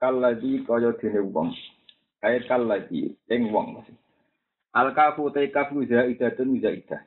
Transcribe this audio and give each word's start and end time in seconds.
kalladhi 0.00 0.64
kaya 0.66 0.94
dene 1.02 1.20
wong 1.34 1.50
kae 2.22 2.38
kalladhi 2.48 3.14
ing 3.30 3.52
wong 3.52 3.82
al 4.74 4.88
kafu 4.94 5.30
te 5.34 5.46
kafu 5.50 5.86
zaidatun 5.86 6.58
zaidah 6.62 7.02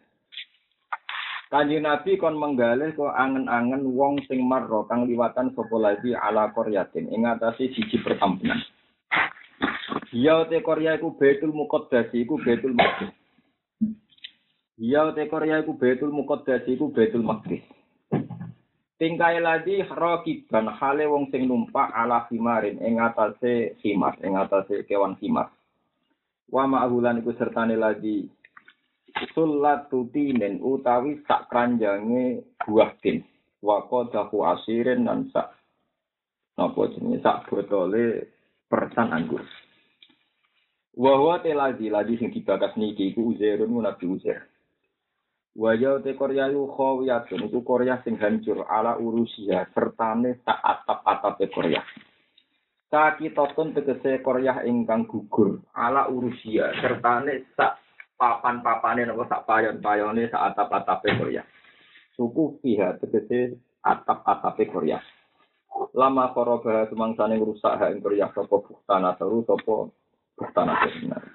Kanjeng 1.51 1.83
Nabi 1.83 2.15
kon 2.15 2.39
menggalih 2.39 2.95
kok 2.95 3.11
angen-angen 3.11 3.83
wong 3.91 4.23
sing 4.23 4.39
marro 4.47 4.87
kang 4.87 5.03
liwatan 5.03 5.51
sapa 5.51 5.75
lagi 5.75 6.15
ala 6.15 6.47
Koryatin 6.55 7.11
ing 7.11 7.27
atase 7.27 7.67
siji 7.75 7.99
pertampunan. 7.99 8.55
Ya 10.15 10.47
te 10.47 10.63
Korya 10.63 10.95
iku 10.95 11.11
Baitul 11.19 11.51
Muqaddas 11.51 12.07
iku 12.15 12.39
Baitul 12.39 12.71
Maqdis. 12.71 13.11
Ya 14.79 15.11
te 15.11 15.27
Korya 15.27 15.59
iku 15.59 15.75
Baitul 15.75 16.15
Muqaddas 16.15 16.63
iku 16.71 16.87
Baitul 16.95 17.27
Maqdis. 17.27 17.59
Tingkai 19.01 19.41
lagi 19.41 19.81
rokiban 19.81 20.69
hale 20.77 21.09
wong 21.09 21.33
sing 21.33 21.49
numpak 21.49 21.89
ala 21.89 22.29
himarin 22.29 22.77
ing 22.85 23.01
atase 23.01 23.73
himar, 23.81 24.13
ing 24.21 24.37
atase 24.37 24.85
kewan 24.85 25.17
himar. 25.17 25.49
Wa 26.45 26.69
ma'hulan 26.69 27.17
iku 27.17 27.33
sertane 27.33 27.81
lagi 27.81 28.29
sulatutinen 29.33 30.61
utawi 30.61 31.17
sak 31.25 31.49
kranjange 31.49 32.45
buah 32.61 32.93
tin. 33.01 33.25
Wa 33.65 33.89
qadahu 33.89 34.45
asirin 34.45 35.09
dan 35.09 35.33
sak 35.33 35.49
napa 36.61 36.93
jenenge 36.93 37.25
sak 37.25 37.49
botole 37.49 38.29
persan 38.69 39.17
anggur. 39.17 39.41
Wa 40.93 41.17
huwa 41.17 41.41
telazi 41.41 41.89
lagi 41.89 42.21
sing 42.21 42.29
dibakas 42.29 42.77
niki 42.77 43.17
iku 43.17 43.33
Uzairun 43.33 43.81
Nabi 43.81 44.05
Uzair. 44.05 44.50
Wajah 45.51 45.99
te 45.99 46.15
Korea 46.15 46.47
yu 46.47 46.63
khawiyatun 46.63 47.51
itu 47.51 47.59
Korea 47.67 47.99
sing 48.07 48.15
hancur 48.15 48.63
ala 48.71 48.95
urusia 48.95 49.67
sertane 49.75 50.39
sak 50.47 50.63
atap-atape 50.63 51.51
Korea. 51.51 51.83
Sakitotun 52.87 53.75
tegese 53.75 54.23
Korea 54.23 54.63
ingkang 54.63 55.11
gugur 55.11 55.59
ala 55.75 56.07
urusia 56.07 56.71
sertane 56.79 57.51
sak 57.59 57.83
papan-papane 58.15 59.03
napa 59.03 59.27
sak 59.27 59.43
payon-payone 59.43 60.31
sak 60.31 60.55
atap-atape 60.55 61.19
Korea. 61.19 61.43
Suku 62.15 62.63
pihak 62.63 63.03
tegese 63.03 63.59
atap-atape 63.83 64.71
Korea. 64.71 65.03
Lama 65.91 66.31
koroba 66.31 66.87
semangsane 66.87 67.35
ngrusak 67.35 67.75
hak 67.75 67.91
ing 67.91 67.99
Korea 67.99 68.31
sapa 68.31 68.55
buktana 68.55 69.19
teru 69.19 69.43
sapa 69.43 69.91
buktana. 70.39 70.79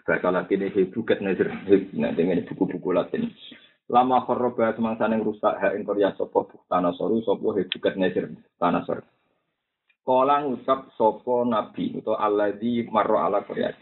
Bahasa 0.09 0.33
Latin 0.33 0.73
ini 0.73 0.89
buket 0.89 1.21
nazir, 1.21 1.53
nah 2.01 2.17
dengan 2.17 2.41
buku-buku 2.49 2.97
Latin. 2.97 3.29
Lama 3.87 4.27
khoroba 4.27 4.75
semangsa 4.75 5.07
yang 5.07 5.23
rusak 5.23 5.63
hak 5.63 5.79
ing 5.79 5.87
Korea 5.87 6.11
sopo 6.19 6.51
tanah 6.67 6.91
soru 6.99 7.23
sopo 7.23 7.55
hebukat 7.55 7.95
nesir 7.95 8.35
tanah 8.59 8.83
soru. 8.83 9.03
Kala 10.07 10.43
ngucap 10.43 10.91
sopo 10.99 11.47
nabi 11.47 11.99
atau 11.99 12.19
alladzi 12.19 12.87
marro 12.91 13.19
ala 13.23 13.43
Korea 13.47 13.75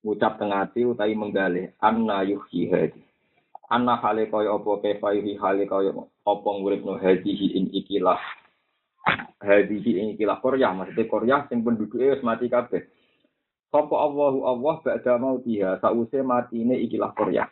Ngucap 0.00 0.40
tengati 0.40 0.80
utai 0.88 1.12
menggalih 1.12 1.76
anna 1.76 2.24
yuhi 2.24 2.72
hadi. 2.72 3.00
Anna 3.68 4.00
hale 4.00 4.32
kaya 4.32 4.56
apa 4.56 4.80
kefa 4.80 5.12
yuhi 5.12 5.36
hale 5.36 5.68
kaya 5.68 5.92
apa 6.24 6.48
nguripno 6.48 6.96
hadihi 6.96 7.60
ing 7.60 7.68
ikilah. 7.76 8.16
Hadihi 9.44 10.00
ing 10.00 10.06
ikilah 10.16 10.40
Korea 10.40 10.72
maksudnya 10.72 11.04
Korea 11.04 11.36
sing 11.52 11.60
penduduknya 11.60 12.16
wis 12.16 12.24
mati 12.24 12.48
kabeh. 12.48 12.88
Sopo 13.68 14.00
Allahu 14.00 14.48
Allah 14.48 14.74
ba'da 14.80 15.20
mautiha 15.20 15.76
sause 15.84 16.24
matine 16.24 16.80
ikilah 16.80 17.12
Korea. 17.12 17.44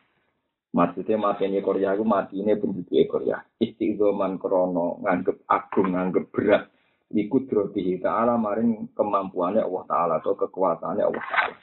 Maksudnya 0.68 1.16
mati 1.16 1.48
ini 1.48 1.64
Korea 1.64 1.96
itu 1.96 2.04
mati 2.04 2.34
ini 2.38 2.52
penduduk 2.56 2.92
Korea. 3.08 3.40
Istiqoman 3.56 4.36
krono 4.36 5.00
nganggep 5.00 5.48
agung, 5.48 5.96
nganggep 5.96 6.28
berat. 6.28 6.68
Ikut 7.08 7.48
drotihi 7.48 8.04
ta'ala 8.04 8.36
maring 8.36 8.92
kemampuannya 8.92 9.64
Allah 9.64 9.84
Ta'ala 9.88 10.14
atau 10.20 10.36
kekuatannya 10.36 11.08
Allah 11.08 11.24
Ta'ala. 11.24 11.56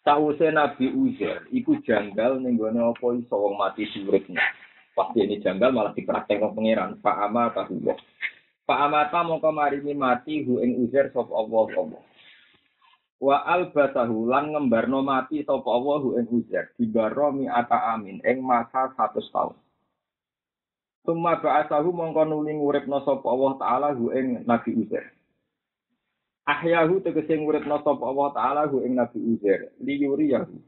Sause 0.00 0.48
Nabi 0.48 0.88
Uzair, 0.96 1.44
iku 1.52 1.76
janggal 1.84 2.40
nenggone 2.40 2.80
apa 2.80 3.06
iso 3.20 3.36
mati 3.52 3.84
suripnya. 3.92 4.40
Pasti 4.96 5.24
ini 5.24 5.44
janggal 5.44 5.76
malah 5.76 5.92
dipraktek 5.92 6.40
ke 6.40 6.48
pangeran. 6.56 7.00
Pak 7.04 7.16
Ama 7.28 7.52
tahullah. 7.52 7.96
Pak 8.62 8.78
Amata 8.78 9.20
mongko 9.24 9.50
marini 9.52 9.92
mati 9.92 10.40
hu 10.44 10.60
ing 10.64 10.84
Uzair 10.84 11.12
sop 11.12 11.28
Allah 11.32 11.68
Allah. 11.76 12.02
Wa 13.22 13.38
albasahu 13.46 14.26
lan 14.26 14.50
ngembarno 14.50 14.98
mati 14.98 15.46
sapa 15.46 15.70
Allahu 15.70 16.18
ing 16.18 16.26
ujar 16.42 16.74
dibaro 16.74 17.30
mi 17.30 17.46
ata 17.46 17.94
amin 17.94 18.18
ing 18.26 18.42
masa 18.42 18.90
100 18.98 19.22
tahun 19.30 19.54
Suma 21.02 21.34
ba'asahu 21.38 21.90
mongko 21.94 22.22
nuli 22.26 22.54
nguripno 22.58 22.98
sapa 23.06 23.26
Allah 23.26 23.52
taala 23.62 23.88
hu 23.94 24.10
ing 24.10 24.42
Nabi 24.42 24.74
Uzair 24.74 25.14
Ahyahu 26.50 26.98
tegese 27.06 27.38
nguripno 27.38 27.78
sapa 27.86 28.02
Allah 28.02 28.28
taala 28.34 28.62
hu 28.66 28.82
ing 28.82 28.98
Nabi 28.98 29.18
Uzair 29.22 29.70
liyuriyahu 29.78 30.58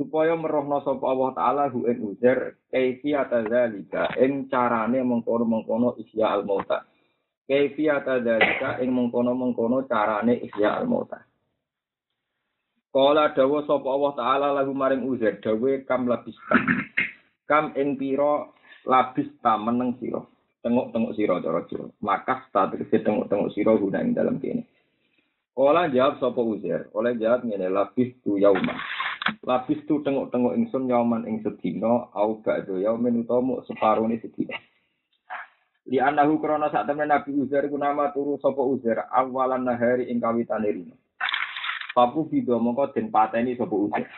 supaya 0.00 0.32
merohno 0.32 0.80
sapa 0.80 1.04
Allah 1.04 1.30
taala 1.36 1.64
hu 1.68 1.84
ing 1.92 2.00
Uzair 2.08 2.56
kaifiyata 2.72 3.44
zalika 3.52 4.16
ing 4.16 4.48
carane 4.48 5.04
mengkono-mengkono 5.04 6.00
isya 6.00 6.40
al-mauta. 6.40 6.88
Kaifiyata 7.44 8.20
zalika 8.24 8.80
ing 8.80 8.92
mengkono-mengkono 8.96 9.84
carane 9.88 10.40
isya 10.40 10.80
al-mauta 10.80 11.31
Kala 12.92 13.32
dawa 13.32 13.64
sapa 13.64 13.88
Allah 13.88 14.12
taala 14.20 14.46
lagu 14.52 14.76
maring 14.76 15.08
uzair 15.08 15.40
dawe 15.40 15.72
kam 15.88 16.04
labista. 16.04 16.60
Kam 17.48 17.72
ing 17.72 17.96
pira 17.96 18.44
labista 18.84 19.56
meneng 19.56 19.96
sira. 19.96 20.20
Tengok-tengok 20.60 21.16
sira 21.16 21.40
cara 21.40 21.64
sira. 21.72 21.88
Maka 22.04 22.44
sta 22.52 22.68
tegese 22.68 23.00
tengok-tengok 23.00 23.48
sira 23.56 23.72
guna 23.80 24.04
ing 24.04 24.12
dalam 24.12 24.36
kene. 24.36 24.68
Kala 25.56 25.88
jawab 25.88 26.20
sapa 26.20 26.40
uzair. 26.44 26.92
Oleh 26.92 27.16
jawab 27.16 27.48
ngene 27.48 27.72
labis 27.72 28.12
tu 28.20 28.36
yauma. 28.36 28.76
Labis 29.40 29.80
tu 29.88 30.04
tengok-tengok 30.04 30.52
ingsun 30.52 30.92
yauman 30.92 31.24
ing 31.24 31.40
sedina 31.40 32.12
au 32.12 32.44
ba'da 32.44 32.76
yaumin 32.76 33.24
utawa 33.24 33.64
separone 33.64 34.20
sedina. 34.20 34.52
Li 35.88 35.98
anahu 35.98 36.38
krana 36.38 36.70
sak 36.70 36.86
temen 36.86 37.10
Nabi 37.10 37.34
Uzair 37.34 37.66
ku 37.66 37.80
nama 37.80 38.14
turu 38.14 38.38
sapa 38.38 38.62
Uzair 38.62 39.02
awalan 39.10 39.66
nahari 39.66 40.12
ing 40.12 40.22
kawitane 40.22 40.70
rino. 40.70 40.94
Papu 41.92 42.24
bido 42.28 42.56
mongko 42.56 42.96
den 42.96 43.12
pateni 43.12 43.56
sapa 43.56 43.76
Uzair. 43.76 44.08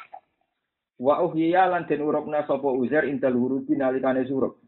Wa 0.98 1.26
uhyiya 1.26 1.66
lan 1.66 1.90
den 1.90 2.06
urupna 2.06 2.46
sapa 2.46 2.70
Uzair 2.70 3.10
intal 3.10 3.34
hurufi 3.34 3.74
nalikane 3.74 4.22
surup. 4.30 4.62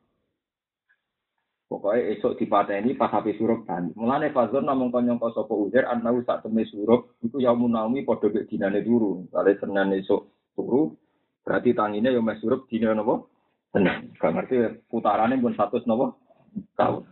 Pokoke 1.66 1.98
esuk 2.14 2.38
dipateni 2.38 2.94
pas 2.98 3.14
ape 3.14 3.34
surup 3.38 3.66
ban. 3.66 3.90
Mulane 3.94 4.34
fazon 4.34 4.66
namung 4.66 4.90
konyongko 4.90 5.34
sapa 5.34 5.54
Uzair 5.54 5.86
anau 5.86 6.18
sak 6.26 6.42
temne 6.42 6.66
surup 6.66 7.14
iku 7.22 7.38
yaumun 7.38 7.74
naumi 7.74 8.02
padha 8.02 8.26
mek 8.26 8.50
dinane 8.50 8.82
turu. 8.82 9.26
Kale 9.30 9.54
Senin 9.58 9.94
esuk 9.98 10.26
turu 10.58 10.94
berarti 11.46 11.74
tangine 11.78 12.10
yo 12.10 12.22
mes 12.22 12.42
surup 12.42 12.66
dina 12.66 12.90
napa? 12.90 13.22
Senin. 13.70 14.14
Gak 14.18 14.34
ngerti 14.34 14.82
putarane 14.90 15.38
pun 15.38 15.54
100 15.54 15.86
napa? 15.86 16.06
Tahun. 16.74 17.02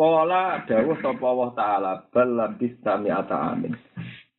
Kala 0.00 0.64
dawuh 0.64 0.96
sapa 1.04 1.24
Allah 1.28 1.50
taala 1.52 1.92
bal 2.08 2.28
labis 2.32 2.72
sami 2.80 3.12
ata 3.12 3.52
amin. 3.52 3.76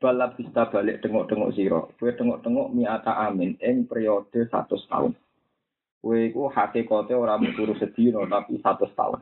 Balap 0.01 0.33
bisa 0.35 0.65
balik 0.73 1.05
tengok-tengok 1.05 1.53
siro. 1.53 1.93
Kue 2.01 2.17
tengok-tengok 2.17 2.73
miata 2.73 3.21
amin 3.29 3.61
ing 3.61 3.85
periode 3.85 4.49
satu 4.49 4.81
tahun. 4.89 5.13
Kue 6.01 6.33
iku 6.33 6.49
hakikate 6.49 7.13
ora 7.13 7.37
turu 7.53 7.77
sedino 7.77 8.25
tapi 8.25 8.57
satu 8.57 8.89
tahun. 8.97 9.21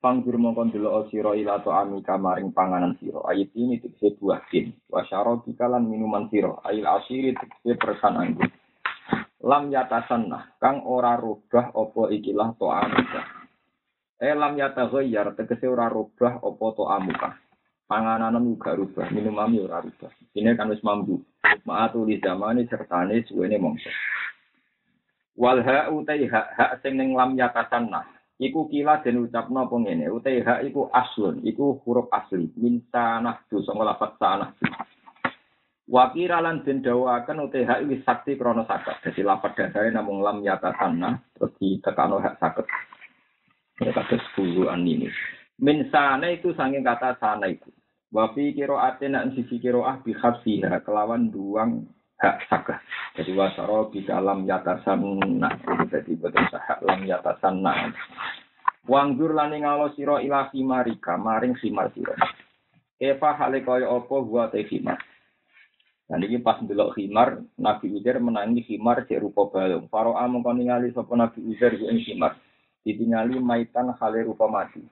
Panggur 0.00 0.40
mongkon 0.40 0.72
dulu 0.72 1.12
siro 1.12 1.36
ilato 1.36 1.68
amika 1.76 2.16
maring 2.16 2.56
panganan 2.56 2.96
siro. 2.96 3.24
Ayat 3.28 3.52
ini 3.52 3.76
tikse 3.84 4.16
buah 4.16 4.40
tin. 4.48 4.72
Wasyaro 4.88 5.44
dikalan 5.44 5.84
minuman 5.84 6.32
siro. 6.32 6.64
Ayat 6.64 7.04
asiri 7.04 7.36
tikse 7.36 7.76
persan 7.76 8.16
anggur. 8.16 8.48
lam 9.44 9.68
yatasanna 9.68 10.56
kang 10.56 10.80
ora 10.88 11.20
rubah 11.20 11.76
apa 11.76 12.02
ikilah 12.16 12.56
to 12.56 12.64
amuka 12.72 13.22
eh 14.16 14.32
lam 14.32 14.56
yataghayyar 14.56 15.36
tegese 15.36 15.68
ora 15.68 15.92
rubah 15.92 16.40
apa 16.40 16.66
to 16.72 16.84
amuka 16.88 17.36
pangananmu 17.88 18.56
gak 18.56 18.80
rubah 18.80 19.08
minumami 19.12 19.60
ora 19.60 19.84
rubah. 19.84 20.12
Ini 20.34 20.56
kan 20.56 20.72
wis 20.72 20.82
mampu. 20.84 21.20
Maatu 21.68 22.04
di 22.08 22.20
zamane 22.20 22.64
sertane 22.66 23.24
suwene 23.28 23.56
mongso. 23.60 23.88
Wal 25.34 25.60
ha 25.66 25.90
utai 25.90 26.24
hak 26.30 26.46
hak 26.54 26.72
sing 26.80 26.94
ning 26.94 27.12
lam 27.12 27.34
yatasanna 27.34 28.06
iku 28.38 28.70
kila 28.70 29.02
den 29.02 29.26
ucapno 29.26 29.66
apa 29.66 29.76
ngene? 29.76 30.06
Utai 30.10 30.42
hak 30.42 30.62
iku 30.66 30.88
aslun 30.94 31.42
iku 31.42 31.82
huruf 31.82 32.06
asli. 32.14 32.50
Min 32.58 32.86
tanah 32.88 33.42
tu 33.50 33.60
sanga 33.66 33.82
lafat 33.82 34.14
tanah 34.18 34.50
Wakira 35.84 36.40
lan 36.40 36.64
den 36.64 36.80
dawaken 36.80 37.44
UTH 37.44 37.84
wis 37.84 38.00
sakti 38.08 38.40
krana 38.40 38.64
sakat. 38.64 39.04
Dadi 39.04 39.20
lapat 39.20 39.52
dasare 39.52 39.92
namung 39.92 40.24
lam 40.24 40.40
yata 40.40 40.72
sana 40.80 41.20
terus 41.36 41.52
ditekano 41.60 42.24
hak 42.24 42.40
saket. 42.40 42.64
Ya 43.84 43.92
kata 43.92 44.16
sepuluhan 44.16 44.80
ini. 44.80 45.12
Min 45.62 45.86
sana 45.90 46.30
itu 46.30 46.50
saking 46.54 46.82
kata 46.82 47.14
sana 47.22 47.46
itu. 47.46 47.70
Wafi 48.14 48.54
kiro 48.54 48.78
ate 48.78 49.10
nak 49.10 49.34
sisi 49.34 49.58
kiro 49.58 49.82
ah 49.82 49.98
bihafsiha 50.02 50.82
kelawan 50.86 51.30
duang 51.30 51.86
hak 52.18 52.46
sakat. 52.46 52.78
Jadi 53.18 53.34
wasaro 53.34 53.90
di 53.90 54.06
dalam 54.06 54.46
yata 54.46 54.82
sana. 54.86 55.50
Jadi 55.90 56.14
betul 56.18 56.46
sahak 56.50 56.82
lam 56.86 57.02
yata 57.06 57.38
sana. 57.42 57.90
Wangdur 58.84 59.32
lani 59.32 59.64
ngalo 59.64 59.94
siro 59.96 60.22
ila 60.22 60.50
marika 60.52 61.18
maring 61.18 61.58
simar 61.58 61.90
siro. 61.94 62.14
Eva 62.98 63.34
hale 63.34 63.62
opo 63.66 64.22
gua 64.22 64.50
te 64.50 64.62
simar. 64.70 64.98
Nah 66.04 66.20
ini 66.20 66.36
pas 66.36 66.60
ndelok 66.60 67.00
khimar, 67.00 67.40
Nabi 67.56 67.96
Uzair 67.96 68.20
menangi 68.20 68.60
khimar 68.60 69.08
cek 69.08 69.24
rupa 69.24 69.48
balung. 69.48 69.88
Faro'a 69.88 70.28
mengko 70.28 70.52
ningali 70.52 70.92
sapa 70.92 71.16
Nabi 71.16 71.40
Uzair 71.48 71.80
ku 71.80 71.88
ing 71.88 72.04
khimar. 72.04 72.36
Ditingali 72.84 73.40
maitan 73.40 73.96
hale 73.96 74.28
rupa 74.28 74.44
mati. 74.44 74.84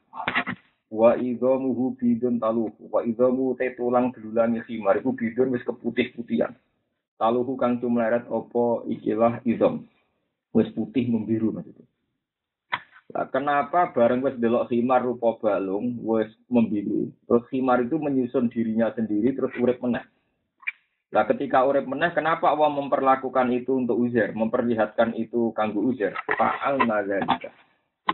Wa 0.88 1.14
idzamuhu 1.16 1.94
bidun 2.00 2.40
taluhu. 2.40 2.88
Wa 2.88 3.04
idzamu 3.04 3.52
te 3.60 3.76
tulang 3.76 4.10
belulangi 4.16 4.64
khimar 4.64 4.98
iku 4.98 5.12
bidun 5.12 5.52
wis 5.52 5.64
keputih-putihan. 5.68 6.56
Taluhu 7.20 7.54
kang 7.60 7.78
tumleret 7.78 8.24
opo 8.32 8.88
ikilah 8.88 9.44
idzam. 9.44 9.84
Wis 10.56 10.72
putih 10.72 11.08
membiru 11.08 11.52
maksudnya. 11.52 11.84
Nah, 13.12 13.28
kenapa 13.28 13.92
bareng 13.92 14.24
wis 14.24 14.40
delok 14.40 14.72
khimar 14.72 15.04
rupa 15.04 15.36
balung 15.36 16.00
wis 16.00 16.32
membiru, 16.48 17.12
terus 17.28 17.44
khimar 17.52 17.84
itu 17.84 18.00
menyusun 18.00 18.48
dirinya 18.48 18.88
sendiri 18.96 19.36
terus 19.36 19.52
urip 19.60 19.84
meneh. 19.84 20.00
Nah, 21.12 21.28
ketika 21.28 21.60
urip 21.68 21.84
meneh, 21.84 22.08
kenapa 22.16 22.48
Allah 22.48 22.72
memperlakukan 22.72 23.52
itu 23.52 23.76
untuk 23.76 24.00
uzer, 24.00 24.32
memperlihatkan 24.32 25.12
itu 25.12 25.52
kanggo 25.52 25.84
uzer? 25.84 26.16
Fa'al 26.40 26.88
nazalika. 26.88 27.52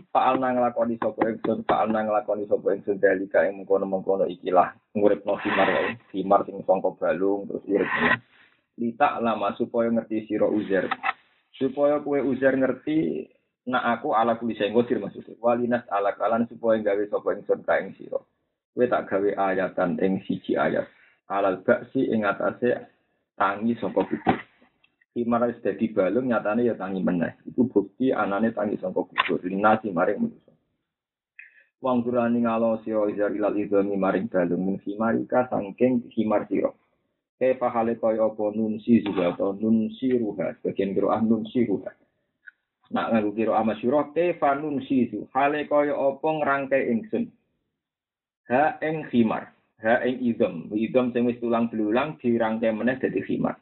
Fa'al 0.09 0.39
nang 0.39 0.63
lakoni 0.63 0.95
sapa 0.95 1.27
ingsun, 1.27 1.67
fa'al 1.67 1.91
nang 1.91 2.07
lakoni 2.07 2.47
sapa 2.47 2.71
ingsun 2.71 2.97
dalika 2.97 3.43
ing 3.43 3.59
mengkono-mengkono 3.61 4.25
ikilah 4.31 4.71
nguripno 4.95 5.35
himar 5.43 5.67
wae. 5.67 5.91
Himar 6.15 6.47
sing 6.47 6.63
sangka 6.63 6.95
balung 6.95 7.45
terus 7.51 7.67
urip 7.67 7.89
meneh. 7.99 8.17
Lita 8.79 9.19
lama 9.19 9.51
supaya 9.59 9.91
ngerti 9.91 10.25
sira 10.31 10.47
uzer. 10.47 10.87
Supaya 11.59 11.99
kue 11.99 12.23
uzer 12.23 12.55
ngerti 12.55 13.27
nak 13.67 13.99
aku 13.99 14.15
ala 14.15 14.39
kuli 14.39 14.55
ngodir 14.55 15.03
maksudnya. 15.03 15.35
Walinas 15.43 15.83
ala 15.91 16.15
kalan 16.15 16.47
supaya 16.47 16.79
gawe 16.79 17.03
sapa 17.11 17.29
ingsun 17.35 17.61
ka 17.67 17.77
ing 17.83 17.93
sira. 17.99 18.19
Kowe 18.71 18.85
tak 18.87 19.11
gawe 19.11 19.29
ayatan 19.51 19.99
ing 19.99 20.23
siji 20.23 20.55
ayat 20.55 20.87
alal 21.29 21.61
baksi 21.61 22.09
ing 22.09 22.25
atase 22.25 22.89
tangi 23.37 23.77
saka 23.77 24.01
kubur. 24.01 24.37
Himar 25.19 25.51
wis 25.51 25.59
dadi 25.59 25.91
balung 25.91 26.31
nyatane 26.31 26.63
ya 26.63 26.79
tangi 26.79 27.03
meneh. 27.03 27.35
Iku 27.43 27.67
bukti 27.67 28.15
anane 28.15 28.55
tangi 28.55 28.79
saka 28.79 29.03
kubur. 29.03 29.43
Linasi 29.43 29.91
maring 29.91 30.23
manusa. 30.23 30.55
Wang 31.83 32.07
durani 32.07 32.47
ngalo 32.47 32.79
sira 32.87 33.03
izar 33.11 33.35
ilal 33.35 33.59
idhami 33.59 33.99
maring 33.99 34.31
balung 34.31 34.63
min 34.63 34.79
himarika 34.79 35.51
sangking 35.51 36.07
himar 36.15 36.47
sira. 36.47 36.71
Kefa 37.35 37.67
hale 37.67 37.99
kaya 37.99 38.31
apa 38.31 38.55
nun 38.55 38.79
si 38.79 39.03
juga 39.03 39.35
atau 39.35 39.51
nun 39.59 39.91
si 39.99 40.15
ruha. 40.15 40.55
Bagian 40.63 40.95
kira 40.95 41.19
ah 41.19 41.19
nun 41.19 41.43
si 41.51 41.67
ruha. 41.67 41.91
Nak 42.95 43.11
nganggo 43.11 43.35
kira 43.35 43.59
amasyurah 43.59 44.15
kefa 44.15 44.55
nun 44.55 44.79
si 44.87 45.11
hale 45.35 45.67
kaya 45.67 45.99
apa 45.99 46.27
ngrangkai 46.31 46.95
ingsun. 46.95 47.27
Ha 48.47 48.79
ing 48.79 49.03
himar 49.11 49.51
ha 49.83 49.99
ing 50.03 50.19
idom 50.23 50.67
idom 50.71 51.11
sing 51.11 51.27
wis 51.27 51.39
tulang 51.43 51.67
belulang 51.71 52.15
dirangkai 52.19 52.71
meneh 52.71 52.99
dadi 52.99 53.23
khimar 53.23 53.55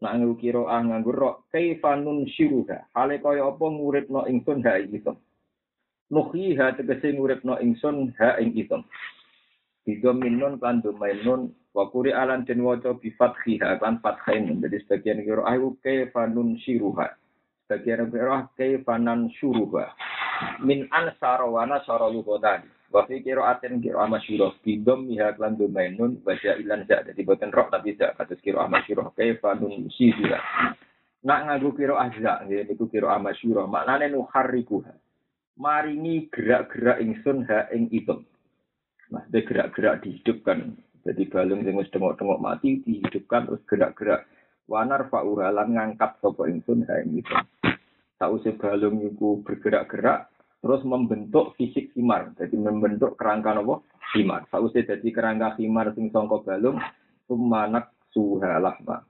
nak 0.00 0.16
kira 0.40 0.64
ah 0.64 0.80
nganggo 0.80 1.12
rok. 1.12 1.36
Kaifanun 1.52 2.24
syuruha 2.32 2.88
hale 2.96 3.20
kaya 3.20 3.44
apa 3.44 3.64
nguripno 3.68 4.24
ingsun 4.24 4.64
ha 4.64 4.80
ing 4.80 4.96
idom 4.96 5.16
nuhiha 6.10 6.74
tegese 6.74 7.12
nguripno 7.14 7.60
ingsun 7.60 8.10
ha 8.18 8.40
ing 8.40 8.56
idom 8.56 8.82
idom 9.86 10.16
minun 10.18 10.56
kan 10.58 10.82
domainun 10.82 11.52
wa 11.70 11.86
kuri 11.92 12.10
alan 12.10 12.42
den 12.48 12.66
waca 12.66 12.96
bi 12.98 13.14
fathiha 13.14 13.78
kan 13.78 14.02
fathain 14.02 14.58
jadi 14.58 14.80
sebagian 14.84 15.22
kira 15.22 15.46
ah 15.46 15.56
kaifanun 15.84 16.58
syuruha 16.64 17.14
sebagian 17.70 18.10
kira 18.10 18.50
kaifanan 18.58 19.30
syuruha 19.38 19.94
min 20.64 20.90
ansara 20.90 21.46
wa 21.46 21.62
nasara 21.62 22.10
lughatan 22.10 22.66
Wa 22.90 23.06
fi 23.06 23.22
qira'atin 23.22 23.78
qira'ah 23.78 24.10
masyhurah 24.10 24.50
bidom 24.66 25.06
miha 25.06 25.38
lan 25.38 25.54
domainun 25.54 26.26
baca 26.26 26.58
ilan 26.58 26.82
zak 26.90 27.06
dadi 27.06 27.22
boten 27.22 27.54
roh 27.54 27.70
tapi 27.70 27.94
zak 27.94 28.18
kados 28.18 28.42
qira'ah 28.42 28.66
masyhurah 28.66 29.14
kaifa 29.14 29.54
nun 29.54 29.86
sisira. 29.94 30.42
Nak 31.22 31.40
nganggo 31.46 31.70
qira'ah 31.78 32.10
zak 32.18 32.50
nggih 32.50 32.66
niku 32.66 32.90
qira'ah 32.90 33.22
masyhurah 33.22 33.70
maknane 33.70 34.10
nuharrikuha. 34.10 34.90
Maringi 35.60 36.26
gerak-gerak 36.34 36.98
ingsun 36.98 37.46
ha 37.46 37.70
ing 37.70 37.86
idom. 37.94 38.26
Nah, 39.14 39.22
gerak-gerak 39.30 40.02
dihidupkan. 40.02 40.74
Jadi 41.06 41.22
balung 41.30 41.62
sing 41.62 41.78
wis 41.78 41.90
tengok-tengok 41.94 42.42
mati 42.42 42.82
dihidupkan 42.82 43.46
terus 43.46 43.62
gerak-gerak. 43.70 44.26
Wanar 44.66 45.06
fa'ura 45.12 45.54
lan 45.54 45.78
ngangkat 45.78 46.18
sapa 46.18 46.48
ingsun 46.50 46.88
ha 46.90 46.98
ing 47.06 47.22
idom. 47.22 47.44
Sausé 48.18 48.56
balung 48.56 48.98
iku 49.04 49.44
bergerak-gerak 49.46 50.29
terus 50.60 50.84
membentuk 50.84 51.56
fisik 51.56 51.92
himar. 51.96 52.36
Jadi 52.36 52.56
membentuk 52.56 53.16
kerangka 53.16 53.56
nopo 53.56 53.88
himar. 54.12 54.44
Sausé 54.52 54.84
jadi 54.84 55.08
kerangka 55.10 55.56
himar 55.56 55.92
sing 55.96 56.12
sangka 56.12 56.44
balung 56.44 56.78
sumanak 57.24 57.92
suhalah 58.12 58.76
ma. 58.84 59.00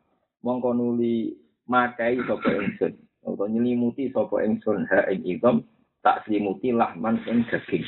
Mongko 0.41 0.73
nuli 0.73 1.37
makai 1.69 2.23
sapa 2.25 2.49
ingsun 2.49 2.97
atau 3.21 3.45
nyelimuti 3.45 4.09
sapa 4.09 4.41
ingsun 4.41 4.89
ha 4.89 5.05
ing 5.13 5.21
idom 5.29 5.61
tak 6.01 6.25
selimuti 6.25 6.73
lahman 6.73 7.21
ing 7.29 7.45
daging. 7.51 7.85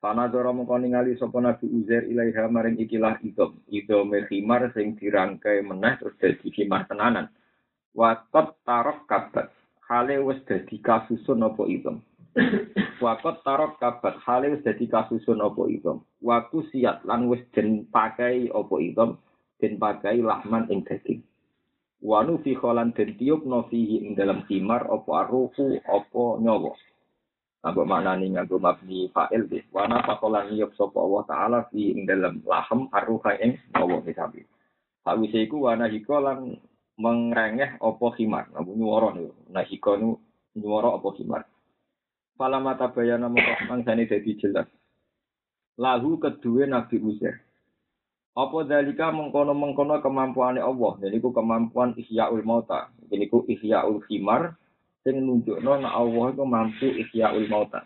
Pana 0.00 0.30
dora 0.30 0.54
mongko 0.54 0.80
ningali 0.80 1.18
sapa 1.18 1.42
Nabi 1.42 1.66
Uzair 1.68 2.06
ilaiha 2.06 2.46
maring 2.46 2.78
ikilah 2.78 3.18
idom. 3.24 3.58
Idom 3.68 4.14
himar 4.30 4.70
sing 4.76 4.94
dirangkai 4.96 5.64
meneh 5.64 5.98
terus 5.98 6.16
dadi 6.20 6.48
himar 6.54 6.86
tenanan. 6.86 7.28
Wakot 7.96 8.62
tarok 8.62 9.10
kabat. 9.10 9.50
Hale 9.90 10.22
wis 10.22 10.38
dadi 10.46 10.78
kasusun 10.78 11.42
apa 11.42 11.66
idom. 11.66 11.98
Wakot 13.00 13.42
tarok 13.42 13.80
kabat 13.80 14.22
hale 14.22 14.54
wis 14.54 14.62
dadi 14.62 14.86
kasusun 14.86 15.40
apa 15.42 15.62
itu. 15.66 15.98
Waku 16.22 16.68
siat 16.70 17.02
lan 17.08 17.26
wis 17.32 17.42
den 17.50 17.88
pakai 17.88 18.52
apa 18.52 18.74
itu, 18.78 19.16
den 19.58 19.80
pakai 19.80 20.20
lahman 20.20 20.68
ing 20.70 20.84
daging. 20.86 21.24
Wanu 22.00 22.40
fi 22.40 22.56
kholan 22.56 22.94
den 22.96 23.16
tiup 23.18 23.44
no 23.44 23.66
fihi 23.68 24.04
ing 24.04 24.12
dalam 24.16 24.46
khimar 24.46 24.86
apa 24.88 25.26
aruhu 25.26 25.80
apa 25.84 26.24
nyawa. 26.40 26.72
Apa 27.60 27.80
maknane 27.84 28.24
nganggo 28.32 28.56
mabni 28.56 29.12
fa'il 29.12 29.44
deh. 29.48 29.64
Wana 29.68 30.00
pakolan 30.00 30.48
niyup 30.48 30.72
sapa 30.80 30.96
Allah 30.96 31.22
taala 31.28 31.58
fi 31.68 31.92
ing 31.92 32.08
dalam 32.08 32.40
lahem 32.46 32.88
aruha 32.88 33.36
ing 33.42 33.60
nyawa 33.76 34.00
misabi. 34.00 34.48
Sawise 35.04 35.44
iku 35.44 35.68
wana 35.68 35.92
hiko 35.92 36.20
lan 36.24 36.56
mengrengeh 36.96 37.76
apa 37.76 38.06
khimar. 38.16 38.48
Nabu 38.52 38.72
nyuwara 38.76 39.12
niku. 39.12 39.36
Nah 39.52 39.64
hiko 39.64 39.92
nu 40.00 40.16
nyuwara 40.56 40.96
apa 40.96 41.08
khimar. 41.16 41.44
Fala 42.40 42.56
mata 42.56 42.88
bayana 42.88 43.28
mongko 43.28 43.84
sani 43.84 44.08
dadi 44.08 44.32
jelas. 44.40 44.64
Lahu 45.76 46.16
kedua 46.16 46.64
Nabi 46.64 46.96
Uzair. 46.96 47.36
Apa 48.32 48.64
dalika 48.64 49.12
mengkono-mengkono 49.12 50.00
kemampuane 50.00 50.56
Allah. 50.56 50.96
Jadi 51.04 51.20
ku 51.20 51.36
kemampuan 51.36 51.92
ihyaul 52.00 52.40
mauta. 52.40 52.88
Jadi 53.12 53.28
ku 53.28 53.44
ihyaul 53.44 54.00
khimar. 54.08 54.56
Sing 55.04 55.20
nunjukno 55.20 55.84
nek 55.84 55.92
Allah 55.92 56.26
itu 56.32 56.44
mampu 56.48 56.88
ihyaul 57.04 57.44
mauta. 57.52 57.84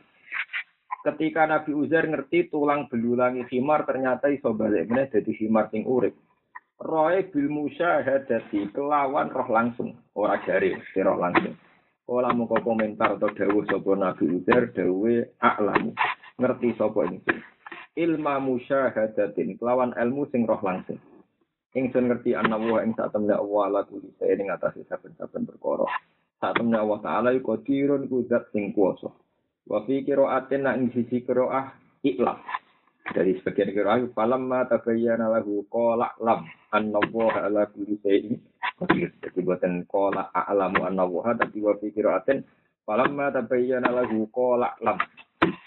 Ketika 1.02 1.50
Nabi 1.50 1.75
Uzair 1.75 2.06
ngerti 2.06 2.46
tulang 2.46 2.87
belulangi 2.87 3.42
khimar 3.50 3.82
ternyata 3.82 4.30
iso 4.30 4.54
balik 4.54 4.87
meneh 4.87 5.11
dadi 5.11 5.34
khimar 5.34 5.66
sing 5.75 5.82
urip. 5.82 6.14
Roe 6.78 7.26
bil 7.26 7.50
musyahadati 7.50 8.70
kelawan 8.70 9.34
roh 9.34 9.50
langsung, 9.50 9.99
ora 10.14 10.38
jari, 10.46 10.78
roh 10.78 11.18
langsung. 11.18 11.58
Kala 12.04 12.37
muka 12.37 12.61
komentar 12.61 13.16
atau 13.16 13.32
dawuh 13.32 13.64
sapa 13.64 13.96
Nabi 13.96 14.28
Uzair 14.28 14.68
dawuh 14.76 15.25
a'lamu. 15.40 15.96
Ngerti 16.37 16.76
sapa 16.76 17.08
ingsun. 17.08 17.40
Ilma 17.96 18.42
musyahadatin 18.44 19.56
kelawan 19.56 19.96
ilmu 19.96 20.28
sing 20.28 20.44
roh 20.44 20.61
langsung. 20.61 21.00
Ingsun 21.75 22.12
ngerti 22.12 22.37
ana 22.37 22.61
wa 22.61 22.84
ing 22.84 22.92
sak 22.94 23.11
temne 23.11 23.32
Allah 23.34 23.64
la 23.66 23.80
kuli 23.88 24.12
ing 24.20 24.46
atase 24.52 24.84
saben-saben 24.84 25.49
perkara. 25.49 25.88
Saat 26.44 26.61
temen 26.61 26.76
Allah 26.76 27.00
Ta'ala 27.00 27.28
iku 27.32 27.56
qadirun 27.56 28.04
kudat 28.06 28.52
sing 28.52 28.76
kuwasa. 28.76 29.08
Wa 29.64 29.80
fi 29.88 30.04
qira'atin 30.04 30.68
nak 30.68 30.76
ing 30.76 30.92
sisi 30.92 31.25
qira'ah 31.25 31.73
iklam. 32.04 32.37
Dari 33.16 33.40
sebagian 33.40 33.73
qira'ah 33.73 34.12
falamma 34.12 34.68
tabayyana 34.68 35.40
lahu 35.40 35.64
qala 35.73 36.12
lam 36.20 36.44
annallaha 36.68 37.49
ala 37.49 37.64
kulli 37.73 37.96
qadir. 38.04 39.08
Buatan 39.44 39.84
qala 39.84 40.32
a'lamu 40.32 40.88
annallaha 40.88 41.36
tapi 41.36 41.60
wa 41.60 41.76
fi 41.76 41.92
qira'atin 41.92 42.40
falamma 42.88 43.30
tabayyana 43.30 43.92
lahu 43.92 44.26
qala 44.32 44.74
lam. 44.80 44.98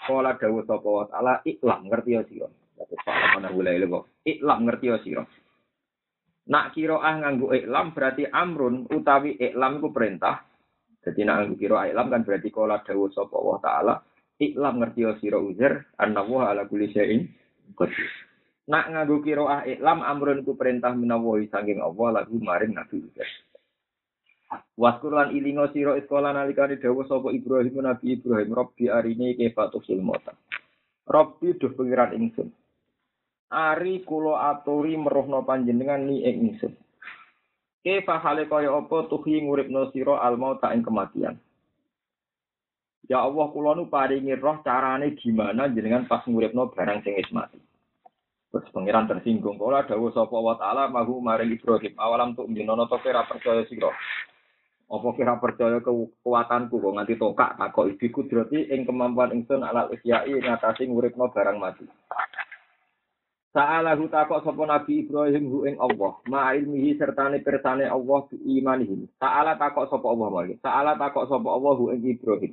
Qala 0.04 0.34
dawu 0.34 0.66
sapa 0.66 0.88
wa 0.88 1.04
ta'ala 1.06 1.32
iklam 1.46 1.86
ngerti 1.86 2.10
ya 2.18 2.22
sira. 2.26 2.48
Terus 2.78 3.02
mana 3.06 3.54
mulai 3.54 3.78
kok. 3.78 4.04
Iklam 4.26 4.58
ngerti 4.66 4.86
ya 4.90 4.98
sira. 5.06 5.22
Nak 6.48 6.74
kiroah 6.74 7.14
nganggu 7.22 7.46
iklam 7.54 7.94
berarti 7.94 8.26
amrun 8.26 8.90
utawi 8.90 9.38
iklam 9.38 9.78
ku 9.78 9.94
perintah 9.94 10.48
jadi 11.08 11.24
nak 11.24 11.36
nganggo 11.40 11.56
kira 11.56 11.88
ilam 11.88 12.06
kan 12.12 12.20
berarti 12.26 12.48
kala 12.52 12.84
dawuh 12.84 13.08
sapa 13.14 13.34
Allah 13.38 13.58
taala 13.64 13.94
iklam 14.36 14.82
ngerti 14.82 15.08
sira 15.24 15.38
uzer 15.40 15.94
annahu 15.96 16.44
ala 16.44 16.68
kulli. 16.68 16.92
Nak 18.68 18.84
nganggo 18.92 19.24
kira 19.24 19.64
iklam 19.64 20.04
amrun 20.04 20.44
ku 20.44 20.52
perintah 20.58 20.92
menawa 20.92 21.40
saking 21.48 21.80
Allah 21.80 22.22
lagu 22.22 22.36
maring 22.36 22.76
Nabi 22.76 23.00
Uzair. 23.00 23.30
Waskur 24.78 25.10
lan 25.12 25.34
ilingo 25.34 25.68
sira 25.74 25.98
iskola 25.98 26.32
nalikane 26.32 26.78
dawuh 26.78 27.04
sapa 27.04 27.34
Ibrahim 27.34 27.84
Nabi 27.84 28.16
Ibrahim 28.16 28.54
Rabbi 28.54 28.86
arine 28.88 29.34
kefatu 29.34 29.82
mota. 30.00 30.32
Rabbi 31.04 31.58
duh 31.58 31.74
pengiran 31.74 32.14
ingsun. 32.14 32.48
Ari 33.50 34.06
kula 34.06 34.54
aturi 34.54 34.94
meruhno 34.94 35.42
panjenengan 35.42 36.06
ni 36.06 36.22
ing 36.22 36.54
ingsun. 36.54 36.72
Kefa 37.82 38.22
hale 38.22 38.46
kaya 38.46 38.70
apa 38.70 39.10
tuhi 39.10 39.42
nguripno 39.42 39.90
sira 39.90 40.22
al 40.22 40.38
mauta 40.38 40.70
ing 40.70 40.86
kematian. 40.86 41.34
Ya 43.08 43.24
Allah 43.24 43.50
kula 43.50 43.74
nu 43.74 43.90
paringi 43.90 44.36
roh 44.38 44.62
carane 44.62 45.16
gimana 45.18 45.68
jenengan 45.74 46.06
pas 46.06 46.22
nguripno 46.22 46.70
barang 46.70 47.02
sing 47.02 47.18
mati. 47.34 47.58
Terus 48.48 48.68
pangeran 48.72 49.10
tersinggung 49.10 49.60
kala 49.60 49.84
dawuh 49.84 50.14
sapa 50.14 50.38
wa 50.38 50.56
taala 50.56 50.88
mahu 50.88 51.20
maring 51.20 51.52
Ibrahim 51.52 51.98
awalam 52.00 52.32
tuk 52.32 52.48
njenono 52.48 52.88
to 52.88 52.96
percaya 53.02 53.66
sira. 53.68 53.92
Apa 54.88 55.08
kira 55.12 55.36
percaya 55.36 55.84
kekuatanku 55.84 56.80
kok 56.80 56.94
nganti 56.96 57.20
tokak 57.20 57.60
takok 57.60 57.92
iki 57.92 58.08
kudrati 58.08 58.72
ing 58.72 58.88
kemampuan 58.88 59.36
ingsun 59.36 59.60
alal 59.60 59.92
isyai 59.92 60.32
ngatasi 60.40 60.88
nguripno 60.88 61.28
barang 61.28 61.60
mati. 61.60 61.84
Sa'alahu 63.52 64.08
takok 64.08 64.44
sapa 64.44 64.62
Nabi 64.64 65.04
Ibrahim 65.04 65.44
hu 65.48 65.64
ing 65.68 65.76
Allah, 65.80 66.20
ma 66.28 66.52
ilmihi 66.52 67.00
sertane 67.00 67.40
persane 67.40 67.84
Allah 67.84 68.20
bi 68.28 68.36
imanihi. 68.60 69.08
Sa'ala 69.20 69.56
takok 69.56 69.88
sapa 69.92 70.04
Allah 70.08 70.28
wae. 70.32 70.54
Sa'ala 70.60 70.96
takok 70.96 71.28
sapa 71.32 71.48
Allah 71.48 71.74
hu 71.76 71.92
ing 71.92 72.00
Ibrahim. 72.04 72.52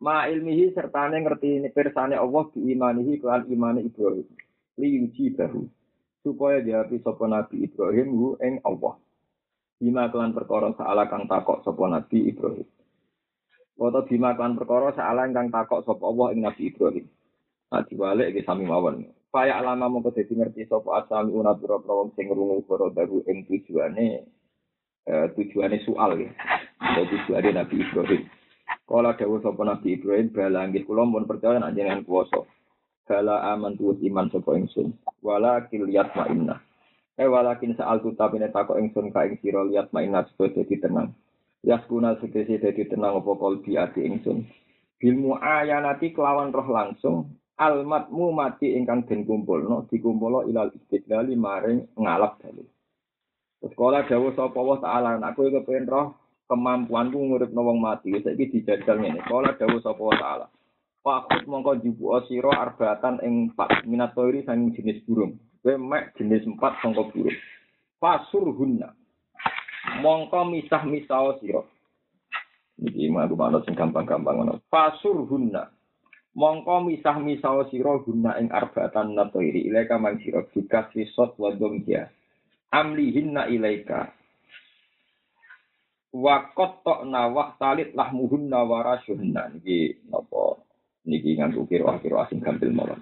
Ma 0.00 0.28
ilmihi 0.28 0.76
sertane 0.76 1.20
ngerti 1.20 1.64
persane 1.72 2.16
Allah 2.16 2.44
bi 2.52 2.60
imanihi 2.76 3.24
kelan 3.24 3.48
imane 3.48 3.88
Ibrahim. 3.88 4.28
Li 4.76 5.00
bahu. 5.32 5.64
Supaya 6.20 6.60
diapi 6.60 7.00
sapa 7.00 7.24
Nabi 7.28 7.64
Ibrahim 7.64 8.08
hu 8.12 8.28
ing 8.40 8.60
Allah. 8.68 9.00
Bima 9.76 10.08
kelan 10.08 10.32
perkara 10.32 10.72
sa'ala 10.72 11.04
kang 11.12 11.28
takok 11.28 11.60
sapa 11.60 11.84
Nabi 11.84 12.32
Ibrahim. 12.32 12.64
Foto 13.76 14.08
bima 14.08 14.32
kelan 14.32 14.56
perkara 14.56 14.96
sa'ala 14.96 15.28
kang 15.36 15.52
takok 15.52 15.84
sapa 15.84 16.00
Allah 16.00 16.32
ing 16.32 16.40
Nabi 16.48 16.72
Ibrahim. 16.72 17.04
Nah, 17.68 17.84
diwalik 17.84 18.32
iki 18.32 18.46
sami 18.48 18.64
mawon. 18.64 19.04
Faya 19.28 19.60
alama 19.60 19.92
mongko 19.92 20.16
dadi 20.16 20.32
ngerti 20.32 20.64
sapa 20.64 21.04
asal 21.04 21.28
una 21.28 21.52
pira 21.52 21.76
wong 21.76 22.16
sing 22.16 22.32
ngrungu 22.32 22.64
para 22.64 22.88
daru 22.88 23.20
ing 23.28 23.44
tujuane 23.44 24.24
eh, 25.04 25.26
tujuane 25.36 25.76
soal 25.84 26.24
ya. 26.24 26.32
Dadi 26.80 27.12
tujuane 27.28 27.50
Nabi 27.52 27.76
Ibrahim. 27.84 28.22
Kala 28.88 29.12
dawuh 29.12 29.44
sapa 29.44 29.60
Nabi 29.60 30.00
Ibrahim 30.00 30.32
bala 30.32 30.64
nggih 30.72 30.88
kula 30.88 31.04
mun 31.04 31.28
percaya 31.28 31.60
nek 31.60 31.76
jenengan 31.76 32.00
kuwasa. 32.06 32.48
Bala 33.04 33.52
aman 33.52 33.76
tuwus 33.76 34.00
iman 34.00 34.32
sapa 34.32 34.56
ingsun. 34.56 34.96
Wala 35.20 35.68
kiliyat 35.68 36.16
inna. 36.32 36.64
Eh 37.16 37.24
walakin 37.24 37.72
saal 37.80 38.04
tu 38.04 38.12
tapine 38.12 38.52
takok 38.52 38.76
ingsun 38.76 39.08
ka 39.08 39.24
ing 39.24 39.40
sira 39.40 39.64
liat 39.64 39.88
inna 39.96 40.28
supaya 40.28 40.52
dadi 40.60 40.76
tenang. 40.76 41.16
Yaskuna 41.64 42.20
sekesi 42.20 42.60
dadi 42.60 42.84
tenang 42.84 43.24
apa 43.24 43.32
kalbi 43.40 43.72
ati 43.80 44.04
ingsun. 44.04 44.44
Bilmu 45.00 45.40
ayanati 45.40 46.12
kelawan 46.12 46.52
roh 46.52 46.68
langsung 46.68 47.40
almatmu 47.56 48.36
mati 48.36 48.76
ingkang 48.76 49.08
den 49.08 49.24
kumpulno 49.24 49.88
dikumpulno 49.88 50.44
ilal 50.44 50.68
istiqlali 50.76 51.32
maring 51.40 51.88
ngalap 51.96 52.36
dalil. 52.44 52.68
Terus 53.64 53.72
kala 53.72 54.04
dawuh 54.04 54.36
sapa 54.36 54.60
wa 54.60 54.76
taala 54.76 55.16
aku 55.16 55.48
kepen 55.48 55.88
roh 55.88 56.20
kemampuanku 56.52 57.16
nguripno 57.16 57.64
wong 57.64 57.80
mati 57.80 58.12
saiki 58.20 58.52
dijajal 58.52 59.00
ngene. 59.00 59.24
Kala 59.24 59.56
dawuh 59.56 59.80
sapa 59.80 60.02
wa 60.04 60.16
taala. 60.20 60.46
Fakut 61.00 61.48
mongko 61.48 61.80
jubu 61.80 62.12
sira 62.28 62.52
arbatan 62.60 63.24
ing 63.24 63.56
empat 63.56 63.88
minatori 63.88 64.44
sang 64.44 64.68
jenis 64.76 65.00
burung. 65.08 65.40
Kowe 65.66 65.74
mek 65.74 66.14
jenis 66.14 66.46
empat 66.46 66.78
sangka 66.78 67.10
burung. 67.10 67.34
Fasur 67.98 68.54
hunna. 68.54 68.94
Mongko 69.98 70.46
misah-misah 70.54 71.42
sira. 71.42 71.66
Iki 72.78 73.10
mah 73.10 73.26
manut 73.26 73.66
sing 73.66 73.74
gampang-gampang 73.74 74.38
ngono. 74.38 74.62
Fasur 74.70 75.26
hunna 75.26 75.74
mongko 76.36 76.92
misah-misah 76.92 77.72
sira 77.72 77.96
guna 78.04 78.36
ing 78.36 78.52
arbatan 78.52 79.16
natoiri 79.16 79.64
ilaika 79.64 79.96
man 79.96 80.20
sira 80.20 80.44
bikas 80.44 80.92
risot 80.92 81.32
wa 81.40 81.48
domja 81.56 82.12
amlihinna 82.68 83.48
ilaika 83.48 84.12
wa 86.12 86.52
qatta'na 86.52 87.32
wa 87.32 87.56
talit 87.56 87.96
lahmuhunna 87.96 88.60
wa 88.68 88.84
rasuhunna 88.84 89.56
niki 89.56 89.96
napa 90.12 90.60
niki 91.08 91.40
nganggo 91.40 91.64
kira-kira 91.64 92.28
asing 92.28 92.44
gampil 92.44 92.68
mawon 92.68 93.00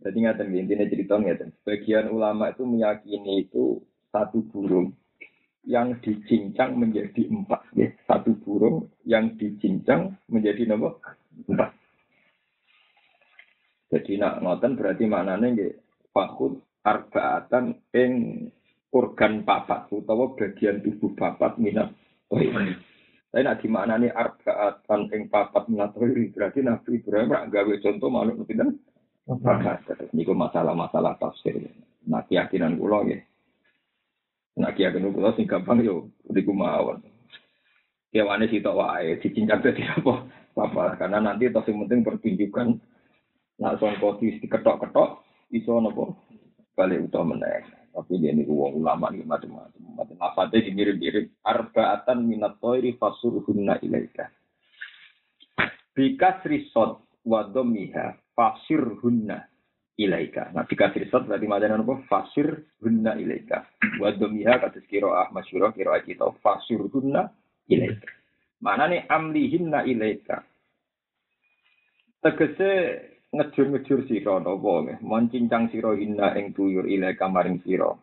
jadi 0.00 0.16
ngaten 0.16 0.48
intinya 0.56 0.86
cerita 0.88 1.14
ngaten 1.20 1.50
sebagian 1.60 2.12
ulama 2.12 2.52
itu 2.52 2.64
meyakini 2.64 3.46
itu 3.48 3.84
satu 4.10 4.42
burung 4.48 4.96
yang 5.68 6.00
dicincang 6.00 6.74
menjadi 6.80 7.28
empat 7.28 7.60
ya. 7.76 7.88
satu 8.08 8.32
burung 8.40 8.88
yang 9.04 9.36
dicincang 9.36 10.16
menjadi 10.26 10.66
nomor 10.72 10.98
empat 11.46 11.76
jadi 13.90 14.22
nak 14.22 14.34
ngoten 14.46 14.78
berarti 14.78 15.04
maknanya 15.10 15.46
nggih 15.50 15.72
fakut 16.14 16.62
arbaatan 16.86 17.74
ing 17.90 18.12
organ 18.94 19.42
papat 19.42 19.90
utawa 19.90 20.34
bagian 20.34 20.82
tubuh 20.82 21.14
papat 21.14 21.58
minat 21.58 21.90
tohir. 22.30 22.78
Tapi 23.30 23.46
nak 23.46 23.62
dimaknani 23.62 24.10
arbaatan 24.10 25.10
ing 25.14 25.30
papat 25.30 25.70
minat 25.70 25.94
berarti 25.94 26.62
Nabi 26.62 26.98
Ibrahim 26.98 27.30
gawe 27.30 27.74
contoh 27.82 28.08
makhluk 28.10 28.46
pinten? 28.46 28.78
Papat. 29.38 30.10
Niku 30.10 30.34
masalah-masalah 30.34 31.14
tafsir. 31.22 31.54
Nah 32.10 32.26
keyakinan 32.26 32.74
kula 32.74 33.06
nggih. 33.06 33.22
Nah 34.58 34.74
keyakinan 34.74 35.14
kula 35.14 35.30
sing 35.38 35.46
gampang 35.46 35.86
yo 35.86 36.10
niku 36.26 36.50
mawon. 36.50 36.98
Kewane 38.10 38.50
sitok 38.50 38.74
wae 38.74 39.22
dicincang 39.22 39.62
dadi 39.62 39.86
apa? 39.86 40.26
Apa 40.58 40.98
karena 40.98 41.22
nanti 41.22 41.46
toh 41.46 41.62
penting 41.62 42.02
pertunjukan 42.02 42.74
Nak 43.60 43.76
songko 43.76 44.16
diketok-ketok, 44.16 45.20
iso 45.52 45.84
nopo 45.84 46.16
balik 46.72 47.12
utama 47.12 47.36
meneh. 47.36 47.60
Tapi 47.92 48.16
dia 48.16 48.32
ini 48.32 48.48
uang 48.48 48.80
ulama 48.80 49.12
nih 49.12 49.20
macam-macam. 49.20 50.00
Macam 50.00 50.48
deh 50.48 50.64
dimirip-mirip. 50.64 51.44
Arbaatan 51.44 52.24
minat 52.24 52.56
toiri 52.56 52.96
fasur 52.96 53.44
hunna 53.44 53.76
ilaika. 53.84 54.32
Bikas 55.92 56.40
risot 56.48 57.04
wadomiha 57.28 58.16
fasir 58.40 58.80
hunna 59.04 59.44
ilaika. 60.00 60.48
Nah, 60.56 60.64
bikas 60.64 60.96
risot 60.96 61.28
berarti 61.28 61.44
macam 61.44 61.84
apa? 61.84 61.94
Fasir 62.08 62.72
hunna 62.80 63.20
ilaika. 63.20 63.68
Wadomiha 64.00 64.56
kata 64.56 64.80
kiroah 64.88 65.28
masyurah 65.28 65.76
kiroah 65.76 66.00
kita 66.00 66.32
fasir 66.40 66.80
hunna 66.88 67.28
ilaika. 67.68 68.08
Mana 68.64 68.88
nih 68.88 69.04
amlihinna 69.12 69.84
ilaika. 69.84 70.40
Tegese 72.24 72.72
ngejur-ngejur 73.30 74.08
sira 74.10 74.42
napa 74.42 74.72
nggih 74.82 74.98
moncincang 75.06 75.70
sira 75.70 75.94
inna 75.94 76.34
ing 76.34 76.50
tuyur 76.50 76.82
ila 76.82 77.14
kamaring 77.14 77.62
sira 77.62 77.94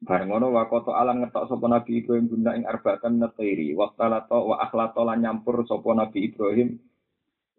bareng 0.00 0.32
ngono 0.32 0.56
wakoto 0.56 0.96
alam 0.96 1.20
ngetok 1.20 1.52
sapa 1.52 1.66
nabi 1.68 2.00
Ibrahim 2.00 2.28
guna 2.28 2.56
ing 2.56 2.64
arbatan 2.64 3.20
natairi 3.20 3.76
waqtalato 3.76 4.52
wa 4.52 4.56
akhlato 4.64 5.04
lan 5.04 5.20
nyampur 5.20 5.68
sapa 5.68 5.88
nabi 5.92 6.32
Ibrahim 6.32 6.80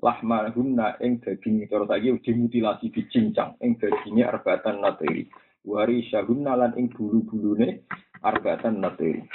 lahma 0.01 0.50
hunna 0.54 0.98
ing 1.01 1.22
daging 1.22 1.66
cara 1.66 1.86
saiki 1.89 2.22
dimutilasi 2.22 2.94
dicincang 2.94 3.58
ing 3.62 3.77
daginge 3.82 4.24
arbatan 4.25 4.82
natairi 4.82 5.25
wari 5.66 6.06
syahunna 6.08 6.54
lan 6.54 6.72
ing 6.77 6.94
bulu-bulune 6.94 7.86
arbatan 8.22 8.82
natairi 8.82 9.25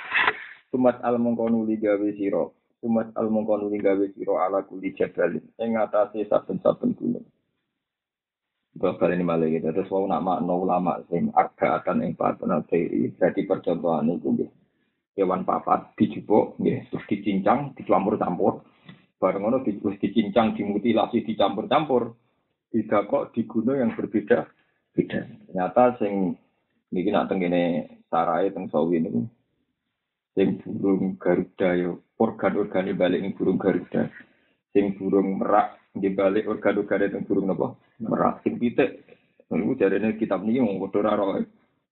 Sumat 0.73 1.05
al 1.05 1.21
mengkono 1.21 1.69
gawe 1.69 2.09
sira 2.17 2.49
Umat 2.83 3.15
al 3.15 3.31
mongkonu 3.31 3.71
gawe 3.79 4.07
siro 4.11 4.43
ala 4.43 4.67
kuli 4.67 4.91
jabalin 4.99 5.47
ing 5.63 5.79
ngatasi 5.79 6.27
saben-saben 6.27 6.99
gunung. 6.99 7.23
Bakal 8.75 9.15
ini 9.15 9.23
malah 9.23 9.47
gitu. 9.47 9.71
Terus 9.71 9.87
wau 9.87 10.03
nak 10.11 10.27
makna 10.27 10.51
ulama 10.51 10.99
sing 11.07 11.31
arbaatan 11.31 12.03
ing 12.03 12.19
teori. 12.19 13.15
Jadi 13.15 13.47
percontohan 13.47 14.11
itu 14.11 14.35
gitu. 14.35 14.47
kewan 15.13 15.45
papat 15.45 15.93
dijupuk 16.01 16.57
nggih 16.57 16.89
terus 16.89 17.05
dicincang 17.05 17.77
dicampur-campur 17.77 18.65
bareng 19.23 19.47
ngono 19.47 19.63
di, 19.63 19.79
dicincang 19.79 20.59
dimutilasi 20.59 21.23
dicampur-campur 21.23 22.11
didakok 22.75 23.31
di 23.31 23.47
gunung 23.47 23.79
yang 23.79 23.95
berbeda. 23.95 24.43
Beda. 24.91 25.23
Ternyata 25.47 25.95
sing 26.03 26.35
niki 26.91 27.15
nak 27.15 27.31
tengene 27.31 27.87
sarai 28.11 28.51
teng 28.51 28.67
sawi 28.69 29.01
niku 29.01 29.25
sing 30.35 30.59
burung 30.61 31.17
garuda 31.17 31.73
yo 31.79 32.03
organ-organe 32.19 32.99
balik 32.99 33.23
ning 33.23 33.33
burung 33.39 33.63
garuda. 33.63 34.11
Sing 34.75 34.99
burung 34.99 35.39
merak 35.39 35.79
di 35.95 36.11
balik 36.11 36.51
organ-organe 36.51 37.15
teng 37.15 37.23
burung 37.25 37.47
napa 37.47 37.79
merak. 38.03 38.43
Sing 38.43 38.59
pitik. 38.59 39.07
Niku 39.49 39.79
jarene 39.79 40.19
kitab 40.19 40.43
niki 40.43 40.59
wong 40.59 40.83
padha 40.83 41.15
ora 41.15 41.41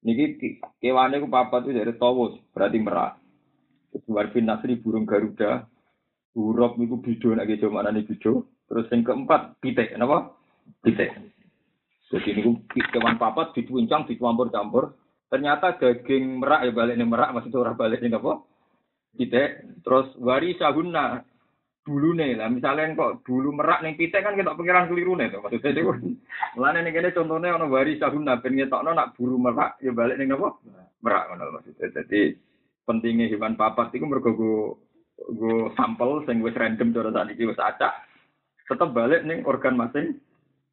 Niki 0.00 0.56
kewane 0.80 1.20
ku 1.20 1.28
papat 1.28 1.68
itu 1.68 1.76
dari 1.76 1.92
tawus, 1.92 2.32
berarti 2.56 2.80
merak. 2.80 3.20
Bin 3.92 4.48
Nasri 4.48 4.80
burung 4.80 5.04
Garuda, 5.04 5.68
Urop 6.38 6.78
niku 6.78 7.02
bido 7.02 7.34
nek 7.34 7.50
gejo 7.50 7.74
mana 7.74 7.90
nih 7.90 8.06
bido. 8.06 8.46
Terus 8.70 8.86
yang 8.94 9.02
keempat 9.02 9.58
pitek, 9.58 9.98
kenapa? 9.98 10.30
Pitek. 10.86 11.10
Jadi 12.10 12.38
niku 12.38 12.62
kewan 12.70 13.18
papat 13.18 13.50
dituincang, 13.58 14.06
dicampur-campur. 14.06 14.94
Ternyata 15.26 15.78
daging 15.78 16.42
merak 16.42 16.66
ya 16.66 16.72
balik 16.74 16.98
merak, 17.02 17.34
maksudnya 17.34 17.62
orang 17.62 17.78
balik 17.78 17.98
nih 18.02 18.14
apa? 18.14 18.46
Pitek. 19.18 19.82
Terus 19.82 20.14
wari 20.22 20.54
sahuna 20.54 21.22
nih 21.98 22.38
lah 22.38 22.46
misalnya 22.52 22.94
kok 22.94 23.26
dulu 23.26 23.50
merak 23.56 23.82
nih 23.82 23.98
pitek 23.98 24.22
kan 24.22 24.38
kita 24.38 24.54
pikiran 24.54 24.86
keliru 24.86 25.18
nih 25.18 25.32
tuh 25.32 25.42
maksudnya 25.42 25.74
itu 25.74 26.14
mulanya 26.54 26.86
nih 26.86 26.92
kene 26.92 27.10
contohnya 27.10 27.56
ono 27.58 27.66
wari 27.66 27.98
sahuna 27.98 28.38
ben 28.38 28.54
ngetokno 28.54 28.90
nak 28.94 29.18
buru 29.18 29.40
merak 29.40 29.80
ya 29.82 29.90
balik 29.90 30.20
nih 30.20 30.30
apa 30.30 30.48
merak 31.02 31.24
ngono 31.26 31.44
maksudnya 31.58 31.86
jadi 31.90 32.20
pentingnya 32.86 33.26
hewan 33.32 33.58
papat 33.58 33.96
itu 33.96 34.06
mergo 34.06 34.78
go 35.28 35.72
sampel 35.76 36.24
sing 36.24 36.40
wis 36.40 36.56
random 36.56 36.94
cara 36.96 37.10
tadi 37.12 37.36
iki 37.36 37.48
wis 37.48 37.60
acak. 37.60 38.08
Tetap 38.64 38.94
balik 38.94 39.26
nih 39.26 39.42
organ 39.44 39.76
masing 39.76 40.16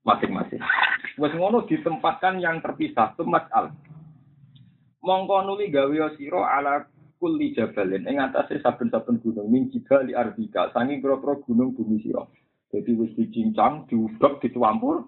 masing-masing. 0.05 0.61
Wis 1.19 1.33
ngono 1.35 1.65
ditempatkan 1.65 2.39
yang 2.39 2.61
terpisah 2.63 3.17
itu 3.17 3.25
masal 3.27 3.73
mongko 5.03 5.47
nuli 5.47 5.71
gawe 5.71 6.15
sira 6.19 6.41
ala 6.59 6.85
kulli 7.17 7.55
jabalin. 7.55 8.05
Ing 8.05 8.19
atase 8.21 8.59
saben-saben 8.59 9.23
gunung 9.23 9.47
min 9.49 9.71
jibali 9.71 10.13
ardika. 10.13 10.69
Sangi 10.71 10.99
grogro 10.99 11.41
gunung 11.43 11.73
bumi 11.73 12.03
sira. 12.03 12.23
Jadi 12.71 12.91
wis 12.95 13.11
dicincang 13.15 13.87
diudek 13.87 14.43
dicampur 14.43 15.07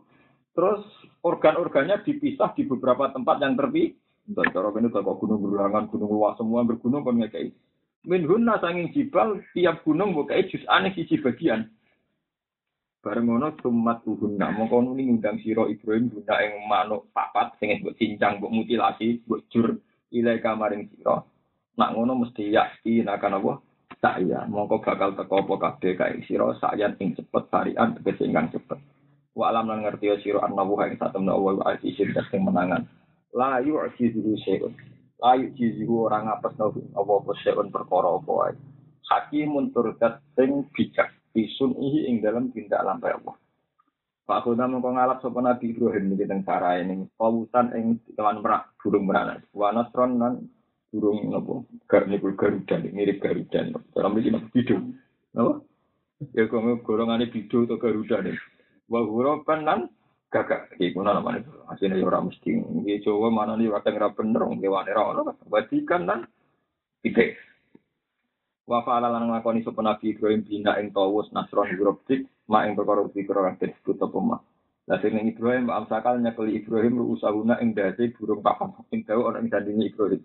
terus 0.56 0.82
organ-organnya 1.24 2.04
dipisah 2.04 2.52
di 2.58 2.68
beberapa 2.68 3.12
tempat 3.14 3.40
yang 3.40 3.56
terpisah 3.56 3.96
dan 4.30 4.46
cara 4.54 4.70
ini 4.78 4.94
kalau 4.94 5.18
gunung 5.18 5.42
berulangan, 5.42 5.90
gunung 5.90 6.12
luas 6.14 6.38
semua 6.38 6.62
bergunung 6.62 7.02
kan 7.02 7.18
ngekei. 7.18 7.50
Min 8.08 8.24
hunna 8.24 8.56
sanging 8.64 8.96
jibal 8.96 9.44
tiap 9.52 9.84
gunung 9.84 10.16
bukai 10.16 10.48
jus 10.48 10.64
aneh 10.72 10.96
sisi 10.96 11.20
bagian. 11.20 11.68
Bareng 13.00 13.28
ngono 13.28 13.56
tumat 13.60 14.04
uhunna. 14.08 14.56
Mongko 14.56 14.84
nuli 14.84 15.08
ngundang 15.08 15.40
siro 15.44 15.68
Ibrahim 15.68 16.12
guna 16.12 16.36
ing 16.44 16.68
manuk 16.68 17.12
papat 17.16 17.56
sing 17.60 17.80
mbok 17.80 17.96
cincang, 17.96 18.40
mbok 18.40 18.52
mutilasi, 18.52 19.24
mbok 19.24 19.48
jur 19.52 19.80
ilai 20.12 20.40
kamaring 20.44 20.88
siro. 20.92 21.28
Nak 21.80 21.96
ngono 21.96 22.28
mesti 22.28 22.52
yakin 22.52 23.08
akan 23.08 23.40
apa? 23.40 23.54
Saya 24.00 24.48
mongko 24.48 24.80
bakal 24.80 25.16
teko 25.16 25.44
apa 25.44 25.56
kabeh 25.60 25.96
kae 26.00 26.24
sira 26.24 26.56
sayan 26.60 26.96
ing 27.04 27.20
cepet 27.20 27.44
tarian 27.52 28.00
tegese 28.00 28.28
ingkang 28.28 28.52
cepet. 28.52 28.80
Wa 29.36 29.52
alam 29.52 29.68
lan 29.72 29.84
ngerti 29.84 30.24
sira 30.24 30.44
annahu 30.44 30.80
ing 30.84 30.96
satemna 31.00 31.36
Allah 31.36 31.56
wa 31.60 31.66
azizin 31.72 32.16
sing 32.16 32.42
menangan. 32.44 32.84
La 33.36 33.60
yu'jizuhu 33.60 34.40
syai'un. 34.44 34.72
La 35.20 35.36
yu'jizuhu 35.36 36.08
orang 36.08 36.32
ngapes 36.32 36.56
apa-apa 36.96 37.32
syai'un 37.44 37.70
perkara 37.70 38.16
apa 38.16 38.32
wae. 38.32 38.54
Hakimun 39.10 39.76
turdat 39.76 40.24
sing 40.38 40.70
bijak 40.72 41.12
bisun 41.36 41.76
ihi 41.76 42.08
ing 42.08 42.24
dalam 42.24 42.54
tindak 42.56 42.84
lampai 42.86 43.16
Allah. 43.16 43.36
Pak 44.30 44.46
Khuda 44.46 44.70
mengko 44.70 44.94
ngalap 44.94 45.26
sapa 45.26 45.42
Nabi 45.42 45.74
Ibrahim 45.74 46.14
niki 46.14 46.30
teng 46.30 46.46
parae 46.46 46.86
ning 46.86 47.10
kawusan 47.18 47.74
ing 47.74 47.86
kewan 48.14 48.46
merak 48.46 48.70
burung 48.78 49.10
merak. 49.10 49.42
Wa 49.52 49.74
nasron 49.74 50.22
lan 50.22 50.34
burung 50.90 51.30
napa 51.30 51.54
gar 51.86 52.04
garuda 52.10 52.76
mirip 52.82 53.22
garuda 53.22 53.60
cara 53.94 54.08
mriki 54.10 54.34
napa 54.34 54.50
bidu 54.50 54.76
napa 55.38 55.62
ya 56.34 56.50
kok 56.50 56.82
golongane 56.82 57.30
bidu 57.30 57.70
atau 57.70 57.78
garuda 57.78 58.26
nih 58.26 58.38
wa 58.90 59.06
hurapan 59.06 59.60
lan 59.66 59.80
gagak 60.30 60.78
iki 60.78 60.94
kuna 60.94 61.18
namane 61.18 61.42
asine 61.74 61.98
ya 61.98 62.06
ora 62.06 62.22
mesti. 62.22 62.54
Iki 62.54 63.04
Jawa 63.06 63.34
mana 63.34 63.58
nih 63.58 63.74
kadang 63.82 63.98
ora 63.98 64.10
bener 64.14 64.42
wong 64.46 64.62
kewane 64.62 64.90
ora 64.94 65.04
ono 65.14 65.22
wadikan 65.50 66.06
lan 66.06 66.20
ide. 67.02 67.34
Wa 68.70 68.86
fa'ala 68.86 69.10
lan 69.10 69.34
ngakoni 69.34 69.66
sapa 69.66 69.82
nabi 69.82 70.14
Ibrahim 70.14 70.46
bina 70.46 70.78
ing 70.78 70.94
tawus 70.94 71.34
nasron 71.34 71.74
grobtik 71.74 72.30
ma 72.46 72.70
ing 72.70 72.78
perkara 72.78 73.02
pikir 73.10 73.34
ora 73.34 73.58
disebut 73.58 73.98
apa 73.98 74.20
mah 74.22 74.42
Lah 74.90 74.98
sing 75.06 75.22
Ibrahim 75.22 75.70
amsakal 75.70 76.18
nyekeli 76.18 76.66
Ibrahim 76.66 76.98
lu 76.98 77.14
usahuna 77.14 77.62
ing 77.62 77.78
dadi 77.78 78.10
burung 78.10 78.42
papan 78.42 78.74
ing 78.90 79.06
dawa 79.06 79.38
ana 79.38 79.46
ing 79.46 79.86
Ibrahim. 79.86 80.22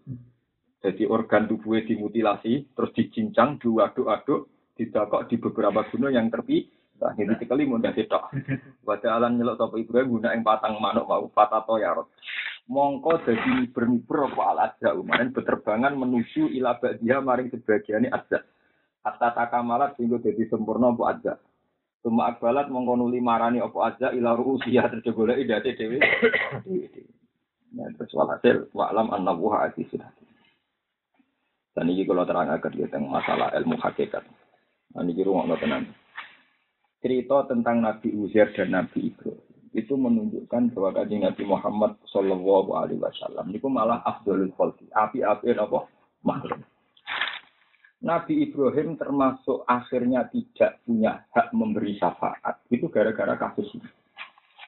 Jadi 0.84 1.08
organ 1.08 1.48
tubuhnya 1.48 1.88
dimutilasi, 1.88 2.76
terus 2.76 2.92
dicincang, 2.92 3.56
diaduk-aduk, 3.56 4.52
didakok 4.76 5.32
di 5.32 5.36
beberapa 5.40 5.80
gunung 5.88 6.12
yang 6.12 6.28
terpi. 6.28 6.68
Nah, 6.94 7.12
ini 7.18 7.34
sekali 7.36 7.66
mudah 7.66 7.90
tidak. 7.90 8.30
Wada 8.86 9.08
alam 9.18 9.34
nyelok 9.34 9.58
topo 9.58 9.76
Ibrahim 9.76 10.18
guna 10.18 10.32
yang 10.32 10.46
patang 10.46 10.78
manuk 10.78 11.10
mau 11.10 11.26
patato 11.28 11.76
yarot. 11.76 12.08
Mongko 12.70 13.20
jadi 13.28 13.68
bermiber 13.74 14.30
apa 14.32 14.42
alat 14.54 14.70
jauh. 14.80 15.04
Marin 15.04 15.34
berterbangan 15.34 15.92
menuju 15.98 16.48
ila 16.56 16.78
dia 16.96 17.20
maring 17.20 17.52
sebagiannya 17.52 18.08
aja. 18.08 18.40
Hatta 19.04 19.36
takamalat 19.36 20.00
sehingga 20.00 20.22
jadi 20.22 20.48
sempurna 20.48 20.96
apa 20.96 21.04
aja. 21.12 21.34
Cuma 22.00 22.32
akbalat 22.32 22.72
mongko 22.72 22.96
nuli 22.96 23.20
marani 23.20 23.60
apa 23.60 23.78
aja 23.84 24.08
ila 24.16 24.32
ruusia 24.32 24.88
terjebol 24.88 25.34
idate 25.34 25.76
dewi. 25.76 26.00
Nah, 27.74 27.90
terus 27.98 28.14
walhasil 28.14 28.70
wa'lam 28.70 29.10
an-nabuha 29.10 29.66
hakim. 29.66 29.98
Dan 31.74 31.90
ini 31.90 32.06
kalau 32.06 32.22
terang 32.22 32.46
agar 32.46 32.70
tentang 32.70 33.10
masalah 33.10 33.50
ilmu 33.58 33.74
hakikat. 33.82 34.22
Nah, 34.94 35.02
ini 35.02 35.26
rumah 35.26 35.58
tenan. 35.58 35.90
Cerita 37.04 37.44
tentang 37.44 37.84
Nabi 37.84 38.16
Uzair 38.16 38.48
dan 38.56 38.72
Nabi 38.72 39.12
Ibrahim 39.12 39.44
itu 39.76 39.92
menunjukkan 39.92 40.72
bahwa 40.72 41.04
kajian 41.04 41.28
Nabi 41.28 41.44
Muhammad 41.44 42.00
Shallallahu 42.08 42.70
Alaihi 42.78 43.02
Wasallam 43.02 43.50
itu 43.52 43.68
malah 43.68 44.00
Abdul 44.06 44.48
khalqi, 44.56 44.88
api-api 44.88 45.52
apa 45.52 45.84
makhluk. 46.24 46.64
Nabi 48.00 48.48
Ibrahim 48.48 48.96
termasuk 48.96 49.68
akhirnya 49.68 50.28
tidak 50.32 50.80
punya 50.86 51.28
hak 51.34 51.52
memberi 51.52 52.00
syafaat 52.00 52.64
itu 52.72 52.88
gara-gara 52.88 53.36
kasus 53.36 53.68
ini. 53.76 53.88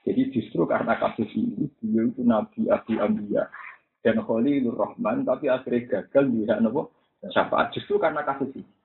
Jadi 0.04 0.22
justru 0.36 0.68
karena 0.68 0.96
kasus 1.00 1.28
ini 1.32 1.72
beliau 1.80 2.12
itu 2.12 2.20
Nabi 2.20 2.60
Abi 2.68 2.94
Ambiya 3.00 3.48
dan 4.04 4.20
Khalilur 4.20 4.76
Rahman 4.76 5.24
tapi 5.24 5.48
akhirnya 5.48 6.04
gagal 6.04 6.24
dia 6.32 6.60
nopo 6.60 6.92
syafaat 7.32 7.72
justru 7.72 7.96
karena 7.96 8.20
kasus 8.24 8.52
ini. 8.56 8.75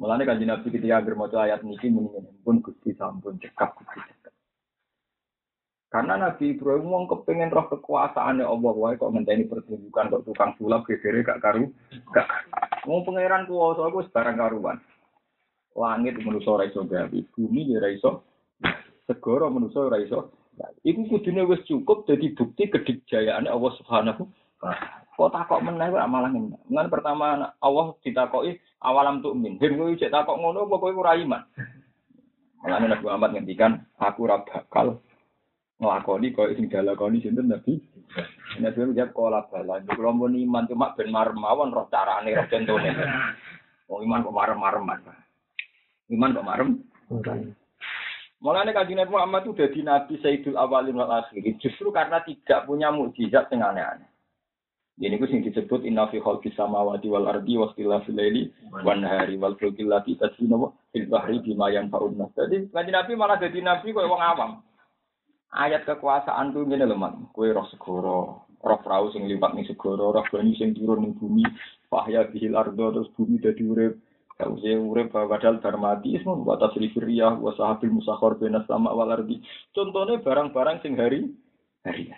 Mulane 0.00 0.24
kan 0.24 0.40
Nabi 0.40 0.72
ketika 0.72 1.04
bermaca 1.04 1.44
ayat 1.44 1.60
niki 1.60 1.92
muni 1.92 2.24
pun 2.40 2.64
Gusti 2.64 2.96
sampun 2.96 3.36
cekap 3.36 3.76
Gusti 3.76 4.00
cekap. 4.00 4.32
Karena 5.92 6.16
Nabi 6.16 6.56
Ibrahim 6.56 6.88
wong 6.88 7.04
kepengen 7.04 7.52
roh 7.52 7.68
kekuasaannya 7.68 8.48
Allah 8.48 8.72
wae 8.80 8.96
kok 8.96 9.12
ngenteni 9.12 9.44
pertunjukan 9.44 10.08
kok 10.08 10.24
tukang 10.24 10.56
sulap 10.56 10.88
gegere 10.88 11.20
gak 11.20 11.44
karu 11.44 11.68
gak. 12.16 12.24
Wong 12.88 13.04
pangeran 13.04 13.44
kuwasa 13.44 13.92
iku 13.92 14.00
karuan. 14.08 14.80
Langit 15.76 16.16
manusa 16.24 16.48
ora 16.48 16.64
iso 16.64 16.82
gawe, 16.88 17.18
bumi 17.36 17.76
ora 17.76 17.92
iso. 17.92 18.24
Segara 19.04 19.52
manusa 19.52 19.84
ora 19.84 20.00
iso. 20.00 20.32
Iku 20.80 21.12
kudune 21.12 21.44
wis 21.44 21.60
cukup 21.68 22.08
dadi 22.08 22.32
bukti 22.32 22.72
kedikjayaane 22.72 23.52
Allah 23.52 23.72
Subhanahu 23.76 24.22
wa 24.64 24.72
taala. 24.72 24.99
Kok 25.20 25.36
takok 25.36 25.60
meneh 25.60 25.92
kok 25.92 26.00
malah 26.08 26.32
ngene. 26.32 26.56
Ngan 26.72 26.88
pertama 26.88 27.52
Allah 27.60 27.86
ditakoki 28.00 28.56
awalam 28.80 29.20
tuh 29.20 29.36
min. 29.36 29.60
Him 29.60 29.76
kowe 29.76 29.92
cek 29.92 30.08
takok 30.08 30.40
ngono 30.40 30.64
apa 30.64 30.80
kowe 30.80 30.96
ora 30.96 31.12
iman. 31.12 31.44
Malah 32.64 32.88
Nabi 32.88 33.04
Muhammad 33.04 33.30
ngendikan 33.36 33.84
aku 34.00 34.24
ora 34.24 34.40
bakal 34.40 35.04
nglakoni 35.76 36.32
koyo 36.32 36.56
sing 36.56 36.72
dilakoni 36.72 37.20
sinten 37.20 37.52
Nabi. 37.52 37.84
Nabi 38.64 38.76
Muhammad 38.80 39.12
kola 39.12 39.44
bala. 39.44 39.84
Kulo 39.92 40.08
mun 40.16 40.40
iman 40.40 40.64
cuma 40.64 40.96
ben 40.96 41.12
marem 41.12 41.36
mawon 41.36 41.68
roh 41.68 41.84
carane 41.92 42.32
roh 42.32 42.48
contone. 42.48 42.88
Oh 43.92 44.00
iman 44.00 44.24
kok 44.24 44.32
marem-marem. 44.32 44.88
Iman 46.08 46.32
kok 46.32 46.48
marem. 46.48 46.80
Mulanya 48.40 48.72
kajian 48.72 49.04
Nabi 49.04 49.12
Muhammad 49.12 49.44
itu 49.44 49.52
jadi 49.52 49.84
Nabi 49.84 50.16
Sayyidul 50.24 50.56
Awalin 50.56 50.96
wal 50.96 51.12
Akhirin. 51.12 51.60
Justru 51.60 51.92
karena 51.92 52.24
tidak 52.24 52.64
punya 52.64 52.88
mukjizat 52.88 53.52
yang 53.52 53.68
aneh-aneh. 53.68 54.09
Ini 55.00 55.16
ku 55.16 55.24
sing 55.24 55.40
disebut 55.40 55.88
inna 55.88 56.12
fi 56.12 56.20
khalqis 56.20 56.52
samawati 56.60 57.08
wal 57.08 57.24
ardi 57.24 57.56
wa 57.56 57.72
ikhtilafil 57.72 58.20
laili 58.20 58.52
wan 58.84 59.00
nahari 59.00 59.40
wal 59.40 59.56
fulki 59.56 59.88
tasbina 60.20 60.60
wa 60.60 60.76
fil 60.92 61.08
bahri 61.08 61.40
bima 61.40 61.72
yanfa'un 61.72 62.20
nas. 62.20 62.28
Jadi 62.36 62.68
kanjeng 62.68 62.92
Nabi 62.92 63.12
malah 63.16 63.40
jadi 63.40 63.64
nabi 63.64 63.96
koyo 63.96 64.12
wong 64.12 64.20
awam. 64.20 64.60
Ayat 65.56 65.88
kekuasaan 65.88 66.52
tuh 66.52 66.68
ngene 66.68 66.84
lho, 66.84 67.00
Man. 67.00 67.32
Kowe 67.32 67.48
roh 67.48 67.64
segoro, 67.72 68.44
roh 68.60 68.80
perahu 68.84 69.08
sing 69.10 69.24
liwat 69.24 69.56
ning 69.56 69.64
segoro, 69.64 70.12
roh 70.12 70.22
banyu 70.28 70.52
sing 70.60 70.76
turun 70.76 71.00
ning 71.00 71.16
bumi. 71.16 71.48
Fahya 71.88 72.28
bihil 72.28 72.54
ardo 72.54 72.92
terus 72.92 73.08
bumi 73.16 73.40
dadi 73.40 73.64
urip. 73.64 73.96
Ya 74.36 74.52
usah 74.52 74.78
urip 74.78 75.16
padahal 75.16 75.64
bar 75.64 75.80
mati 75.80 76.16
semua 76.20 76.44
buat 76.44 76.60
asli 76.60 76.92
riyah 76.92 77.40
wa 77.40 77.56
sahabil 77.56 77.88
musakhor 77.88 78.36
benas 78.36 78.68
sama 78.68 78.92
wal 78.92 79.10
ardi. 79.10 79.40
Contohnya 79.72 80.20
barang-barang 80.20 80.84
sing 80.84 81.00
hari 81.00 81.32
hari. 81.88 82.12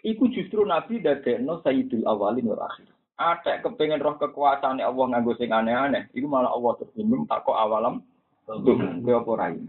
Iku 0.00 0.32
justru 0.32 0.64
Nabi 0.64 1.04
dadekno 1.04 1.60
Sayyidul 1.60 2.08
Awalin 2.08 2.48
wal 2.48 2.64
Akhir. 2.64 2.88
Ada 3.20 3.60
kepengen 3.60 4.00
roh 4.00 4.16
kekuasaan 4.16 4.80
Allah 4.80 5.06
nganggo 5.12 5.36
sing 5.36 5.52
aneh-aneh. 5.52 6.08
Iku 6.16 6.24
malah 6.24 6.56
Allah 6.56 6.72
tersinggung 6.80 7.28
tak 7.28 7.44
kok 7.44 7.52
awalam. 7.52 8.00
Tuh, 8.48 8.80
gue 8.80 9.12
apa 9.12 9.30
rai. 9.36 9.60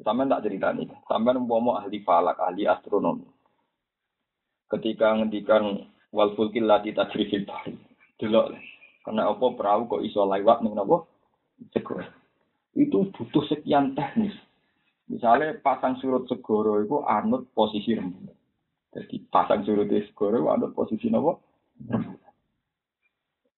Tak 0.00 0.42
cerita 0.46 0.70
nih. 0.72 0.88
Sampai 1.10 1.34
umpama 1.34 1.82
ahli 1.82 2.00
falak, 2.06 2.38
ahli 2.38 2.70
astronomi. 2.70 3.26
Ketika 4.70 5.18
ngendikan 5.18 5.90
wal 6.14 6.32
fulkil 6.38 6.70
lati 6.70 6.94
tajrifil 6.94 7.44
bahri. 7.44 7.74
Delok 8.22 8.54
Karena 9.02 9.32
apa 9.32 9.46
perahu 9.56 9.90
kok 9.90 10.04
iso 10.06 10.22
lewat 10.22 10.62
ning 10.62 10.78
napa? 10.78 11.02
Itu 12.78 13.10
butuh 13.10 13.44
sekian 13.50 13.98
teknis. 13.98 14.38
Misalnya 15.10 15.58
pasang 15.58 15.98
surut 15.98 16.30
segoro 16.30 16.78
itu 16.78 17.02
anut 17.02 17.50
posisi 17.50 17.98
rembulan. 17.98 18.38
Jadi 18.90 19.22
pasang 19.30 19.62
surut 19.62 19.86
segoro 20.10 20.50
anut 20.50 20.74
posisi 20.74 21.06
napa? 21.06 21.38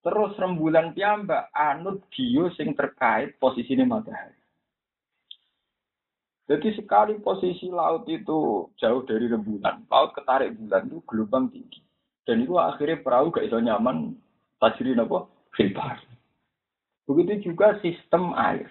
Terus 0.03 0.33
rembulan 0.37 0.93
piyambak 0.93 1.49
anut 1.55 2.05
bio 2.13 2.51
sing 2.53 2.77
terkait 2.77 3.39
posisinya 3.39 3.87
matahari. 3.87 4.37
Jadi 6.51 6.75
sekali 6.75 7.17
posisi 7.23 7.71
laut 7.71 8.05
itu 8.11 8.69
jauh 8.77 9.03
dari 9.07 9.31
rembulan, 9.31 9.87
laut 9.89 10.11
ketarik 10.13 10.59
bulan 10.59 10.91
itu 10.91 10.99
gelombang 11.07 11.47
tinggi. 11.55 11.81
Dan 12.27 12.43
itu 12.45 12.59
akhirnya 12.59 13.01
perahu 13.01 13.31
gak 13.31 13.47
iso 13.47 13.57
nyaman 13.63 14.19
tajri 14.59 14.93
apa? 14.99 15.31
Filbar. 15.55 16.03
Begitu 17.07 17.53
juga 17.53 17.79
sistem 17.81 18.35
air. 18.35 18.69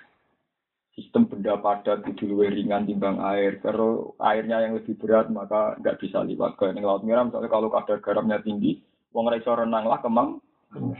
Sistem 0.91 1.23
benda 1.31 1.55
padat 1.55 2.03
itu 2.03 2.27
lebih 2.27 2.51
ringan 2.51 2.83
timbang 2.83 3.23
air. 3.23 3.63
Kalau 3.63 4.11
airnya 4.19 4.59
yang 4.59 4.75
lebih 4.75 4.99
berat 4.99 5.31
maka 5.31 5.79
nggak 5.79 6.03
bisa 6.03 6.19
lewat 6.19 6.59
ke 6.59 6.67
laut 6.83 7.07
merah. 7.07 7.23
Misalnya 7.23 7.47
kalau 7.47 7.71
kadar 7.71 8.03
garamnya 8.03 8.43
tinggi, 8.43 8.83
Wong 9.11 9.27
iso 9.35 9.51
renang 9.51 9.87
lah 9.87 9.99
kemang, 9.99 10.39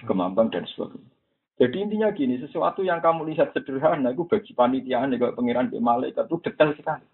kemambang 0.03 0.51
dan 0.51 0.67
sebagainya. 0.67 1.11
Jadi 1.61 1.77
intinya 1.77 2.09
gini, 2.09 2.41
sesuatu 2.41 2.81
yang 2.81 2.99
kamu 3.05 3.31
lihat 3.31 3.53
sederhana 3.53 4.11
itu 4.11 4.25
bagi 4.25 4.51
panitia 4.57 5.05
nih 5.05 5.21
kalau 5.21 5.37
pangeran 5.37 5.69
di 5.69 5.77
malaikat 5.77 6.25
itu 6.25 6.37
detail 6.41 6.73
sekali. 6.73 7.05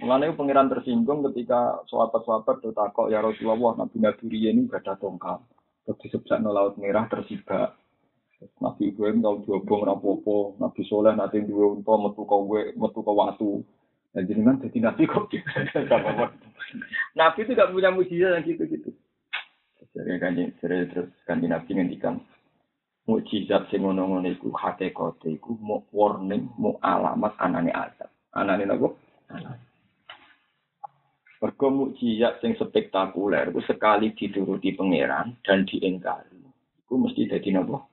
Mulanya 0.00 0.32
pangeran 0.32 0.72
tersinggung 0.72 1.20
ketika 1.28 1.84
sahabat-sahabat 1.90 2.64
kok 2.64 3.10
ya 3.12 3.20
Rasulullah 3.20 3.84
Nabi 3.84 4.00
Nabi 4.00 4.24
ini 4.30 4.70
gak 4.70 4.88
ada 4.88 4.94
tongkat. 4.96 5.42
Terus 5.84 6.00
disebut 6.06 6.32
laut 6.48 6.78
merah 6.80 7.04
tersibak. 7.10 7.76
Nabi 8.40 8.88
Ibrahim 8.88 9.20
tahu 9.20 9.36
diobong 9.44 9.84
rapopo, 9.84 10.56
Nabi 10.56 10.80
Soleh 10.88 11.12
nanti 11.12 11.44
dua 11.44 11.76
untuk 11.76 12.00
metu 12.00 12.24
kau 12.24 12.48
gue, 12.48 12.72
metu 12.72 13.04
kau 13.04 13.12
watu. 13.12 13.60
Nah, 14.16 14.24
jadi 14.24 14.40
kan 14.40 14.56
jadi 14.64 14.78
Nabi 14.80 15.02
kok 15.04 15.28
Nabi 17.20 17.38
itu 17.44 17.52
gak 17.52 17.70
punya 17.70 17.92
mujizat 17.92 18.40
yang 18.40 18.44
gitu-gitu. 18.48 18.90
Jadi 19.90 20.22
jadi 20.22 20.86
terus 20.86 21.10
kanji 21.26 21.50
nabi 21.50 21.70
ngendikan 21.74 22.22
mukjizat 23.10 23.66
sing 23.74 23.82
ngono-ngono 23.82 24.30
iku 24.30 24.54
hakikate 24.54 25.34
iku 25.34 25.58
mau 25.58 25.82
warning, 25.90 26.46
mau 26.56 26.78
alamat 26.78 27.34
anane 27.42 27.74
azab. 27.74 28.06
Anane 28.30 28.70
napa? 28.70 28.88
Mergo 31.42 31.66
mukjizat 31.72 32.38
sing 32.38 32.54
spektakuler 32.54 33.50
itu 33.50 33.60
sekali 33.66 34.14
dituruti 34.14 34.78
pangeran 34.78 35.34
dan 35.42 35.66
diingkari. 35.66 36.39
Iku 36.90 36.98
mesti 36.98 37.30
dadi 37.30 37.54
napa? 37.54 37.86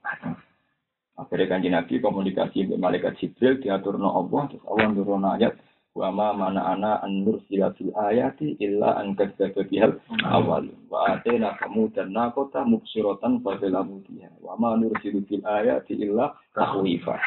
Akhirnya 1.22 1.46
kanji 1.46 1.70
Nabi 1.70 2.02
komunikasi 2.02 2.66
dengan 2.66 2.90
malaikat 2.90 3.14
Jibril 3.22 3.62
diatur 3.62 4.02
no 4.02 4.10
Allah, 4.10 4.50
terus 4.50 4.66
Allah 4.66 4.90
nurun 4.90 5.22
ayat 5.22 5.54
wa 5.98 6.10
ma 6.10 6.28
mana 6.34 6.62
ana 6.66 6.98
an 7.06 7.22
nursila 7.22 7.74
fil 7.78 7.94
ayati 7.94 8.58
illa 8.58 8.98
an 8.98 9.14
kadzdzaba 9.14 9.66
bihal 9.66 9.98
awal 10.26 10.66
wa 10.90 11.14
atena 11.14 11.54
kamu 11.62 11.90
dan 11.94 12.14
nakota 12.14 12.62
mubsiratan 12.66 13.42
fadlamu 13.42 14.02
biha 14.06 14.30
wa 14.42 14.54
ma 14.58 14.78
nursilu 14.78 15.26
fil 15.26 15.46
ayati 15.46 15.98
illa 15.98 16.34
tahwifa 16.58 17.18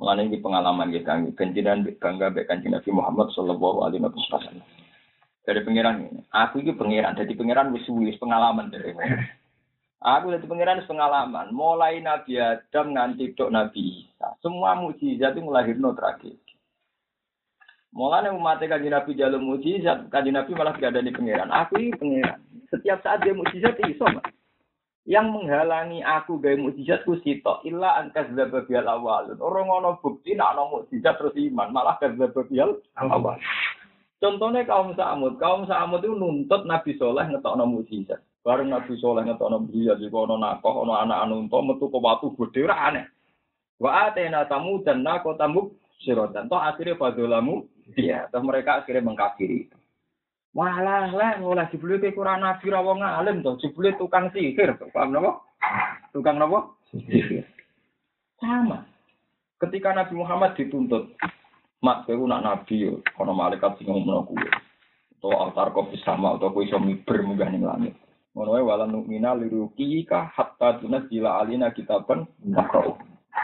Mengenai 0.00 0.32
ini 0.32 0.40
pengalaman 0.40 0.88
kita, 0.96 1.12
kenjinan 1.36 1.84
bangga 2.00 2.32
baik 2.32 2.48
kanjeng 2.48 2.72
Nabi 2.72 2.88
Muhammad 2.88 3.36
Sallallahu 3.36 3.84
Alaihi 3.84 4.00
Wasallam. 4.00 4.64
Dari 5.44 5.60
pengiran 5.60 6.08
ini, 6.08 6.24
aku 6.32 6.64
ini 6.64 6.72
pengiran, 6.72 7.12
jadi 7.12 7.28
pengiran 7.36 7.68
wis 7.76 7.84
wis 7.84 8.16
pengalaman 8.16 8.72
dari 8.72 8.96
Aku 10.00 10.32
dari 10.32 10.48
pengiran 10.48 10.80
pengalaman, 10.88 11.52
mulai 11.52 12.00
Nabi 12.00 12.40
Adam 12.40 12.96
nganti 12.96 13.36
dok 13.36 13.52
Nabi 13.52 14.08
Isa, 14.08 14.32
semua 14.40 14.72
mujizat 14.72 15.36
itu 15.36 15.44
melahirkan 15.44 15.92
tragedi. 15.92 16.56
Mulanya 17.92 18.32
umat 18.32 18.64
kaji 18.64 18.88
Nabi 18.88 19.12
jalur 19.12 19.44
mujizat, 19.44 20.08
kaji 20.08 20.32
Nabi 20.32 20.56
malah 20.56 20.72
tidak 20.72 20.96
ada 20.96 21.04
di 21.04 21.12
pangeran. 21.12 21.52
Aku 21.52 21.76
ini 21.76 21.92
pangeran. 21.92 22.40
Setiap 22.72 23.04
saat 23.04 23.20
dia 23.20 23.36
mujizat 23.36 23.76
iso 23.92 24.08
mas. 24.08 24.24
Yang 25.04 25.26
menghalangi 25.36 26.00
aku 26.00 26.40
gaya 26.40 26.56
mujizat 26.56 27.04
ku 27.04 27.20
sito 27.20 27.60
illa 27.68 28.00
angkas 28.00 28.32
zababial 28.32 28.88
awal. 28.88 29.28
Orang 29.36 29.68
ngono 29.68 30.00
bukti 30.00 30.32
nak 30.32 30.56
no 30.56 30.80
mujizat 30.80 31.20
terus 31.20 31.36
iman, 31.36 31.76
malah 31.76 32.00
zababial 32.00 32.80
awal. 32.96 33.36
Contohnya 34.16 34.64
kaum 34.64 34.96
Samud, 34.96 35.36
kaum 35.36 35.68
Samud 35.68 36.00
itu 36.00 36.16
nuntut 36.16 36.64
Nabi 36.64 36.96
Soleh 36.96 37.28
ngetok 37.28 37.58
mujizat. 37.68 38.24
Bareng 38.40 38.72
Nabi 38.72 38.96
Soleh 38.96 39.28
ngetok 39.28 39.48
no 39.52 39.68
mujizat, 39.68 40.00
juga 40.00 40.24
ono 40.24 40.40
nakoh, 40.40 40.84
ono 40.84 40.96
anak 40.96 41.28
anu 41.28 41.44
metu 41.44 41.92
ke 41.92 41.98
batu 42.00 42.32
gede 42.32 42.64
aneh. 42.72 43.04
Wa 43.76 44.08
atena 44.08 44.48
tamu 44.48 44.80
dan 44.80 45.04
nako 45.04 45.36
tamu 45.36 45.76
sirotan. 46.00 46.48
Toh 46.48 46.56
akhirnya 46.56 46.96
fadolamu 46.96 47.68
Iya, 47.98 48.30
terus 48.30 48.46
mereka 48.46 48.82
akhirnya 48.82 49.02
mengkafiri. 49.02 49.66
Walah 50.50 51.14
lah, 51.14 51.38
ngolah 51.38 51.70
jebule 51.70 52.02
ke 52.02 52.10
kurang 52.10 52.42
nabi 52.42 52.70
rawa 52.70 52.98
ngalim 52.98 53.42
toh, 53.42 53.54
jebule 53.62 53.94
tukang 53.94 54.34
sihir, 54.34 54.74
paham 54.90 55.14
napa? 55.14 55.38
Tukang 56.10 56.42
napa? 56.42 56.74
Sihir. 56.90 57.46
Sama. 58.42 58.82
Ketika 59.60 59.92
Nabi 59.92 60.16
Muhammad 60.16 60.56
dituntut, 60.56 61.12
mak 61.84 62.08
kowe 62.08 62.24
nak 62.24 62.42
nabi 62.42 62.88
yo, 62.88 63.04
kono 63.12 63.36
malaikat 63.36 63.76
sing 63.76 63.92
ngomong 63.92 64.26
kuwi. 64.26 64.48
Atau 65.20 65.36
altar 65.36 65.70
kopi 65.76 66.00
sama 66.00 66.34
atau 66.34 66.48
kowe 66.48 66.64
iso 66.64 66.80
miber 66.80 67.20
munggah 67.20 67.52
ning 67.52 67.62
langit. 67.62 67.94
Ngono 68.30 68.54
wae 68.54 68.62
wala 68.62 68.86
nu'mina 68.86 69.34
liruki 69.34 70.06
ka 70.06 70.30
hatta 70.30 70.78
tunzila 70.78 71.42
alina 71.42 71.74
kitaban 71.74 72.30
makrau. 72.46 72.94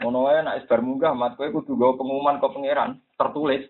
Ngono 0.02 0.30
wae 0.30 0.42
nek 0.46 0.62
isbar 0.62 0.78
munggah 0.82 1.10
mat 1.16 1.34
kowe 1.34 1.50
kudu 1.50 1.74
gawa 1.74 1.98
pengumuman 1.98 2.38
ke 2.38 2.46
pangeran 2.46 2.90
tertulis 3.18 3.66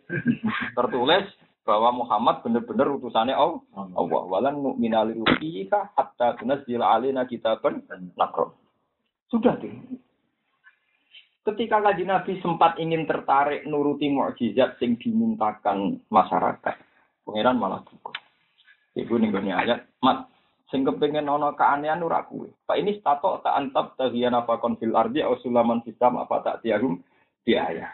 tertulis 0.76 1.24
bahwa 1.66 2.04
Muhammad 2.04 2.44
benar-benar 2.44 2.92
utusannya 3.00 3.34
Allah. 3.34 3.62
Allah 3.74 4.22
walan 4.28 4.56
mu'minal 4.60 5.10
ruqika 5.16 5.90
hatta 5.96 6.36
tunzil 6.36 6.84
alaina 6.84 7.24
kitaban 7.24 7.82
nakro. 8.14 8.54
Sudah 9.32 9.58
tuh. 9.58 9.72
Ketika 11.46 11.78
kaji 11.78 12.04
Nabi 12.06 12.42
sempat 12.42 12.74
ingin 12.82 13.06
tertarik 13.06 13.66
nuruti 13.70 14.10
mukjizat 14.10 14.82
sing 14.82 14.98
dimintakan 14.98 16.02
masyarakat, 16.10 16.74
pangeran 17.22 17.54
malah 17.54 17.86
buka. 17.86 18.10
Ibu 18.98 19.14
nih 19.22 19.54
ayat, 19.54 19.86
mat 20.02 20.26
sing 20.70 20.82
kepengin 20.82 21.30
ana 21.30 21.54
keanehan 21.54 22.02
ora 22.02 22.26
kuwe. 22.26 22.50
Pak 22.66 22.78
ini 22.78 22.98
stato 22.98 23.38
ta 23.42 23.54
antab 23.54 23.94
tahiyana 23.94 24.42
fakon 24.42 24.74
fil 24.82 24.98
ardi 24.98 25.22
au 25.22 25.38
sulaman 25.38 25.82
sistam 25.86 26.18
apa 26.18 26.42
tak 26.42 26.66
tiagum 26.66 26.98
biaya. 27.46 27.86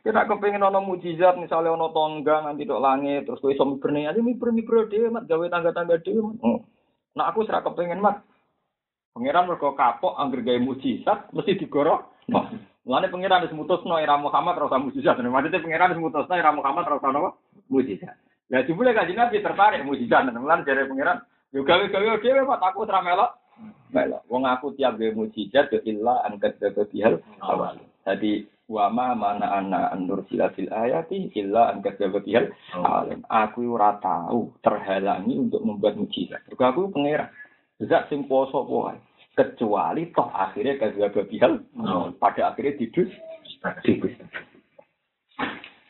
Kita 0.00 0.30
kepengin 0.30 0.62
ana 0.62 0.78
mujizat 0.78 1.34
misalnya 1.42 1.74
ana 1.74 1.90
tonggang 1.90 2.46
nanti 2.46 2.62
tok 2.62 2.82
langit 2.82 3.26
terus 3.26 3.42
kowe 3.42 3.50
iso 3.50 3.66
miberne 3.66 4.06
aja 4.06 4.20
miber-miber 4.22 4.86
dhewe 4.86 5.10
mat 5.10 5.26
gawe 5.26 5.42
tangga-tangga 5.50 5.98
dhewe. 6.06 6.38
Oh. 6.46 6.62
Nah 7.18 7.26
aku 7.34 7.42
serak 7.42 7.66
kepengin 7.66 7.98
mat. 7.98 8.22
Pangeran 9.10 9.50
mergo 9.50 9.74
kapok 9.74 10.14
angger 10.14 10.46
gawe 10.46 10.60
mujizat 10.62 11.34
mesti 11.34 11.58
digorok. 11.58 12.30
Nah, 12.30 12.46
Mulane 12.80 13.12
pangeran 13.12 13.44
wis 13.44 13.52
mutusno 13.52 14.00
era 14.00 14.16
Muhammad 14.16 14.56
ora 14.56 14.72
usah 14.72 14.80
mujizat. 14.80 15.20
Maksudnya 15.20 15.60
pangeran 15.60 15.92
wis 15.92 16.00
mutusno 16.00 16.32
era 16.32 16.54
Muhammad 16.54 16.88
ora 16.88 16.96
usah? 16.96 17.34
Mujizat. 17.68 18.16
Lah 18.50 18.66
jebule 18.66 18.96
kanjeng 18.96 19.18
Nabi 19.20 19.44
tertarik 19.44 19.84
mujizat. 19.84 20.30
Mulane 20.32 20.64
jare 20.64 20.88
pangeran 20.88 21.20
Yo 21.50 21.66
gawe-gawe 21.66 22.22
dhewe 22.22 22.46
Pak 22.46 22.62
aku 22.62 22.86
ora 22.86 23.02
melok. 23.02 23.30
Melok. 23.90 24.22
Wong 24.30 24.46
aku 24.46 24.70
tiap 24.78 24.94
gawe 24.94 25.10
mujizat 25.18 25.74
yo 25.74 25.82
illa 25.82 26.22
an 26.22 26.38
kadzdzaba 26.38 26.86
bihal 26.86 27.18
awal. 27.42 27.74
Dadi 28.06 28.46
wa 28.70 28.86
ma 28.86 29.18
mana 29.18 29.58
ana 29.58 29.90
andur 29.90 30.22
silatil 30.30 30.70
ayati 30.70 31.34
illa 31.34 31.74
an 31.74 31.82
kadzdzaba 31.82 32.22
bihal 32.22 32.54
awal. 32.78 33.18
Aku 33.26 33.66
ora 33.66 33.98
tahu 33.98 34.54
terhalangi 34.62 35.42
untuk 35.42 35.66
membuat 35.66 35.98
mujizat. 35.98 36.38
Mergo 36.46 36.62
aku 36.62 36.94
pangeran. 36.94 37.34
Zat 37.82 38.06
sing 38.06 38.30
poso 38.30 38.62
wae. 38.70 38.94
Kecuali 39.34 40.14
toh 40.14 40.30
akhirnya 40.30 40.78
kadzdzaba 40.78 41.26
bihal 41.26 41.66
pada 42.22 42.54
akhirnya 42.54 42.78
didus 42.78 43.10
didus. 43.82 44.14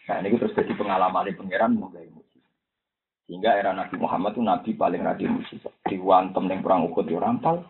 Nah, 0.08 0.18
ini 0.24 0.40
terus 0.40 0.56
jadi 0.56 0.72
pengalaman 0.74 1.28
di 1.28 1.36
pangeran 1.36 1.76
mau 1.76 1.92
gawe 1.92 2.19
Sehingga 3.30 3.54
era 3.54 3.70
Nabi 3.70 3.94
Muhammad 3.94 4.34
itu 4.34 4.42
Nabi 4.42 4.70
paling 4.74 5.06
rajin 5.06 5.38
mujizat. 5.38 5.70
Diwantem 5.86 6.50
yang 6.50 6.66
perang 6.66 6.90
Uhud 6.90 7.06
di 7.06 7.14
rampal. 7.14 7.62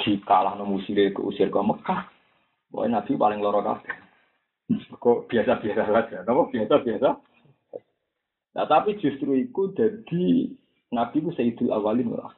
Dikalah 0.00 0.56
no 0.56 0.64
musire 0.64 1.12
ke 1.12 1.20
usir 1.20 1.52
ke 1.52 1.60
Mekah. 1.60 2.08
Pokoknya 2.72 3.04
Nabi 3.04 3.12
paling 3.12 3.44
loro 3.44 3.60
kabeh. 3.60 3.92
Kok 4.96 5.28
biasa-biasa 5.28 5.84
saja. 5.84 6.24
Kenapa 6.24 6.48
biasa-biasa? 6.48 7.08
Nah, 8.56 8.64
tapi 8.64 8.96
justru 9.04 9.36
itu 9.36 9.68
jadi 9.76 10.24
Nabi 10.96 11.16
itu 11.20 11.30
Sayyidul 11.36 11.68
Awalin 11.68 12.16
wal. 12.16 12.32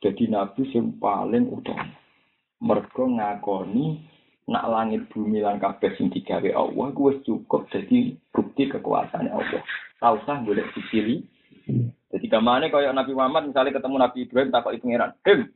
Jadi 0.00 0.32
Nabi 0.32 0.64
yang 0.72 0.96
paling 0.96 1.52
utama. 1.52 1.92
Mergo 2.64 3.12
ngakoni 3.12 4.00
nak 4.48 4.72
langit 4.72 5.04
bumi 5.12 5.44
lan 5.44 5.60
kabeh 5.60 6.00
sing 6.00 6.08
digawe 6.08 6.48
Allah 6.56 6.86
ku 6.96 7.12
wis 7.12 7.20
cukup 7.28 7.68
jadi 7.68 8.16
bukti 8.32 8.72
kekuasaan 8.72 9.28
Allah. 9.28 9.60
Tahu 10.00 10.16
usah 10.16 10.40
golek 10.48 10.72
bukti 10.72 11.28
jadi 12.12 12.26
ke 12.28 12.38
mana 12.44 12.68
kaya 12.68 12.92
Nabi 12.92 13.16
Muhammad 13.16 13.48
misalnya 13.48 13.72
ketemu 13.72 13.96
Nabi 13.96 14.18
Ibrahim 14.28 14.52
takut 14.52 14.72
itu 14.76 14.84
ngeran. 14.84 15.16
Him, 15.24 15.48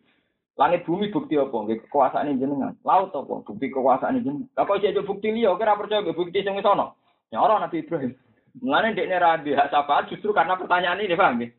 langit 0.57 0.89
bumi 0.89 1.13
bukti 1.13 1.37
apa? 1.37 1.53
Nggih 1.53 1.85
kekuasaan 1.85 2.41
jenengan. 2.41 2.73
Laut 2.81 3.13
apa? 3.13 3.45
Bukti 3.45 3.69
kekuasaan 3.69 4.25
jenengan. 4.25 4.49
Lah 4.57 4.65
kok 4.65 4.81
isih 4.81 5.05
bukti 5.05 5.29
liya 5.37 5.53
kira 5.61 5.77
percaya 5.77 6.01
bukti 6.01 6.41
sing 6.41 6.57
sono. 6.65 6.97
Ya 7.29 7.45
orang 7.45 7.69
Nabi 7.69 7.85
Ibrahim. 7.85 8.17
Mulane 8.65 8.97
dekne 8.97 9.21
ra 9.21 9.37
hak 9.37 9.69
syafaat 9.69 10.09
justru 10.09 10.33
karena 10.33 10.57
pertanyaan 10.57 11.05
ini 11.05 11.13
paham 11.13 11.37
nggih. 11.37 11.51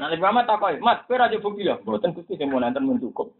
Nah, 0.00 0.08
Nabi 0.08 0.24
Muhammad 0.24 0.48
takoi, 0.48 0.80
"Mas, 0.80 1.04
kowe 1.04 1.20
ra 1.20 1.28
bukti 1.28 1.68
ya?" 1.68 1.76
Mboten 1.84 2.16
bukti 2.16 2.40
sing 2.40 2.48
mau 2.48 2.56
nanten 2.56 2.88
men 2.88 2.96
cukup. 2.96 3.36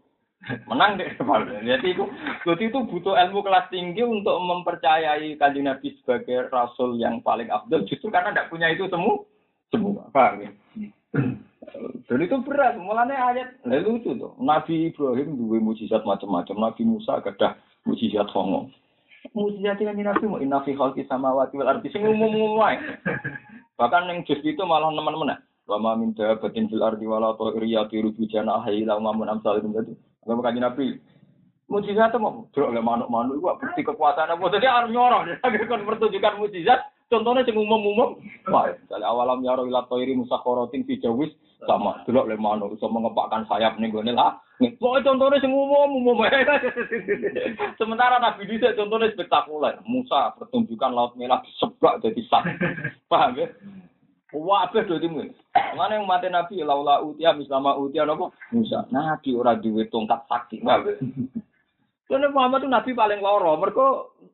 Menang 0.69 1.01
deh. 1.01 1.09
Jadi 1.65 1.97
itu, 1.97 2.05
jadi 2.45 2.63
itu 2.69 2.79
butuh 2.87 3.17
ilmu 3.17 3.41
kelas 3.41 3.73
tinggi 3.73 4.05
untuk 4.05 4.37
mempercayai 4.37 5.33
kanjeng 5.41 5.65
Nabi 5.65 5.97
sebagai 5.97 6.47
rasul 6.53 7.01
yang 7.01 7.19
paling 7.25 7.49
abdul 7.49 7.83
justru 7.89 8.13
karena 8.13 8.31
tidak 8.31 8.53
punya 8.53 8.69
itu 8.69 8.85
semua 8.87 9.25
semua. 9.71 10.07
Paham 10.11 10.43
ya? 10.43 10.51
Dan 12.07 12.23
itu 12.23 12.37
berat, 12.45 12.79
mulanya 12.79 13.33
ayat 13.33 13.59
lalu 13.67 13.99
lucu 13.99 14.15
tuh. 14.15 14.31
Nabi 14.39 14.91
Ibrahim 14.93 15.35
dua 15.35 15.57
mujizat 15.59 16.07
macam-macam, 16.07 16.55
Nabi 16.55 16.81
Musa 16.87 17.19
ada 17.19 17.59
mujizat 17.83 18.31
hongo. 18.31 18.71
Mujizat 19.35 19.81
ini 19.83 20.07
Nabi 20.07 20.23
mau 20.29 20.39
inafi 20.39 20.77
khalqi 20.77 21.03
samawati 21.09 21.59
wal 21.59 21.67
ardi 21.67 21.91
sing 21.91 22.05
wae. 22.07 22.77
Bahkan 23.77 24.07
yang 24.09 24.23
just 24.23 24.41
itu 24.47 24.63
malah 24.63 24.89
teman-teman 24.89 25.37
Wama 25.67 25.99
min 25.99 26.15
dabatin 26.15 26.71
fil 26.71 26.79
ardi 26.79 27.03
wala 27.03 27.35
ta'iri 27.35 27.75
yatiru 27.75 28.15
bi 28.15 28.23
janahi 28.31 28.87
la 28.87 29.03
mamun 29.03 29.27
amsal 29.27 29.59
itu 29.59 29.67
tadi. 29.75 29.91
Apa 30.23 30.39
kanjeng 30.39 30.63
Nabi? 30.63 30.95
Mujizat 31.67 32.15
mau 32.15 32.47
le 32.55 32.79
manuk-manuk 32.79 33.35
iku 33.35 33.59
bukti 33.59 33.83
kekuasaan 33.83 34.31
apa 34.31 34.47
dadi 34.47 34.63
arep 34.63 34.87
nyorong. 34.95 35.27
Kan 35.43 35.83
pertunjukan 35.83 36.39
mujizat 36.39 36.79
Contohnya 37.07 37.47
sing 37.47 37.55
umum-umum, 37.55 38.19
wah, 38.51 38.67
misalnya 38.67 39.07
awalam 39.07 39.39
yaro 39.39 39.63
ila 39.63 39.87
toiri 39.87 40.11
musakharatin 40.11 40.83
fi 40.83 40.99
jawis 40.99 41.31
sama 41.63 42.03
delok 42.03 42.27
le 42.27 42.35
manuk 42.35 42.75
iso 42.75 42.91
mengepakkan 42.91 43.47
sayap 43.47 43.79
ning 43.79 43.95
gone 43.95 44.11
lah. 44.11 44.43
Pokoke 44.59 45.07
contohnya 45.07 45.39
sing 45.39 45.55
umum-umum. 45.55 46.19
Sementara 47.79 48.19
Nabi 48.19 48.43
dhisik 48.43 48.75
contohnya 48.75 49.07
spektakuler. 49.15 49.79
Musa 49.87 50.35
pertunjukan 50.35 50.91
laut 50.91 51.15
merah 51.15 51.39
disebak 51.47 52.03
jadi 52.03 52.21
sak. 52.27 52.43
Paham 53.11 53.39
ya? 53.39 53.47
Wah, 54.35 54.67
apa 54.67 54.83
do 54.83 54.99
timu? 54.99 55.23
Mana 55.79 55.95
yang 55.95 56.03
mati 56.03 56.27
Nabi 56.27 56.59
laula 56.59 56.99
utia 56.99 57.31
mislama 57.31 57.79
utia 57.79 58.03
napa? 58.03 58.35
Musa. 58.51 58.83
Nabi 58.91 59.31
ora 59.31 59.55
duwe 59.55 59.87
tongkat 59.87 60.27
sakti. 60.27 60.59
Ya? 60.59 60.83
Karena 62.11 62.27
Muhammad 62.31 62.67
itu 62.67 62.69
Nabi 62.71 62.91
paling 62.91 63.23
loro. 63.23 63.55
Mereka 63.55 63.85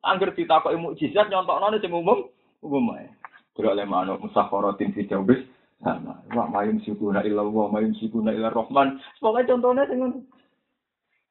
angger 0.02 0.34
ditakoki 0.34 0.82
mukjizat 0.82 1.30
nyontokno 1.30 1.78
sing 1.78 1.94
umum 1.94 2.26
umum 2.64 2.96
ae. 2.96 3.12
Kira 3.54 3.76
oleh 3.76 3.86
manuk 3.86 4.24
musakharatin 4.24 4.96
fi 4.98 5.06
jawbis 5.06 5.44
sama. 5.84 6.24
Wa 6.34 6.50
mayum 6.50 6.82
sikuna 6.82 7.22
illa 7.22 7.46
wa 7.46 7.70
mayum 7.70 7.94
sikuna 8.00 8.34
illa 8.34 8.50
rahman. 8.50 8.98
Pokoknya 9.22 9.54
contohnya 9.54 9.84
ngono. 9.94 10.26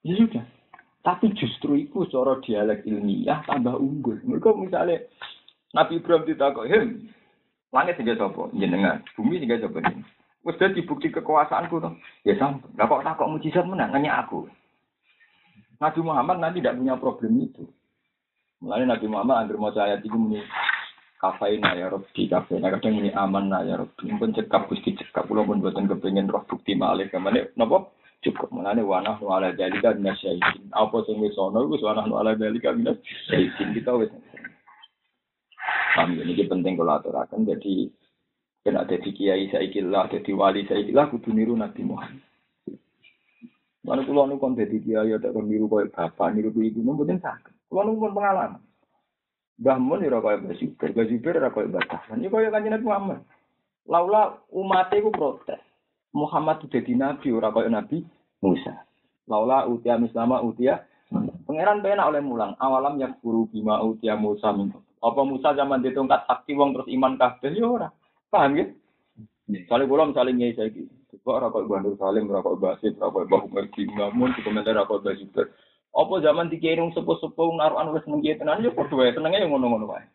Ya 0.06 0.14
sudah. 0.20 0.44
Tapi 1.02 1.34
justru 1.34 1.82
itu 1.82 2.06
secara 2.06 2.38
dialek 2.46 2.86
ilmiah 2.86 3.42
tambah 3.42 3.74
unggul. 3.74 4.22
Mereka 4.22 4.54
misalnya 4.54 5.02
Nabi 5.74 5.98
Ibrahim 5.98 6.28
ditakok, 6.30 6.68
"Hem, 6.70 7.10
langit 7.74 7.98
sing 7.98 8.06
sapa? 8.06 8.52
Jenengan. 8.54 9.02
Bumi 9.18 9.42
sing 9.42 9.50
sapa 9.50 9.82
jenengan?" 9.82 10.06
Wis 10.42 10.58
dadi 10.58 10.82
bukti 10.82 11.10
kekuasaanku 11.10 11.78
to. 11.78 11.90
Ya 12.26 12.34
sampun. 12.38 12.70
Lah 12.74 12.90
kok 12.90 13.02
takok 13.06 13.30
mujizat 13.30 13.62
menang 13.62 13.94
nanya 13.94 14.26
aku. 14.26 14.50
Nabi 15.78 16.00
Muhammad 16.02 16.38
nanti 16.38 16.62
tidak 16.62 16.78
punya 16.78 16.94
problem 16.98 17.34
itu. 17.42 17.66
Mulai 18.62 18.86
Nabi 18.86 19.06
Muhammad 19.10 19.46
agar 19.46 19.56
mau 19.58 19.74
ayat 19.74 20.02
itu 20.06 20.14
muni 20.14 20.38
kafaina 21.22 21.78
ya 21.78 21.86
Rabbi 21.86 22.26
kafaina 22.26 22.74
kadang 22.74 22.98
ini 22.98 23.14
aman 23.14 23.46
nah 23.46 23.62
ya 23.62 23.78
Rabbi. 23.78 24.10
Pun 24.18 24.34
cekap 24.34 24.66
gusti 24.66 24.98
cekap. 24.98 25.30
Pulau 25.30 25.46
pun 25.46 25.62
buatan 25.62 25.86
kepengen 25.86 26.26
roh 26.26 26.42
bukti 26.50 26.74
malih 26.74 27.06
ke 27.06 27.16
mana 27.22 27.46
nopo 27.54 27.94
cukup. 28.26 28.50
Mengenai 28.50 28.82
wanah 28.82 29.22
nu 29.22 29.30
ala 29.30 29.54
dalika 29.54 29.94
minas 29.94 30.18
syaitin 30.18 30.66
apa 30.74 31.06
sing 31.06 31.22
wis 31.22 31.38
ana 31.38 31.62
wis 31.62 31.78
wanah 31.78 32.10
nu 32.10 32.18
ala 32.18 32.34
dalika 32.34 32.74
minas 32.74 32.98
syaitin 33.30 33.70
kita 33.70 33.94
wis 33.94 34.10
Kami 35.94 36.18
ini 36.26 36.42
penting 36.50 36.74
kalau 36.74 36.98
aturakan 36.98 37.46
jadi 37.46 37.86
kena 38.66 38.82
jadi 38.90 39.10
kiai 39.14 39.46
saiki 39.46 39.78
lah 39.84 40.10
jadi 40.10 40.34
wali 40.34 40.66
saiki 40.66 40.90
lah 40.90 41.06
kudu 41.06 41.30
niru 41.30 41.54
Nabi 41.54 41.86
Muhammad. 41.86 42.18
Mana 43.86 44.02
pulau 44.02 44.26
nu 44.26 44.42
kon 44.42 44.58
jadi 44.58 44.74
kiai 44.82 45.14
ada 45.14 45.30
kon 45.30 45.46
niru 45.46 45.70
koyo 45.70 45.86
bapak 45.94 46.34
niru 46.34 46.50
ibu 46.50 46.82
mboten 46.82 47.22
sakit. 47.22 47.70
Kulo 47.70 47.94
nu 47.94 48.10
pengalaman. 48.10 48.71
Mbah 49.62 49.78
Mun 49.78 50.02
ora 50.02 50.18
kaya 50.18 50.42
Mbah 50.42 50.54
Zubair, 50.58 50.90
Mbah 50.90 51.06
Zubair 51.06 51.34
ora 51.38 51.50
kaya 51.54 51.66
Mbah. 51.70 51.82
Ya 52.18 52.28
kaya 52.28 52.48
Kanjeng 52.50 52.74
Nabi 52.74 52.86
Muhammad. 52.90 53.18
Laula 53.86 54.22
umat 54.50 54.90
iku 54.90 55.14
protes. 55.14 55.62
Muhammad 56.12 56.60
itu 56.60 56.76
jadi 56.82 56.92
nabi 56.98 57.30
ora 57.30 57.54
kaya 57.54 57.70
Nabi 57.70 58.02
Musa. 58.42 58.82
Laula 59.30 59.70
utia 59.70 59.94
mislama 59.96 60.42
utia 60.42 60.82
Pangeran 61.44 61.84
penak 61.84 62.08
oleh 62.08 62.24
mulang 62.24 62.56
awalam 62.56 62.96
yang 62.96 63.12
guru 63.20 63.44
bima 63.52 63.84
utia 63.84 64.16
Musa 64.16 64.48
min. 64.56 64.72
Apa 65.02 65.20
Musa 65.26 65.52
zaman 65.52 65.84
ditongkat 65.84 66.24
sakti 66.24 66.56
wong 66.56 66.72
terus 66.72 66.88
iman 66.88 67.20
kabeh 67.20 67.52
ya 67.52 67.66
ora. 67.68 67.88
Paham 68.32 68.56
ya? 68.56 68.66
Misalnya 69.50 69.90
kula 69.90 70.08
misalnya 70.08 70.32
nyai 70.32 70.56
saiki. 70.56 70.88
Kok 71.22 71.34
ora 71.38 71.52
kok 71.52 71.68
Bandur 71.68 71.94
Salim, 72.00 72.32
ora 72.32 72.40
kok 72.40 72.56
Basit, 72.56 72.96
ora 72.96 73.12
kok 73.12 73.28
Mbah 73.28 73.42
Umar 73.46 73.66
Mun, 74.16 74.32
komentar 74.40 74.72
ora 74.72 74.88
kok 74.88 75.04
Mbah 75.04 75.14
Zubair. 75.20 75.46
Apa 75.92 76.24
zaman 76.24 76.48
dikirim 76.48 76.88
sepuh-sepuh 76.96 77.52
naruhan 77.52 77.92
wis 77.92 78.04
mengki 78.08 78.32
tenan 78.40 78.64
yo 78.64 78.72
padha 78.72 78.96
wae 78.96 79.12
senenge 79.12 79.44
yo 79.44 79.48
ngono-ngono 79.52 79.92
wae. 79.92 80.08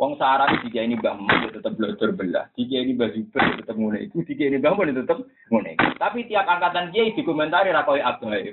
Wong 0.00 0.16
sarang 0.16 0.56
jika 0.64 0.80
ini 0.80 0.96
Mbah 0.96 1.20
Mun 1.20 1.52
tetap 1.52 1.76
belajar 1.76 2.16
belah, 2.16 2.48
jika 2.56 2.80
ini 2.80 2.96
Mbah 2.96 3.12
Zubair 3.12 3.60
tetap 3.60 3.76
ngono 3.76 3.98
iku, 4.00 4.24
jika 4.24 4.48
ini 4.48 4.56
Mbah 4.56 4.72
Mun 4.72 4.94
tetap 4.94 5.18
ngono. 5.52 5.68
Tapi 6.00 6.18
tiap 6.30 6.48
angkatan 6.48 6.94
kiai 6.94 7.12
dikomentari 7.12 7.74
ra 7.74 7.84
koyo 7.84 8.00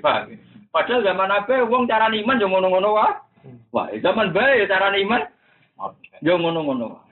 paham? 0.04 0.36
Padahal 0.70 1.00
zaman 1.02 1.32
apa 1.32 1.64
wong 1.64 1.88
cara 1.88 2.12
iman 2.12 2.42
yo 2.42 2.46
ngono-ngono 2.50 2.88
wae. 2.92 3.12
Wah, 3.72 3.88
zaman 4.04 4.34
bae 4.34 4.68
cara 4.68 4.92
iman 4.92 5.22
yo 6.20 6.34
ngono-ngono 6.36 6.98
wae. 6.98 7.10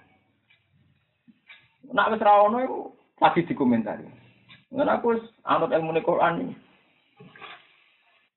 Nak 1.94 2.10
wis 2.12 2.20
ra 2.20 2.42
ono 2.44 2.58
iku 2.60 2.78
pasti 3.16 3.48
dikomentari. 3.48 4.04
Ngen 4.74 4.92
aku 4.92 5.16
anut 5.48 5.72
ilmu 5.72 5.96
Quran 6.04 6.44
ini. 6.44 6.54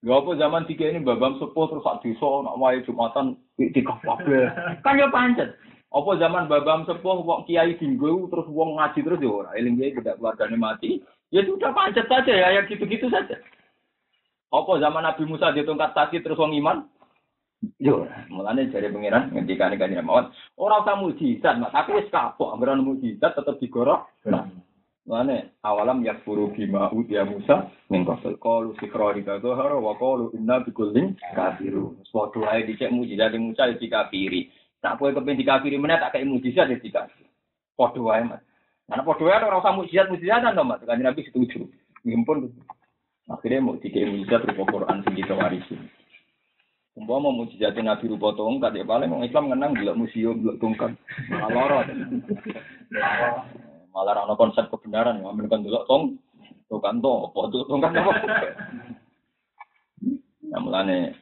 Ya 0.02 0.18
apa 0.18 0.34
zaman 0.34 0.66
tiga 0.66 0.90
ini 0.90 1.06
babam 1.06 1.38
sepuh 1.38 1.70
terus 1.70 1.86
sak 1.86 2.02
desa 2.02 2.30
nak 2.42 2.58
wae 2.58 2.82
Jumatan 2.82 3.38
tiga 3.58 4.02
kabeh. 4.02 4.50
Kan 4.86 4.98
ya 4.98 5.14
pancet. 5.14 5.54
Apa 5.94 6.18
zaman 6.18 6.50
babam 6.50 6.90
sepuh 6.90 7.22
wong 7.22 7.46
kiai 7.46 7.78
dinggo 7.78 8.26
terus 8.34 8.50
wong 8.50 8.82
ngaji 8.82 9.00
terus 9.06 9.22
ya 9.22 9.30
ora. 9.30 9.50
Eling 9.54 9.78
kiai 9.78 9.94
tidak 9.94 10.18
keluargane 10.18 10.58
mati. 10.58 11.06
Ya 11.30 11.46
sudah 11.46 11.70
pancet 11.70 12.10
saja 12.10 12.34
ya 12.34 12.50
yang 12.58 12.66
gitu-gitu 12.66 13.14
saja. 13.14 13.38
Apa 14.50 14.82
zaman 14.82 15.06
Nabi 15.06 15.24
Musa 15.30 15.54
di 15.54 15.62
tongkat 15.62 15.94
tasi 15.94 16.18
terus 16.20 16.42
wong 16.42 16.58
iman? 16.58 16.90
Yo, 17.78 18.10
mulane 18.34 18.74
jare 18.74 18.90
pangeran 18.90 19.30
ngendikane 19.30 19.78
kanjeng 19.78 20.02
mawon, 20.02 20.34
ora 20.58 20.82
usah 20.82 20.98
mujizat, 20.98 21.62
tapi 21.70 21.94
wis 21.94 22.10
kapok, 22.10 22.58
anggaran 22.58 22.82
mujizat 22.82 23.38
tetep 23.38 23.62
digorok. 23.62 24.10
Nah, 24.26 24.50
Mane 25.02 25.58
awalam 25.66 26.06
yakfuru 26.06 26.54
bima 26.54 26.94
utia 26.94 27.26
Musa 27.26 27.74
min 27.90 28.06
qabl 28.06 28.38
qalu 28.38 28.78
sikrarika 28.78 29.42
dhahara 29.42 29.74
wa 29.82 29.98
qalu 29.98 30.30
inna 30.38 30.62
bikullin 30.62 31.18
kafiru. 31.34 31.98
Padha 32.14 32.46
ae 32.54 32.70
dicek 32.70 32.94
mujizat 32.94 33.34
Musa 33.34 33.66
iki 33.74 33.90
kafiri. 33.90 34.54
Nak 34.84 35.02
kowe 35.02 35.10
kepen 35.10 35.42
dikafiri 35.42 35.82
meneh 35.82 35.98
tak 35.98 36.14
kei 36.14 36.26
mujizat 36.26 36.70
ya 36.70 36.78
dikafiri. 36.78 37.26
Padha 37.74 37.98
wae 37.98 38.24
Mas. 38.30 38.46
Nah 38.94 39.02
padha 39.02 39.26
wae 39.26 39.42
ora 39.42 39.58
usah 39.58 39.74
mujizat-mujizatan 39.74 40.54
to 40.54 40.64
Mas. 40.70 40.86
Kanjeng 40.86 41.10
Nabi 41.10 41.26
setuju. 41.26 41.66
Ngimpun. 42.06 42.54
Akhirnya 43.26 43.66
mau 43.66 43.82
dikei 43.82 44.06
mujizat 44.06 44.46
rupa 44.54 44.70
Quran 44.70 45.02
sing 45.02 45.18
kita 45.18 45.34
warisi. 45.34 45.82
Umpama 46.94 47.34
mujizat 47.34 47.74
Nabi 47.74 48.06
rupa 48.06 48.38
tongkat 48.38 48.78
ya 48.78 48.86
paling 48.86 49.18
Islam 49.26 49.50
ngenang 49.50 49.82
delok 49.82 49.98
museum 49.98 50.46
delok 50.46 50.62
tongkat. 50.62 50.94
Malah 51.34 51.50
loro. 51.50 51.80
malah 53.92 54.24
ana 54.24 54.40
konsep 54.40 54.72
kebenaran 54.72 55.20
ya 55.20 55.28
amen 55.28 55.52
kan 55.52 55.64
delok 55.64 55.88
tong 55.88 56.18
kan 56.80 57.04
to 57.04 57.12
apa 57.28 57.40
tuh 57.52 57.68
tong 57.68 57.84
kan 57.84 57.92
apa 57.94 58.12
ya 60.48 60.58
mulane 60.58 61.16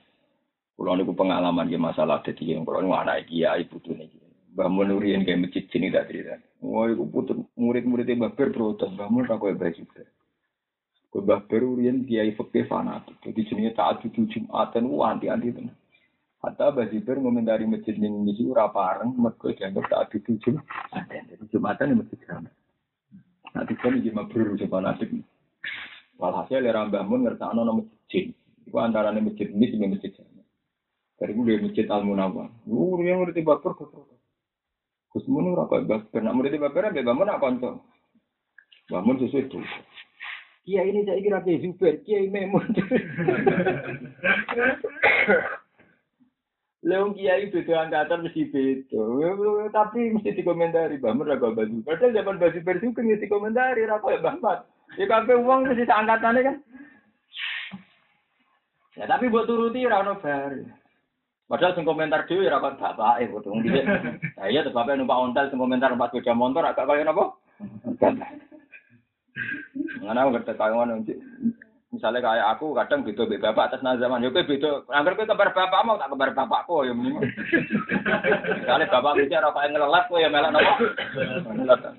kula 0.77 0.95
niku 0.95 1.17
pengalaman 1.17 1.67
ya 1.67 1.81
masalah 1.81 2.21
dadi 2.21 2.53
yang 2.53 2.63
kula 2.63 2.85
niku 2.85 2.95
anak 2.95 3.25
kiai 3.27 3.65
putune 3.65 4.05
iki 4.05 4.29
Bangun 4.49 4.97
urian 4.97 5.21
kayak 5.23 5.45
masjid 5.45 5.63
sini 5.69 5.93
tak 5.93 6.09
cerita. 6.09 6.35
Wah, 6.65 6.89
iku 6.89 7.05
putut 7.07 7.37
murid-muridnya 7.55 8.17
Mbah 8.17 8.33
Ber 8.33 8.49
protes, 8.51 8.91
kowe 8.91 9.53
baju 9.53 9.83
ber. 9.93 10.07
Kowe 11.13 11.21
Mbah 11.21 11.41
kiai 12.03 12.33
fikih 12.33 12.65
fanatik. 12.65 13.15
Jadi 13.23 13.45
jenenge 13.45 13.77
taat 13.77 14.01
itu 14.03 14.25
Jumatan 14.25 14.89
ku 14.89 15.05
anti-anti. 15.05 15.69
Hatta 16.39 16.71
Ber 16.71 17.19
ngomentari 17.19 17.67
masjid 17.67 17.99
ning 17.99 18.23
iki 18.31 18.47
ora 18.47 18.71
pareng 18.71 19.11
mergo 19.11 19.51
dianggap 19.51 19.91
taat 19.91 20.07
itu 20.15 20.39
Jumatan. 20.39 21.27
Jadi 21.27 21.43
Jumatan 21.51 21.91
yang 21.91 21.99
masjid 21.99 22.19
jamak. 22.23 22.55
Nanti 23.51 23.75
kan 23.75 23.99
iki 23.99 24.15
mabrur 24.15 24.55
fanatik. 24.55 25.11
Walhasil 26.15 26.63
era 26.63 26.87
Mbah 26.87 27.03
Mun 27.03 27.27
ngertakno 27.27 27.67
nama 27.67 27.83
masjid. 27.83 28.31
Iku 28.63 28.77
antarane 28.79 29.19
masjid 29.19 29.51
ini 29.51 29.67
sing 29.67 29.83
masjid 29.83 30.15
jamak. 30.15 30.47
Dari 31.19 31.35
gue 31.35 31.59
masjid 31.59 31.83
Al 31.91 32.07
Munawwar. 32.07 32.47
Lu 32.63 32.95
yang 33.03 33.27
ngerti 33.27 33.43
Ber 33.43 33.59
kok 33.59 33.91
Gus 35.11 35.27
Mun 35.27 35.51
ora 35.51 35.67
kok 35.67 35.91
bab 35.91 36.07
kena 36.15 36.31
murid 36.31 36.55
bapak 36.55 36.95
mbek 36.95 37.03
bangun 37.03 37.27
nak 37.27 37.43
kanca. 37.43 37.83
Bangun 38.87 39.19
sesuai 39.19 39.43
itu. 39.43 39.59
Kiai 40.63 40.87
ini 40.87 41.03
saya 41.03 41.19
kira 41.19 41.43
Zubair, 41.43 41.99
Kiai 42.05 42.29
Memun. 42.31 42.63
Leung 46.79 47.11
Kiai 47.11 47.51
beda 47.51 47.83
angkatan 47.83 48.23
mesti 48.23 48.47
beda. 48.47 49.03
Tapi 49.75 50.15
mesti 50.15 50.31
dikomentari, 50.31 50.95
bangun 50.95 51.27
raga 51.27 51.51
baju. 51.51 51.83
Padahal 51.83 52.15
zaman 52.15 52.39
baju 52.39 52.59
versi 52.63 52.87
kan 52.95 53.03
mesti 53.03 53.27
komentari, 53.27 53.83
raga 53.83 54.15
ya 54.15 54.23
Bambang. 54.23 54.63
Ya 54.95 55.05
kabeh 55.05 55.35
uang 55.35 55.67
mesti 55.67 55.83
seangkatannya 55.83 56.47
kan. 56.47 56.55
Ya 58.95 59.05
tapi 59.11 59.27
buat 59.27 59.43
turuti 59.43 59.83
rano 59.83 60.15
baru. 60.23 60.63
Padahal 61.49 61.73
sing 61.73 61.83
komentar 61.83 62.29
dhewe 62.29 62.45
ora 62.45 62.61
kok 62.61 62.77
bapake 62.77 63.25
wong 63.33 63.65
dhisik. 63.65 63.81
Lah 64.37 64.47
iya 64.53 64.61
bapak 64.69 64.95
numpak 65.01 65.17
ontel 65.17 65.49
sing 65.49 65.57
komentar 65.57 65.89
numpak 65.89 66.13
sepeda 66.13 66.37
motor 66.37 66.61
agak 66.61 66.85
kaya 66.85 67.01
napa? 67.01 67.33
Aku 69.99 70.29
ngerti 70.29 70.53
kaya 70.53 70.71
ngono 70.77 71.01
Misalnya 71.99 72.23
kayak 72.23 72.47
aku 72.55 72.71
kadang 72.71 73.03
beda 73.03 73.27
mbek 73.27 73.43
bapak 73.43 73.75
atas 73.75 73.83
nama 73.83 73.99
zaman. 73.99 74.23
Yo 74.23 74.31
kowe 74.31 74.47
beda. 74.47 74.87
Angger 74.87 75.19
kowe 75.19 75.27
kembar 75.27 75.51
bapak 75.51 75.83
mau 75.83 75.99
tak 75.99 76.07
kembar 76.07 76.31
bapakku 76.31 76.87
ya 76.87 76.95
minimal. 76.95 77.27
Misalnya 78.55 78.87
bapak 78.87 79.19
bicara 79.19 79.51
kaya 79.51 79.67
ngelelat 79.67 80.07
kowe 80.07 80.23
ya 80.23 80.31
melak 80.31 80.55
napa? 80.55 81.91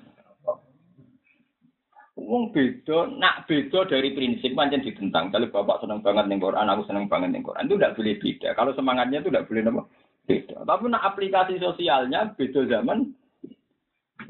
Wong 2.17 2.49
beda, 2.49 3.13
nak 3.21 3.45
beda 3.45 3.93
dari 3.93 4.17
prinsip 4.17 4.57
pancen 4.57 4.81
ditentang. 4.81 5.29
Kalau 5.29 5.53
bapak 5.53 5.85
seneng 5.85 6.01
banget 6.01 6.33
ning 6.33 6.41
Quran, 6.41 6.73
aku 6.73 6.89
seneng 6.89 7.05
banget 7.05 7.37
ning 7.37 7.45
Quran. 7.45 7.69
Itu 7.69 7.77
tidak 7.77 8.01
boleh 8.01 8.17
beda. 8.17 8.49
Kalau 8.57 8.73
semangatnya 8.73 9.21
itu 9.21 9.29
tidak 9.29 9.53
boleh 9.53 9.69
apa? 9.69 9.83
Beda. 10.25 10.57
Tapi 10.65 10.85
nak 10.89 11.05
aplikasi 11.13 11.61
sosialnya 11.61 12.33
beda 12.41 12.61
zaman. 12.65 13.13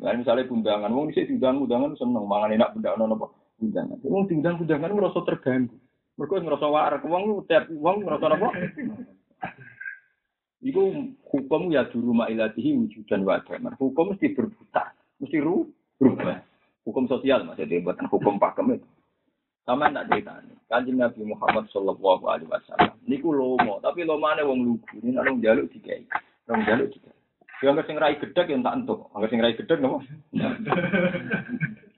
Nah, 0.02 0.18
misalnya 0.18 0.50
undangan, 0.50 0.90
wong 0.90 1.14
dhisik 1.14 1.30
diundang 1.30 1.62
undangan 1.62 1.94
seneng 1.94 2.26
mangan 2.26 2.58
enak 2.58 2.74
undangan 2.74 3.14
apa? 3.14 3.26
Undangan. 3.60 4.00
Wong 4.02 4.24
diundang 4.24 4.56
undangan 4.56 4.92
ngerasa 4.96 5.20
terganggu. 5.28 5.76
Mergo 6.16 6.36
ngerasa 6.36 6.66
warak, 6.68 7.04
wong 7.04 7.44
tiap 7.44 7.68
wong 7.68 8.04
ngerasa 8.04 8.26
apa? 8.32 8.48
Iku 10.60 11.12
hukum 11.32 11.72
ya 11.72 11.88
dulu 11.88 12.12
ma'ilatihi 12.12 12.76
wujudan 12.76 13.24
wa 13.24 13.40
Hukum 13.80 14.12
mesti 14.12 14.36
berputar, 14.36 14.92
mesti 15.16 15.40
rubah 15.40 16.44
hukum 16.84 17.08
sosial 17.08 17.44
mas 17.44 17.56
jadi 17.56 17.80
buatan 17.80 18.08
hukum 18.08 18.36
pakem 18.36 18.76
itu. 18.76 18.88
Sama 19.64 19.92
tak 19.92 20.08
cerita 20.08 20.40
nih 20.44 20.56
kanjeng 20.66 20.96
Nabi 20.96 21.20
Muhammad 21.22 21.68
Shallallahu 21.72 22.24
Alaihi 22.28 22.48
Wasallam. 22.48 22.96
Niku 23.04 23.32
lomo 23.32 23.78
tapi 23.84 24.04
lomane 24.08 24.44
wong 24.44 24.64
lugu. 24.64 25.00
Ini 25.04 25.16
nang 25.16 25.40
jaluk 25.44 25.68
dikai. 25.72 26.04
Nang 26.48 26.64
jaluk 26.64 26.88
dikai. 26.92 27.14
Yang 27.60 27.84
sing 27.84 27.96
rai 28.00 28.16
gedek 28.16 28.48
yang 28.48 28.64
tak 28.64 28.80
entuk. 28.80 29.12
Angker 29.12 29.28
sing 29.28 29.40
rai 29.44 29.56
gedek 29.56 29.78
nopo 29.80 30.00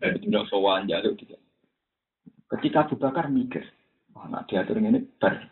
tidak 0.02 0.44
sowan 0.50 0.90
jaluk 0.90 1.14
dikai 1.14 1.38
ketika 2.58 2.84
Abu 2.84 3.00
Bakar 3.00 3.32
mikir 3.32 3.64
wah 4.12 4.28
nak 4.28 4.48
diatur 4.48 4.78
ini 4.78 5.00
ber 5.18 5.48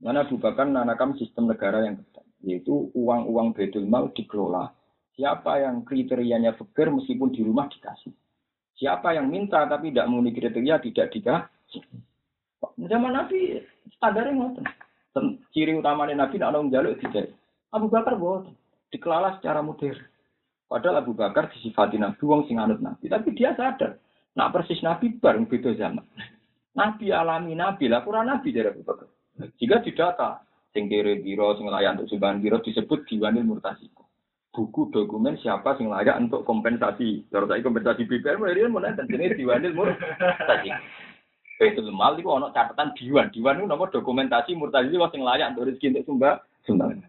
mana 0.00 0.24
Abu 0.24 0.38
Bakar 0.38 0.64
nanakam 0.70 1.18
sistem 1.18 1.50
negara 1.50 1.84
yang 1.84 2.00
ketat 2.00 2.26
yaitu 2.40 2.88
uang-uang 2.96 3.52
bedul 3.52 3.84
mal 3.84 4.08
dikelola 4.14 4.72
siapa 5.18 5.60
yang 5.60 5.84
kriterianya 5.84 6.56
fakir 6.56 6.88
meskipun 6.88 7.34
di 7.34 7.44
rumah 7.44 7.68
dikasih 7.68 8.14
Siapa 8.80 9.12
yang 9.12 9.28
minta 9.28 9.60
tapi 9.68 9.92
tidak 9.92 10.08
memenuhi 10.08 10.32
kriteria 10.40 10.80
tidak 10.80 11.12
dikasih. 11.12 11.84
Zaman 12.80 13.12
Nabi 13.12 13.60
standarnya 14.00 14.32
ngoten. 14.32 14.64
Ciri 15.52 15.76
utamanya 15.76 16.24
Nabi 16.24 16.40
tidak 16.40 16.48
ada 16.56 16.64
jaluk 16.64 16.96
tidak. 17.04 17.36
Abu 17.76 17.92
Bakar 17.92 18.16
buat 18.16 18.48
dikelola 18.88 19.36
secara 19.36 19.60
modern. 19.60 20.00
Padahal 20.64 21.04
Abu 21.04 21.12
Bakar 21.12 21.52
disifati 21.52 22.00
Nabi 22.00 22.24
wong 22.24 22.48
sing 22.48 22.56
anut 22.56 22.80
Nabi, 22.80 23.12
tapi 23.12 23.36
dia 23.36 23.52
sadar. 23.52 24.00
Nak 24.40 24.56
persis 24.56 24.80
Nabi 24.80 25.20
bareng 25.20 25.44
beda 25.44 25.76
zaman. 25.76 26.08
Nabi 26.72 27.12
alami 27.12 27.52
Nabi 27.52 27.92
lah 27.92 28.00
kurang 28.00 28.24
Nabi 28.24 28.56
dari 28.56 28.72
Abu 28.72 28.80
Bakar. 28.80 29.04
Jika 29.60 29.84
didata, 29.84 30.40
sing 30.72 30.88
kiri 30.88 31.20
biro, 31.20 31.52
sing 31.60 31.68
layan 31.68 32.00
untuk 32.00 32.16
sumbangan 32.16 32.40
biro 32.40 32.56
disebut 32.64 33.04
diwanil 33.04 33.44
murtasiku 33.44 34.00
buku 34.50 34.90
dokumen 34.90 35.38
siapa 35.38 35.78
sing 35.78 35.86
layak 35.86 36.18
untuk 36.18 36.42
kompensasi. 36.42 37.30
Kalau 37.30 37.46
saya 37.46 37.62
kompensasi 37.62 38.02
BPR 38.06 38.36
mulai 38.36 38.58
dia 38.58 38.66
mulai 38.66 38.94
dan 38.98 39.06
jenis 39.06 39.38
diwanil 39.38 39.72
murtasi. 39.74 40.70
Itu 41.60 41.84
mal 41.92 42.18
itu 42.18 42.26
ono 42.26 42.50
catatan 42.50 42.96
diwan. 42.98 43.30
Diwan 43.30 43.62
itu 43.62 43.66
nomor 43.68 43.88
dokumentasi 43.94 44.58
murtasi 44.58 44.90
itu 44.90 45.00
sing 45.14 45.22
layak 45.22 45.54
untuk 45.54 45.70
rezeki 45.70 45.86
untuk 45.94 46.04
sumba 46.08 46.30
sumbangan. 46.66 47.06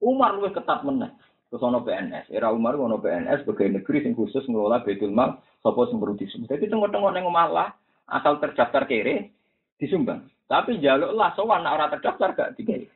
Umar 0.00 0.38
lebih 0.38 0.56
ketat 0.56 0.80
menang. 0.86 1.12
Terus 1.50 1.66
ono 1.66 1.82
PNS. 1.82 2.30
Era 2.30 2.54
Umar 2.54 2.78
ono 2.78 3.02
PNS 3.02 3.42
sebagai 3.42 3.74
negeri 3.74 4.06
sing 4.06 4.14
khusus 4.14 4.46
ngelola 4.46 4.86
betul 4.86 5.10
mal 5.10 5.42
sapa 5.66 5.90
sing 5.90 5.98
perlu 5.98 6.14
disumbang. 6.14 6.50
Jadi 6.54 6.70
tengok-tengok 6.70 7.10
neng 7.10 7.26
malah 7.26 7.74
asal 8.06 8.38
terdaftar 8.38 8.86
kere 8.86 9.34
disumbang. 9.82 10.30
Tapi 10.46 10.78
jaluk 10.78 11.14
lah 11.14 11.34
sowan 11.34 11.66
orang 11.66 11.90
terdaftar 11.90 12.34
gak 12.38 12.54
dikai. 12.54 12.86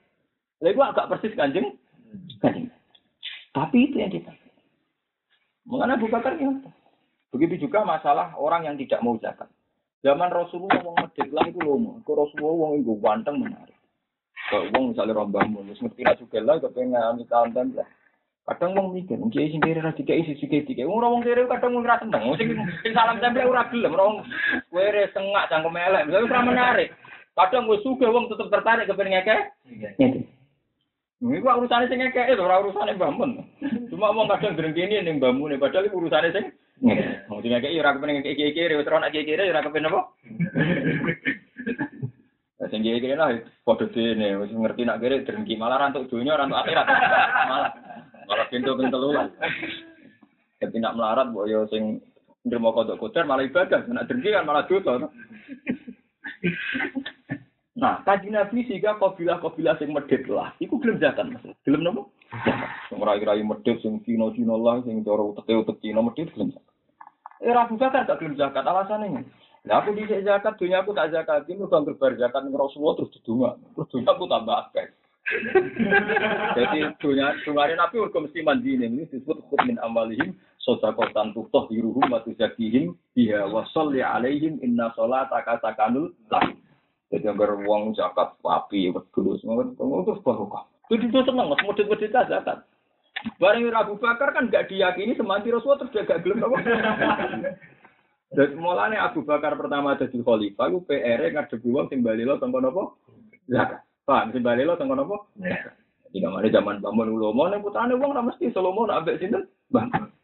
Lalu 0.62 0.80
agak 0.86 1.10
persis 1.10 1.34
kanjeng. 1.34 1.74
Kanjeng. 2.38 2.70
Tapi 3.54 3.90
itu 3.90 3.98
yang 3.98 4.10
kita. 4.10 4.30
Mengenai 5.66 5.98
Abu 5.98 6.06
Bakar 6.10 6.38
ya. 6.38 6.50
Begitu 7.34 7.66
juga 7.66 7.82
masalah 7.82 8.38
orang 8.38 8.70
yang 8.70 8.76
tidak 8.78 9.02
mau 9.02 9.18
zakat. 9.18 9.50
Zaman 10.06 10.30
Rasulullah 10.30 10.78
wong 10.84 10.94
medhit 11.00 11.30
lah 11.34 11.46
itu 11.48 11.58
lomo. 11.58 11.98
Kok 12.06 12.14
Rasulullah 12.14 12.54
wong 12.54 12.72
iku 12.84 12.94
ganteng 13.02 13.40
menarik. 13.40 13.74
Kok 14.52 14.70
wong 14.70 14.92
misalnya 14.92 15.18
rombang 15.18 15.48
mulus 15.50 15.80
ngerti 15.80 16.04
ra 16.04 16.14
juga 16.14 16.38
lah 16.44 16.60
kepengen 16.60 17.24
kanten 17.26 17.66
lah. 17.74 17.88
Kadang 18.44 18.76
wong 18.76 18.92
mikir, 18.92 19.16
mungkin 19.16 19.48
sing 19.48 19.56
kiri 19.64 19.80
ra 19.80 19.96
dikai 19.96 20.20
sisi 20.20 20.44
kiri 20.44 20.84
Wong 20.84 21.00
wong 21.00 21.24
kiri 21.24 21.48
kadang 21.48 21.80
wong 21.80 21.88
ra 21.88 21.96
seneng. 21.96 22.28
Sing 22.36 22.52
sing 22.84 22.92
salam 22.92 23.16
tempel 23.16 23.48
ora 23.48 23.64
gelem, 23.72 23.96
wong 23.96 24.20
kere 24.68 25.08
sengak 25.16 25.48
cangkem 25.48 25.80
elek. 25.80 26.04
Misalnya 26.04 26.28
ora 26.28 26.40
menarik. 26.44 26.88
Kadang 27.32 27.64
wis 27.72 27.80
sugih 27.80 28.12
wong 28.12 28.28
tetep 28.28 28.52
tertarik 28.52 28.84
kepengen 28.84 29.16
ngeke. 29.16 29.36
Ini 31.24 31.40
kok 31.40 31.56
urusannya 31.56 31.88
sing 31.88 32.04
ngekek 32.04 32.36
itu, 32.36 32.44
orang 32.44 32.68
urusannya 32.68 33.00
bangun. 33.00 33.30
Cuma 33.88 34.12
mau 34.12 34.28
kadang 34.28 34.60
gerengkini 34.60 35.00
ning 35.00 35.24
bangun, 35.24 35.56
padahal 35.56 35.88
itu 35.88 35.96
urusannya 35.96 36.36
sing 36.36 36.44
Mau 37.32 37.40
sing 37.40 37.48
ngekek 37.48 37.80
ora 37.80 37.96
kepen 37.96 38.12
ngekek 38.12 38.36
iki, 38.36 38.76
wis 38.76 38.88
ora 38.92 39.08
nak 39.08 39.16
iki 39.16 39.24
iki 39.24 39.40
ora 39.40 39.64
kepen 39.64 39.88
apa? 39.88 40.00
Sing 42.68 42.84
iki 42.84 43.00
iki 43.00 43.16
lah 43.16 43.40
padha 43.64 43.88
dene, 43.88 44.36
wis 44.36 44.52
ngerti 44.52 44.84
nak 44.84 45.00
kere 45.00 45.24
drengki 45.24 45.56
malah 45.56 45.80
rantuk 45.80 46.12
dunya 46.12 46.36
ora 46.36 46.44
akhirat. 46.44 46.86
Malah 47.48 47.72
malah 48.26 48.46
pintu 48.48 48.76
pentelu 48.76 49.10
lah. 49.12 49.28
Tapi 50.60 50.76
nak 50.80 50.96
melarat 50.96 51.28
mbok 51.30 51.48
yo 51.48 51.68
sing 51.68 52.00
nrimo 52.44 52.72
kodok 52.72 53.00
kotor 53.00 53.24
malah 53.24 53.44
ibadah, 53.44 53.84
nak 53.88 54.04
drengki 54.08 54.32
kan 54.32 54.44
malah 54.44 54.64
dosa. 54.68 55.08
Nah, 57.74 58.00
kaji 58.06 58.30
Nabi 58.30 58.64
sehingga 58.64 58.96
kabilah-kabilah 58.96 59.76
sing 59.76 59.90
medit 59.90 60.24
lah, 60.30 60.54
iku 60.62 60.78
gelem 60.78 61.02
zakat 61.02 61.26
Mas. 61.26 61.42
Gelem 61.66 61.82
napa? 61.84 62.06
Zakat. 62.46 62.70
Rai-rai 62.96 63.42
medit 63.42 63.82
sing 63.82 63.98
Cina-Cina 64.06 64.54
lah, 64.56 64.80
sing 64.86 65.02
cara 65.02 65.20
utek-utek 65.20 65.82
Cina 65.82 66.00
medit 66.00 66.30
gelem. 66.32 66.54
Eh 67.42 67.52
Abu 67.52 67.76
Bakar 67.76 68.08
gak 68.08 68.22
gelem 68.22 68.38
zakat 68.38 68.64
alasannya. 68.64 69.26
Lah 69.64 69.80
aku 69.80 69.96
dhisik 69.96 70.22
zakat, 70.24 70.54
dunia 70.60 70.80
aku 70.84 70.92
tak 70.92 71.12
zakat, 71.12 71.48
ini 71.48 71.64
udah 71.64 71.80
berbar 71.82 72.14
zakat 72.20 72.44
Rasulullah 72.52 72.94
terus 73.00 73.12
didunga. 73.16 73.50
Terus 73.74 73.88
dunia 73.90 74.10
aku 74.12 74.24
tambah 74.28 74.56
akeh. 74.68 74.88
Jadi 76.54 76.78
dunia 77.00 77.32
dunia 77.40 77.74
Nabi 77.80 77.96
urut 77.96 78.12
mesti 78.12 78.44
mandi 78.44 78.76
ini 78.76 79.08
disebut 79.08 79.40
khut 79.48 79.64
amalihim 79.80 80.36
sodakotan 80.60 81.32
tutoh 81.32 81.64
diruhum 81.72 82.12
wa 82.12 82.20
tuzakihim 82.20 82.92
biha 83.16 83.48
wa 83.48 83.64
sholli 83.72 84.04
alaihim 84.04 84.60
inna 84.60 84.92
sholataka 84.92 85.64
sakanul 85.64 86.12
lahum. 86.28 86.60
Jadi 87.08 87.30
agar 87.30 87.56
uang 87.62 87.94
zakat 87.94 88.34
api, 88.42 88.90
wedus, 88.90 89.38
semua 89.40 89.62
itu 89.70 90.12
barokah. 90.24 90.66
Itu 90.90 90.98
itu 90.98 91.20
seneng, 91.22 91.46
mas 91.46 91.62
model 91.62 91.86
model 91.86 92.10
zakat. 92.10 92.58
Barang 93.38 93.70
Abu 93.72 93.94
Bakar 93.96 94.34
kan 94.34 94.50
gak 94.50 94.68
diyakini 94.68 95.16
semanti 95.16 95.48
Rasulullah 95.48 95.80
terus 95.86 95.94
gak 95.94 96.26
gelem 96.26 96.44
apa. 96.44 96.58
Dan 98.36 98.58
mulanya 98.58 99.06
Abu 99.06 99.22
Bakar 99.22 99.54
pertama 99.54 99.94
jadi 99.94 100.18
khalifah, 100.18 100.66
itu 100.66 100.82
PR 100.90 101.22
ngadepi 101.22 101.68
uang 101.70 101.86
sing 101.86 102.02
balilo 102.02 102.34
tengko 102.42 102.58
nopo 102.58 102.82
zakat. 103.46 103.86
Pak, 104.04 104.36
sing 104.36 104.44
balilo 104.44 104.76
tengko 104.76 104.94
nopo? 104.96 105.16
Tidak 106.14 106.30
mana 106.30 106.46
zaman 106.46 106.78
bangun 106.78 107.10
ulama, 107.10 107.50
nih 107.50 107.58
putrane 107.58 107.98
uang 107.98 108.14
ora 108.14 108.22
mesti 108.22 108.52
Salomo 108.54 108.86
nak 108.86 109.02
ambek 109.02 109.18
sinten? 109.18 109.50
Bangun. 109.72 110.14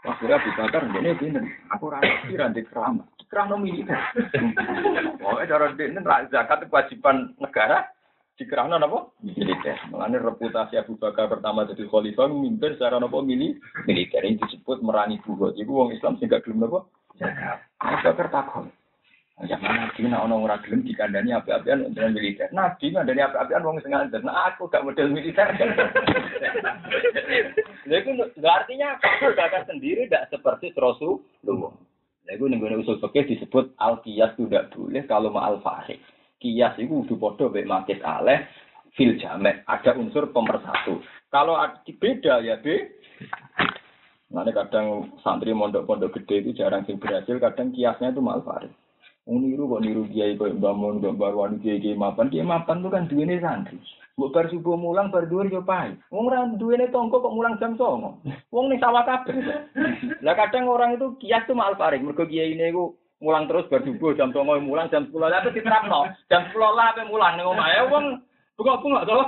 Akhirnya 0.00 0.40
Abu 0.40 0.50
Bakar 0.56 0.82
ini 0.88 1.12
pinter. 1.20 1.44
Aku 1.76 1.92
rasa 1.92 2.24
kira 2.24 2.48
di 2.48 2.64
keramat. 2.64 3.04
Kerana 3.28 3.60
militer. 3.60 4.00
Pokoknya 5.20 5.44
cara 5.44 5.66
ini 5.76 6.00
zakat 6.32 6.64
kewajiban 6.72 7.36
negara 7.36 7.84
di 8.40 8.48
kerana 8.48 8.80
apa? 8.80 9.12
Militer. 9.20 9.76
Mengenai 9.92 10.24
reputasi 10.24 10.80
Abu 10.80 10.96
Bakar 10.96 11.28
pertama 11.28 11.68
jadi 11.68 11.84
khalifah 11.84 12.32
mimpin 12.32 12.80
secara 12.80 12.96
apa? 12.96 13.18
Mili 13.20 13.60
militer. 13.84 14.24
Ini 14.24 14.40
disebut 14.40 14.80
merangi 14.80 15.20
buho. 15.20 15.52
Jadi 15.52 15.68
orang 15.68 15.92
Islam 15.92 16.16
sehingga 16.16 16.40
gelem 16.40 16.64
apa? 16.64 16.80
Abu 17.84 17.96
Bakar 18.00 18.26
takut. 18.32 18.72
Zaman 19.40 19.72
Nabi 19.72 20.04
nak 20.04 20.28
ono 20.28 20.44
ora 20.44 20.60
gelem 20.60 20.84
dikandani 20.84 21.32
api-apian 21.32 21.88
untuk 21.88 22.12
militer. 22.12 22.52
Nabi 22.52 22.92
ngandani 22.92 23.24
api-apian 23.24 23.64
wong 23.64 23.80
sing 23.80 23.96
nganten. 23.96 24.20
Nah 24.20 24.52
aku 24.52 24.68
gak 24.68 24.84
model 24.84 25.08
militer. 25.08 25.48
Lha 27.88 27.96
iku 28.04 28.10
artinya 28.44 29.00
Abu 29.00 29.32
Bakar 29.32 29.64
sendiri 29.64 30.04
tidak 30.04 30.28
seperti 30.28 30.76
Rasulullah. 30.76 31.72
Lha 32.28 32.32
iku 32.36 32.52
ning 32.52 32.60
usul 32.60 33.00
fikih 33.00 33.32
disebut 33.32 33.72
al 33.80 34.04
qiyas 34.04 34.36
tidak 34.36 34.76
boleh 34.76 35.08
kalau 35.08 35.32
ma 35.32 35.48
al 35.48 35.64
farik. 35.64 36.04
Qiyas 36.36 36.76
itu 36.76 36.92
kudu 37.08 37.16
padha 37.16 37.48
mek 37.48 37.64
makit 37.64 38.04
aleh 38.04 38.44
fil 38.92 39.16
jamek. 39.16 39.64
Ada 39.64 39.96
unsur 39.96 40.28
pemersatu. 40.36 41.00
Kalau 41.32 41.56
beda 41.96 42.44
ya 42.44 42.60
B. 42.60 42.76
Nanti 44.30 44.54
kadang 44.54 45.16
santri 45.26 45.50
mondok-pondok 45.50 46.22
gede 46.22 46.46
itu 46.46 46.62
jarang 46.62 46.86
sing 46.86 47.02
berhasil, 47.02 47.34
kadang 47.42 47.74
kiasnya 47.74 48.14
itu 48.14 48.22
mal 48.22 48.38
farik. 48.46 48.70
Niru 49.38 49.70
kok 49.70 49.82
niru 49.86 50.02
kiai 50.10 50.34
kok 50.34 50.58
bangun 50.58 50.98
kok 50.98 51.14
barwani 51.14 51.62
kiai 51.62 51.78
kiai 51.78 51.94
mapan 51.94 52.26
kiai 52.26 52.42
mapan 52.42 52.82
tuh 52.82 52.90
kan 52.90 53.06
duwene 53.06 53.38
santri 53.38 53.78
Mbok 54.20 54.36
bar 54.36 54.46
subuh 54.52 54.76
mulang 54.76 55.08
bar 55.08 55.24
dhuwur 55.24 55.48
yo 55.48 55.64
pae. 55.64 55.96
Wong 56.12 56.28
ora 56.28 56.44
duwene 56.52 56.92
tonggo 56.92 57.24
kok 57.24 57.32
mulang 57.32 57.56
jam 57.56 57.72
09.00. 57.80 58.52
Wong 58.52 58.68
ning 58.68 58.76
sawah 58.76 59.00
kabeh. 59.08 59.32
Lah 60.20 60.36
kadang 60.36 60.68
orang 60.68 61.00
itu 61.00 61.16
kias 61.24 61.48
tuh 61.48 61.56
mal 61.56 61.72
mergo 61.72 62.28
kiai 62.28 62.52
ini 62.52 62.68
iku 62.68 62.92
mulang 63.24 63.48
terus 63.48 63.64
bar 63.72 63.80
subuh 63.80 64.12
jam 64.12 64.28
09.00 64.28 64.60
mulang 64.60 64.92
jam 64.92 65.08
10 65.08 65.16
lah 65.16 65.40
itu 65.40 65.56
diterapno. 65.56 66.12
Jam 66.28 66.52
10 66.52 66.52
lah 66.52 66.92
ape 66.92 67.08
mulang 67.08 67.40
ning 67.40 67.48
omahe 67.48 67.80
wong 67.88 68.20
bunga-bunga 68.60 69.08
to. 69.08 69.20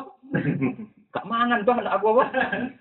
Gak 1.13 1.25
mangan 1.25 1.65
bang 1.65 1.89
aku 1.89 2.07
apa? 2.13 2.25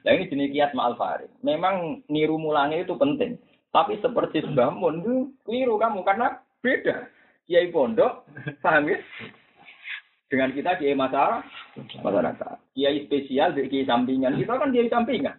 Lah 0.03 0.11
ini 0.11 0.27
jenis 0.27 0.51
kias 0.51 0.75
mal 0.75 0.99
faring. 0.99 1.31
Memang 1.47 2.03
niru 2.11 2.35
mulangnya 2.35 2.83
itu 2.83 2.91
penting. 2.99 3.39
Tapi 3.71 4.03
seperti 4.03 4.43
Mbah 4.51 4.75
Mun 4.75 4.99
itu 4.99 5.15
keliru 5.47 5.79
kamu 5.79 6.03
karena 6.03 6.43
Beda. 6.61 7.09
Kiai 7.49 7.73
pondok, 7.73 8.29
paham 8.61 8.87
ya? 8.87 8.97
Dengan 10.31 10.55
kita 10.55 10.79
kiai 10.79 10.95
masyarakat, 10.95 11.43
masyarakat. 11.99 12.55
Kiai 12.71 13.03
spesial, 13.09 13.51
kiai 13.51 13.83
sampingan. 13.83 14.39
Kita 14.39 14.55
kan 14.55 14.71
kiai 14.71 14.87
sampingan. 14.87 15.35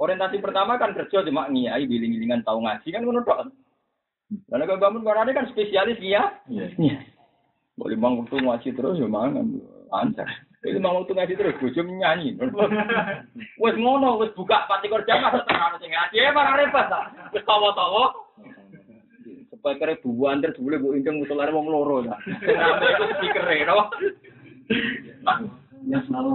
Orientasi 0.00 0.42
pertama 0.42 0.80
kan 0.82 0.96
kerja 0.96 1.22
cuma 1.22 1.46
ngiai, 1.46 1.86
biling-bilingan 1.86 2.42
tahu 2.42 2.64
ngaji 2.66 2.88
kan 2.90 3.04
menurut 3.06 3.28
Karena 4.48 4.64
kalau 4.64 4.80
bangun 4.80 5.04
karena 5.04 5.30
kan 5.36 5.46
spesialis 5.52 6.00
ya. 6.00 6.40
Iya. 6.48 7.04
Boleh 7.76 7.96
bang 8.00 8.16
waktu 8.16 8.36
ngaji 8.40 8.68
terus 8.72 8.96
ya 8.96 9.06
mangan 9.06 9.60
lancar. 9.92 10.28
Itu 10.64 10.80
mau 10.80 11.04
waktu 11.04 11.12
ngaji 11.12 11.34
terus 11.36 11.58
bojo 11.60 11.80
nyanyi. 11.84 12.40
Wes 13.60 13.76
ngono, 13.76 14.18
wes 14.24 14.32
buka 14.32 14.64
pati 14.66 14.88
kerja 14.88 15.20
masa 15.20 15.44
tenan 15.44 15.76
sing 15.78 15.92
ngaji 15.92 16.16
ya 16.16 16.32
para 16.32 16.56
repot 16.56 16.86
ta. 16.88 17.12
Wes 17.30 17.44
tawa-tawa 17.44 18.21
kere 19.62 20.02
buan 20.02 20.42
terus 20.42 20.58
boleh 20.58 20.78
bu 20.82 20.98
inceng 20.98 21.22
musolare 21.22 21.54
wong 21.54 21.70
loro 21.70 22.02
ya. 22.02 22.18
Nama 22.26 22.86
itu 22.90 23.04
speaker 23.16 23.46
ya, 23.46 23.64
no? 23.70 23.86
Iya 25.86 25.98
selalu. 26.06 26.34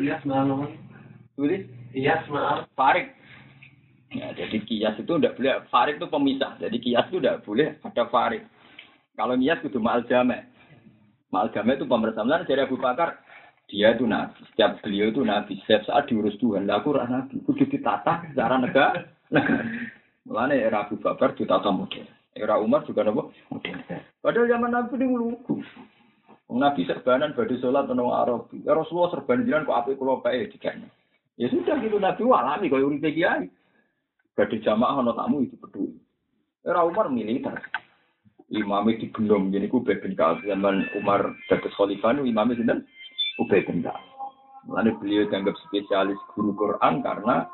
Iya 0.00 0.16
selalu. 0.24 0.56
Boleh? 1.36 1.60
Iya 1.92 2.14
selalu. 2.24 2.62
Farik. 2.76 3.12
Ya, 4.14 4.32
jadi 4.32 4.56
kias 4.64 4.96
itu 4.96 5.12
tidak 5.18 5.36
boleh. 5.36 5.60
Farik 5.68 6.00
itu 6.00 6.08
pemisah. 6.08 6.52
Jadi 6.56 6.76
kias 6.80 7.06
itu 7.12 7.18
tidak 7.20 7.44
boleh 7.44 7.76
ada 7.84 8.04
farik. 8.08 8.42
Kalau 9.16 9.34
kias 9.36 9.60
itu 9.64 9.78
ma'al 9.80 10.04
jamek. 10.08 10.48
Ma'al 11.32 11.52
jamek 11.52 11.80
itu 11.80 11.86
pemersamaan 11.88 12.48
dari 12.48 12.60
Abu 12.64 12.80
Bakar. 12.80 13.20
Dia 13.66 13.98
itu 13.98 14.06
nabi. 14.06 14.38
Setiap 14.54 14.78
beliau 14.78 15.10
itu 15.10 15.20
nabi. 15.26 15.58
Setiap 15.66 15.90
saat 15.90 16.06
diurus 16.06 16.38
Tuhan. 16.38 16.70
Lah 16.70 16.78
aku 16.78 16.94
nabi. 16.94 17.42
Kudu 17.42 17.66
ditata 17.66 18.22
secara 18.30 18.62
negara. 18.62 19.04
negara. 19.34 19.64
Mulane 20.26 20.58
era 20.58 20.82
Abu 20.82 20.98
Bakar 20.98 21.38
ditata 21.38 21.70
model. 21.70 22.02
Era 22.34 22.58
Umar 22.58 22.82
juga 22.82 23.06
nopo 23.06 23.30
model. 23.48 23.78
Padahal 24.18 24.50
zaman 24.50 24.70
Nabi 24.74 24.94
ini 24.98 25.14
lugu. 25.14 25.62
Nabi 26.50 26.82
serbanan 26.82 27.34
badi 27.38 27.62
sholat 27.62 27.86
menang 27.86 28.10
Arab. 28.10 28.50
Ya 28.66 28.74
Rasulullah 28.74 29.14
serban 29.14 29.46
jiran 29.46 29.62
kok 29.62 29.86
api 29.86 29.94
kulo 29.94 30.18
bae 30.18 30.50
dikene. 30.50 30.90
Ya 31.38 31.46
sudah 31.46 31.78
gitu 31.78 32.02
Nabi 32.02 32.22
alami 32.26 32.66
kaya 32.66 32.84
uripe 32.84 33.14
kiai. 33.14 33.46
Badi 34.34 34.58
jamaah 34.60 34.98
ana 34.98 35.14
tamu 35.14 35.46
itu 35.46 35.54
peduli. 35.56 35.94
Era 36.66 36.82
Umar 36.82 37.06
militer. 37.06 37.54
Imamnya 38.46 39.02
digendong, 39.02 39.50
jadi 39.50 39.66
ku 39.66 39.82
bin 39.82 40.14
zaman 40.14 40.86
Umar 40.94 41.34
dados 41.50 41.74
khalifah 41.74 42.14
imamnya 42.22 42.54
sinten? 42.54 42.86
Ubay 43.42 43.66
bin 43.66 43.82
Ka'ab. 43.82 43.98
Mulane 44.70 44.94
beliau 45.02 45.26
dianggap 45.26 45.58
spesialis 45.66 46.18
guru 46.34 46.54
Quran 46.54 47.02
karena 47.02 47.50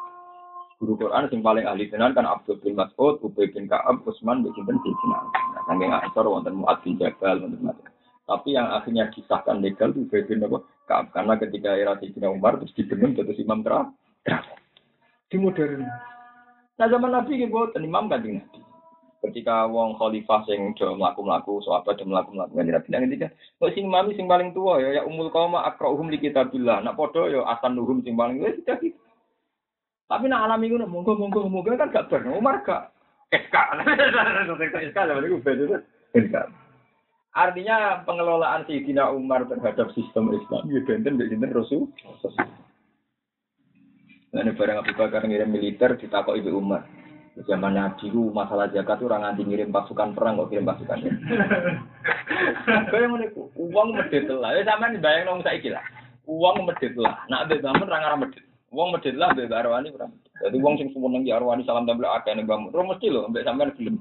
guru 0.83 0.99
Quran 0.99 1.31
sing 1.31 1.47
paling 1.47 1.63
ahli 1.63 1.87
tenan 1.87 2.11
kan 2.11 2.27
Abdul 2.27 2.59
bin 2.59 2.75
Mas'ud, 2.75 3.23
Ubay 3.23 3.47
bin 3.55 3.71
Ka'ab, 3.71 4.03
Utsman 4.03 4.43
bin 4.43 4.51
Sinten 4.59 4.83
bin 4.83 4.95
Sinan. 4.99 5.31
Nah, 5.31 5.63
saking 5.71 5.95
ngasor 5.95 6.27
wonten 6.27 6.59
Mu'ad 6.59 6.83
bin 6.83 6.99
Jabal 6.99 7.39
wonten 7.39 7.63
macam. 7.63 7.87
Tapi 8.27 8.59
yang 8.59 8.67
akhirnya 8.67 9.07
disahkan 9.15 9.63
legal 9.63 9.95
itu 9.95 10.11
Ubay 10.11 10.27
bin 10.27 10.43
Ka'ab 10.91 11.15
karena 11.15 11.39
ketika 11.39 11.71
era 11.79 11.95
Sayyidina 12.03 12.35
Umar 12.35 12.59
terus 12.59 12.75
dibenung 12.75 13.15
terus 13.15 13.39
imam 13.39 13.63
terakhir. 13.63 14.43
Di 15.31 15.39
modern. 15.39 15.87
Nah 16.83 16.87
zaman 16.91 17.11
Nabi 17.15 17.31
iki 17.39 17.47
boten 17.47 17.87
imam 17.87 18.11
kan 18.11 18.19
Nabi. 18.19 18.43
Ketika 19.23 19.71
wong 19.71 19.95
khalifah 20.03 20.43
sing 20.51 20.75
do 20.75 20.99
mlaku-mlaku, 20.99 21.63
sahabat 21.63 21.95
do 21.95 22.11
mlaku-mlaku 22.11 22.59
kan 22.59 22.67
Nabi 22.67 22.89
nang 22.91 23.07
ngendikan, 23.07 23.31
kok 23.31 23.71
sing 23.71 23.87
mami 23.87 24.19
sing 24.19 24.27
paling 24.27 24.51
tua 24.51 24.83
ya 24.83 24.99
ya 24.99 25.03
umul 25.07 25.31
qauma 25.31 25.63
akrauhum 25.63 26.11
li 26.11 26.19
kitabillah. 26.19 26.83
Nak 26.83 26.99
padha 26.99 27.31
ya 27.31 27.47
asan 27.55 27.79
nuhum 27.79 28.03
sing 28.03 28.19
paling 28.19 28.43
wis 28.43 28.59
sudah 28.59 28.83
gitu. 28.83 29.02
Tapi 30.13 30.29
nak 30.29 30.45
alami 30.45 30.69
ngono 30.69 30.85
monggo 30.85 31.17
monggo 31.17 31.49
monggo 31.49 31.73
kan 31.73 31.89
gak 31.89 32.13
ber 32.13 32.21
Umar 32.29 32.61
gak 32.61 32.93
SK. 33.33 33.57
SK 34.93 34.99
SK. 36.13 36.37
Artinya 37.33 38.05
pengelolaan 38.05 38.69
Sayyidina 38.69 39.09
Umar 39.09 39.49
terhadap 39.49 39.89
sistem 39.97 40.37
Islam 40.37 40.69
ya 40.69 40.85
benten 40.85 41.17
mbek 41.17 41.33
sinten 41.33 41.57
Rasul. 41.57 41.89
Nah, 44.33 44.49
barang 44.49 44.81
Abu 44.85 44.93
Bakar 44.97 45.25
ngirim 45.25 45.49
militer 45.49 45.97
ditakok 45.97 46.37
Ibu 46.37 46.61
Umar. 46.61 46.85
Zaman 47.49 47.73
Nabi 47.73 48.13
ku 48.13 48.29
masalah 48.29 48.69
zakat 48.69 49.01
tuh 49.01 49.09
orang 49.09 49.25
nganti 49.25 49.49
ngirim 49.49 49.73
pasukan 49.73 50.13
perang 50.13 50.37
kok 50.37 50.53
kirim 50.53 50.69
pasukan. 50.69 51.01
Kayak 52.93 53.09
ngono 53.09 53.25
iku, 53.25 53.49
uang 53.57 53.97
medhit 53.97 54.29
lah. 54.29 54.53
Ya 54.53 54.69
sampean 54.69 55.01
bayang 55.01 55.25
nang 55.25 55.41
saiki 55.41 55.73
lah. 55.73 55.81
Uang 56.29 56.69
medhit 56.69 56.93
lah. 57.01 57.25
Nak 57.33 57.49
mbek 57.49 57.65
bangun 57.65 57.89
ra 57.89 58.21
medhit. 58.21 58.45
Wong 58.73 58.89
medhit 58.97 59.21
lah 59.21 59.37
mbek 59.37 59.53
Arwani 59.53 59.93
ora. 59.93 60.09
Dadi 60.41 60.57
wong 60.57 60.81
sing 60.81 60.89
seneng 60.97 61.29
ya 61.29 61.37
Arwani 61.37 61.61
salam 61.69 61.85
tempel 61.85 62.09
akeh 62.09 62.33
ning 62.33 62.49
bangun. 62.49 62.73
Ora 62.73 62.89
mesti 62.89 63.13
lho 63.13 63.29
mbek 63.29 63.45
sampean 63.45 63.77
gelem. 63.77 64.01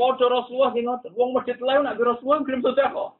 Padha 0.00 0.26
Rasulullah 0.32 0.72
sing 0.72 0.88
ngoten. 0.88 1.12
Wong 1.12 1.36
medhit 1.36 1.60
lah 1.60 1.84
nak 1.84 2.00
Rasulullah 2.00 2.40
gelem 2.40 2.64
sedekah. 2.64 3.12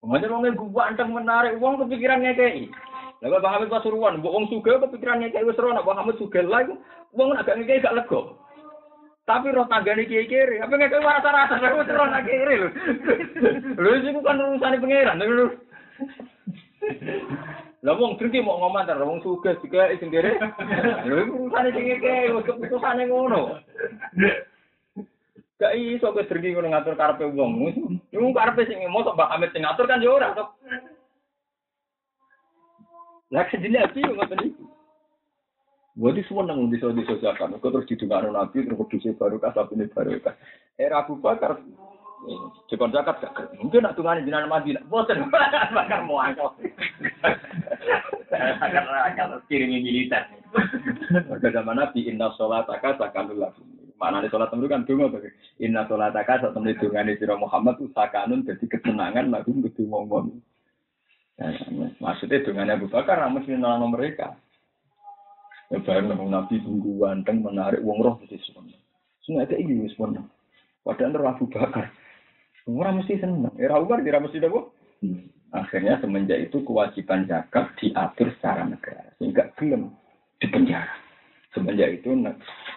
Mungkin 0.00 0.32
wong 0.32 0.72
gua 0.72 0.88
anteng 0.88 1.12
menarik, 1.12 1.60
wong 1.60 1.76
kepikiran 1.84 2.24
ngekei. 2.24 2.72
Lah 3.20 3.28
kok 3.28 3.42
Bang 3.44 3.52
Hamid 3.52 3.68
Pasuruan, 3.68 4.16
mbok 4.16 4.32
wong 4.32 4.48
sugih 4.48 4.80
kepikiran 4.80 5.20
ngekei 5.20 5.44
wis 5.44 5.60
ora 5.60 5.76
nak 5.76 5.84
Bang 5.84 6.00
Hamid 6.00 6.16
sugih 6.16 6.40
lah 6.48 6.64
iku 6.64 6.80
wong 7.12 7.36
nak 7.36 7.44
gak 7.44 7.60
ngekei 7.60 7.84
gak 7.84 7.92
lega. 7.92 8.20
Tapi 9.28 9.52
roh 9.52 9.68
tanggane 9.68 10.08
kiai 10.08 10.24
kiri, 10.24 10.56
apa 10.64 10.72
ngekei 10.72 11.04
rata-rata 11.04 11.60
wis 11.60 11.92
roh 11.92 12.08
nak 12.08 12.24
kiri 12.24 12.54
lho. 12.56 12.68
Lho 13.76 13.90
iku 14.00 14.20
kan 14.24 14.40
urusane 14.40 14.80
pangeran. 14.80 15.20
Lah 17.80 17.96
wong 17.96 18.20
drengki 18.20 18.44
mau 18.44 18.60
ngomantar, 18.60 19.00
wong 19.00 19.24
sugih 19.24 19.56
sing 19.56 20.12
kere. 20.12 20.36
Lha 21.08 21.24
urusane 21.24 21.72
sing 21.72 21.88
iki 21.88 22.28
keputusane 22.44 23.08
ngono. 23.08 23.56
Gak 25.56 25.76
iso 25.80 26.12
ke 26.12 26.28
drengki 26.28 26.52
ngono 26.52 26.68
ngatur 26.76 26.92
karepe 26.92 27.24
wong. 27.32 27.72
Wong 28.12 28.32
karepe 28.36 28.68
sing 28.68 28.84
mosok 28.92 29.16
Mbak 29.16 29.32
Amit 29.32 29.52
sing 29.56 29.64
ngatur 29.64 29.88
kan 29.88 30.04
yo 30.04 30.20
ora. 30.20 30.36
Lah 33.32 33.44
kedine 33.48 33.80
api 33.80 34.04
ngoten 34.04 34.44
iki. 34.44 34.64
Wadi 36.00 36.24
semua 36.24 36.46
nang 36.46 36.70
di 36.70 36.80
sosial 36.80 37.34
kan, 37.36 37.52
kok 37.60 37.66
terus 37.66 37.84
didungakno 37.84 38.32
Nabi 38.32 38.62
terus 38.62 38.78
kudus 38.78 39.04
baru 39.20 39.36
kasap 39.42 39.74
ini 39.74 39.90
baru 39.90 40.16
Era 40.78 41.02
Abu 41.04 41.18
Bakar 41.18 41.60
Jekon 42.68 42.92
zakat 42.92 43.16
gak 43.24 43.56
mungkin 43.56 43.80
nak 43.80 43.96
tungane 43.96 44.20
jenengan 44.22 44.50
Madinah. 44.50 44.84
Boten 44.86 45.24
bakar 45.76 46.04
mau 46.04 46.20
angkel. 46.20 46.52
Bakar 48.30 48.84
angkel 49.08 49.40
kirimi 49.48 49.80
militer. 49.80 50.28
Pada 51.10 51.48
zaman 51.48 51.80
Nabi 51.80 52.06
inna 52.12 52.28
sholataka 52.36 53.00
sakanul 53.00 53.40
lakum. 53.40 53.64
Mana 53.96 54.24
nih 54.24 54.32
sholat 54.32 54.52
temen 54.52 54.68
kan 54.68 54.84
dungo 54.84 55.08
tuh. 55.12 55.32
Inna 55.64 55.88
sholataka 55.88 56.44
saat 56.44 56.52
temen 56.52 56.76
dungane 56.76 57.16
sira 57.16 57.40
Muhammad 57.40 57.80
itu 57.80 57.88
sakanun 57.96 58.44
jadi 58.44 58.64
kesenangan 58.68 59.32
lagu 59.32 59.50
kudu 59.56 59.88
ngomong. 59.88 60.44
Nah, 61.40 61.56
maksudnya 62.04 62.44
dengan 62.44 62.68
Abu 62.76 62.92
Bakar 62.92 63.16
mesti 63.32 63.56
nolong 63.56 63.96
mereka. 63.96 64.36
Ya 65.72 65.78
baru 65.80 66.10
nang 66.10 66.28
Nabi 66.28 66.60
tunggu 66.60 67.00
ganteng 67.00 67.40
menarik 67.46 67.80
wong 67.80 68.02
roh 68.04 68.20
di 68.26 68.36
sana. 68.42 68.74
Sungai 69.24 69.46
itu 69.48 69.54
ini 69.56 69.88
semua. 69.94 70.20
Padahal 70.84 71.32
Abu 71.32 71.48
Bakar. 71.48 71.88
Orang 72.76 73.02
mesti 73.02 73.18
senang. 73.18 73.54
Era 73.58 73.80
Umar 73.80 74.04
tidak 74.04 74.28
mesti 74.28 74.38
apa? 74.44 74.60
Akhirnya 75.50 75.98
semenjak 75.98 76.38
itu 76.46 76.62
kewajiban 76.62 77.26
zakat 77.26 77.74
diatur 77.82 78.30
secara 78.38 78.62
negara. 78.68 79.10
Sehingga 79.18 79.50
belum 79.58 79.90
di 80.38 80.46
penjara. 80.46 80.94
Semenjak 81.50 81.98
itu 81.98 82.14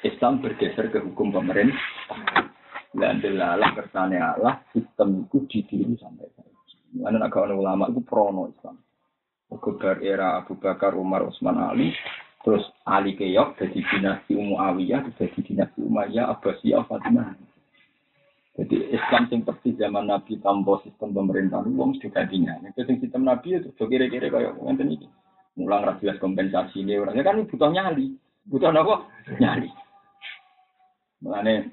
Islam 0.02 0.42
bergeser 0.42 0.90
ke 0.90 0.98
hukum 1.04 1.30
pemerintah. 1.30 1.78
Dan 2.94 3.26
delalah 3.26 3.74
kersane 3.74 4.22
Allah, 4.22 4.62
sistem 4.70 5.26
itu 5.26 5.46
didiri 5.50 5.98
sampai 5.98 6.30
sekarang. 6.30 6.54
Mana 6.94 7.26
nak 7.26 7.34
ulama 7.34 7.90
itu 7.90 8.06
prono 8.06 8.54
Islam. 8.54 8.78
Kebar 9.50 10.02
era 10.02 10.42
Abu 10.42 10.58
Bakar, 10.58 10.98
Umar, 10.98 11.26
Utsman, 11.26 11.58
Ali, 11.58 11.94
terus 12.42 12.66
Ali 12.86 13.14
Keyok 13.14 13.58
jadi 13.62 13.80
dinasti 13.86 14.34
Umayyah, 14.34 15.14
jadi 15.18 15.40
dinasti 15.42 15.78
Umayyah, 15.82 16.34
Abbasiyah, 16.38 16.86
Fatimah. 16.90 17.38
Jadi 18.54 18.94
Islam 18.94 19.24
yang 19.34 19.42
persis 19.50 19.74
zaman 19.82 20.06
Nabi 20.06 20.38
tanpa 20.38 20.78
sistem 20.86 21.10
pemerintahan 21.18 21.74
uang 21.74 21.98
mesti 21.98 22.08
gantinya. 22.14 22.62
Itu 22.70 22.86
sistem 22.86 23.26
Nabi 23.26 23.58
itu 23.58 23.84
kira-kira 23.90 24.30
kayak 24.30 24.62
ngenten 24.62 24.94
ini. 24.94 25.08
Mulang 25.58 25.86
rakyat 25.86 26.18
kompensasi 26.22 26.82
ini 26.82 26.98
orangnya 26.98 27.26
kan 27.26 27.46
butuh 27.46 27.70
nyali, 27.70 28.18
butuh 28.50 28.74
apa? 28.74 29.06
Nyali. 29.38 29.70
Makanya 31.22 31.70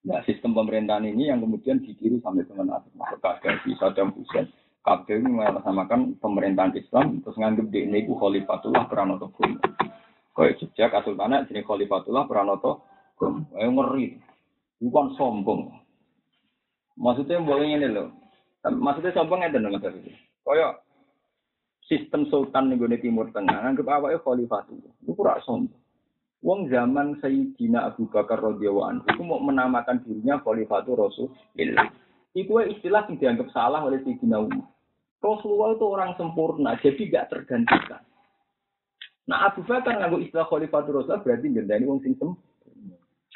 Nah, 0.00 0.24
sistem 0.24 0.56
pemerintahan 0.56 1.04
ini 1.04 1.28
yang 1.28 1.44
kemudian 1.44 1.84
dikiru 1.84 2.24
sampai 2.24 2.48
teman 2.48 2.72
Masuk 2.72 3.20
Gaddafi, 3.20 3.76
Saddam 3.76 4.16
Hussein. 4.16 4.48
Kabel 4.80 5.20
ini 5.20 5.28
mengatasnamakan 5.36 6.16
pemerintahan 6.24 6.72
Islam, 6.72 7.20
terus 7.20 7.36
nganggep 7.36 7.68
ini 7.68 8.08
itu 8.08 8.16
Khalifatullah 8.16 8.88
Pranoto 8.88 9.28
Gum. 9.36 9.60
Kayak 10.32 10.56
jejak 10.56 10.88
Kesultanan 10.96 11.44
jenis 11.52 11.68
Khalifatullah 11.68 12.24
Pranoto 12.24 12.80
Gum. 13.20 13.44
Ayo 13.60 13.76
ngeri. 13.76 14.16
Bukan 14.80 15.20
sombong. 15.20 15.68
Maksudnya 17.00 17.40
boleh 17.40 17.80
ini 17.80 17.88
loh. 17.88 18.12
Maksudnya 18.60 19.16
sombong 19.16 19.40
ada 19.40 19.56
nama 19.56 19.80
itu. 19.80 20.12
Kayak 20.44 20.84
sistem 21.88 22.28
sultan 22.28 22.68
nih 22.68 23.00
Timur 23.00 23.32
Tengah, 23.32 23.64
nganggep 23.64 23.88
awalnya 23.88 24.20
Khalifatullah. 24.20 24.92
Itu 25.00 25.12
kurang 25.16 25.40
sombong. 25.48 25.80
Wong 26.40 26.72
zaman 26.72 27.20
Sayyidina 27.20 27.92
Abu 27.92 28.08
Bakar 28.08 28.40
radhiyallahu 28.40 28.88
anhu 28.88 29.04
itu 29.12 29.22
mau 29.24 29.40
menamakan 29.44 30.00
dirinya 30.04 30.40
Khalifatul 30.40 30.96
Rasulullah. 30.96 31.88
Itu 32.32 32.56
istilah 32.64 33.04
yang 33.08 33.16
dianggap 33.20 33.48
salah 33.52 33.80
oleh 33.84 34.00
Sayyidina 34.04 34.40
Umar. 34.40 34.68
Rasulullah 35.20 35.76
itu 35.76 35.84
orang 35.84 36.16
sempurna, 36.16 36.80
jadi 36.80 36.96
tidak 36.96 37.24
tergantikan. 37.28 38.00
Nah 39.28 39.52
Abu 39.52 39.60
Bakar 39.68 40.00
nganggo 40.00 40.20
istilah 40.24 40.48
Khalifatul 40.48 41.00
Rasulullah 41.00 41.20
berarti 41.20 41.52
gendani 41.52 41.84
wong 41.84 42.00
sing. 42.00 42.16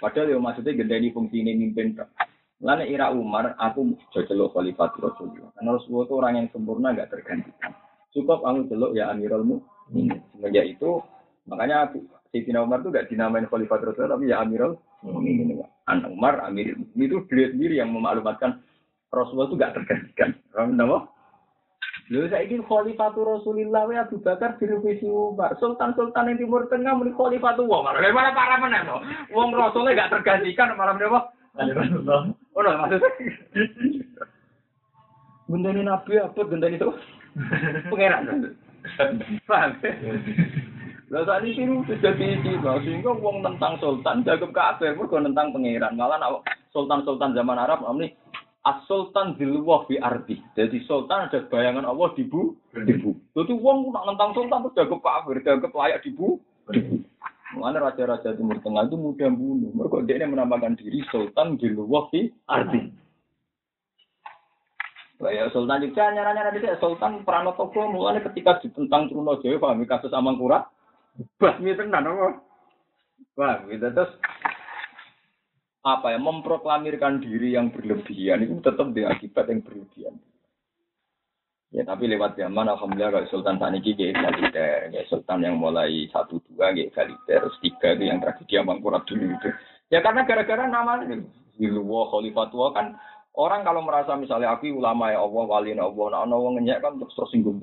Padahal 0.00 0.32
ya 0.32 0.40
maksudnya 0.40 0.72
gendani 0.72 1.12
fungsi 1.12 1.44
ini 1.44 1.60
mimpin. 1.60 1.96
Lalu 2.62 2.94
era 2.94 3.10
Umar, 3.10 3.58
aku 3.58 3.98
jocelok 4.14 4.54
Khalifatul 4.54 5.10
Rasulullah. 5.10 5.50
Karena 5.58 5.70
Rasulullah 5.74 6.06
itu 6.06 6.14
orang 6.14 6.34
yang 6.38 6.46
sempurna, 6.54 6.94
nggak 6.94 7.10
tergantikan. 7.10 7.72
Cukup 8.14 8.46
aku 8.46 8.70
celok 8.70 8.94
ya 8.94 9.10
Amirul 9.10 9.42
Mukminin. 9.42 10.22
Semenjak 10.30 10.70
itu, 10.70 11.02
makanya 11.50 11.90
Sayyidina 12.30 12.62
Umar 12.62 12.82
itu 12.82 12.94
gak 12.94 13.10
dinamain 13.10 13.46
Khalifah 13.50 13.82
Rasulullah, 13.82 14.14
tapi 14.14 14.30
ya 14.30 14.38
Amirul 14.46 14.78
Mukminin. 15.02 15.66
Anak 15.90 16.14
Umar, 16.14 16.38
Amir 16.46 16.78
itu 16.78 17.26
beliau 17.26 17.50
sendiri 17.50 17.82
yang 17.82 17.90
memaklumatkan 17.90 18.62
Rasulullah 19.10 19.50
itu 19.50 19.56
gak 19.58 19.74
tergantikan. 19.74 20.30
Lalu 20.54 22.28
saya 22.28 22.44
ingin 22.44 22.62
Khalifah 22.64 23.16
Rasulullah 23.16 23.82
ya 23.88 24.04
Abu 24.06 24.20
Bakar 24.22 24.60
direvisi 24.60 25.08
Umar. 25.08 25.56
Sultan-sultan 25.58 26.30
yang 26.30 26.38
Timur 26.38 26.70
Tengah 26.70 26.94
muni 26.94 27.10
Khalifah 27.12 27.56
tuh 27.58 27.66
Umar. 27.66 27.96
Bagaimana 27.96 28.30
para 28.30 28.60
no? 28.62 29.00
Wong 29.34 29.52
Rasulullah 29.52 30.06
gak 30.06 30.22
tergantikan 30.22 30.72
malam 31.54 32.04
apa? 32.04 32.34
Oh 32.54 32.60
no, 32.62 32.70
maksudnya. 32.82 33.08
Gendani 35.50 35.82
Nabi 35.86 36.12
apa 36.18 36.40
gendani 36.46 36.76
itu? 36.78 36.90
Pangeran. 37.90 38.54
Paham? 39.46 39.70
Lah 41.12 41.22
saat 41.28 41.46
ini 41.46 41.84
sudah 41.86 42.12
diisi, 42.16 42.52
sehingga 42.58 43.12
wong 43.14 43.44
tentang 43.44 43.78
sultan 43.78 44.26
jaga 44.26 44.48
kafir, 44.50 44.98
mergo 44.98 45.20
tentang 45.20 45.54
pangeran. 45.54 45.94
Malah 45.94 46.18
nak 46.18 46.42
sultan-sultan 46.74 47.36
zaman 47.36 47.60
Arab 47.60 47.86
ini 47.94 48.10
as-sultan 48.64 49.36
dilwah 49.36 49.84
fi 49.84 50.00
ardi. 50.00 50.40
Jadi 50.56 50.80
sultan 50.88 51.28
ada 51.28 51.44
bayangan 51.52 51.84
Allah 51.84 52.08
di 52.16 52.24
bu, 52.24 52.56
di 52.72 52.96
bu. 52.96 53.12
Jadi 53.36 53.52
wong 53.60 53.92
nak 53.92 54.08
tentang 54.10 54.30
sultan 54.32 54.64
terus 54.64 54.76
jaga 54.80 54.96
kafir, 55.04 55.36
jaga 55.44 55.68
layak 55.68 56.00
di 56.02 56.10
bu, 56.16 56.40
di 56.72 56.80
bu. 56.80 56.96
Mana 57.54 57.78
raja-raja 57.78 58.34
Timur 58.34 58.58
Tengah 58.60 58.90
itu 58.90 58.96
mudah 58.98 59.30
bunuh. 59.30 59.70
Mereka 59.72 60.04
dia 60.06 60.26
menambahkan 60.26 60.74
diri 60.78 61.06
sultan 61.08 61.54
dilwah 61.56 62.10
fi 62.10 62.28
ardi. 62.50 62.90
Ya 65.24 65.48
Sultan 65.54 65.80
juga 65.80 66.10
nyara-nyara 66.12 66.52
di 66.52 66.60
Sultan 66.82 67.24
Pranotogo 67.24 67.88
mulai 67.88 68.20
ketika 68.20 68.60
ditentang 68.60 69.08
Trunojoyo 69.08 69.56
pahami 69.62 69.88
kasus 69.88 70.12
Amangkurat 70.12 70.68
Basmi 71.38 71.72
tenan 71.78 72.10
apa? 72.10 72.42
Wah, 73.38 73.62
gitu 73.70 73.86
terus 73.94 74.10
apa 75.84 76.16
ya 76.16 76.18
memproklamirkan 76.18 77.22
diri 77.22 77.54
yang 77.54 77.70
berlebihan 77.70 78.42
itu 78.42 78.58
tetap 78.58 78.90
di 78.90 79.06
akibat 79.06 79.46
yang 79.52 79.60
berlebihan. 79.62 80.14
Ya 81.74 81.82
tapi 81.82 82.06
lewat 82.06 82.38
zaman 82.38 82.70
alhamdulillah 82.70 83.18
kalau 83.18 83.30
Sultan 83.34 83.58
saat 83.58 83.74
ini 83.74 83.98
kayak 83.98 84.14
egaliter, 84.14 84.94
ya 84.94 85.02
Sultan 85.10 85.42
yang 85.42 85.58
mulai 85.58 86.06
satu 86.14 86.38
dua 86.46 86.70
kayak 86.70 86.94
egaliter, 86.94 87.42
terus 87.42 87.58
tiga 87.58 87.98
itu 87.98 88.14
yang 88.14 88.22
tragedi 88.22 88.62
Mangkurat 88.62 89.02
dulu 89.10 89.34
itu. 89.34 89.50
Ya 89.90 89.98
karena 89.98 90.22
gara-gara 90.22 90.70
nama 90.70 91.02
ini, 91.02 91.26
Hilwa, 91.58 92.14
Khalifatullah 92.14 92.70
kan 92.78 92.86
orang 93.34 93.66
kalau 93.66 93.82
merasa 93.82 94.14
misalnya 94.14 94.54
aku 94.54 94.70
ulama 94.70 95.10
ya 95.10 95.18
Allah, 95.18 95.44
wali 95.50 95.74
Allah, 95.74 96.06
nah 96.14 96.22
Allah 96.22 96.50
ngenyek 96.54 96.78
kan 96.78 96.94
terus 96.94 97.18
tersinggung. 97.18 97.58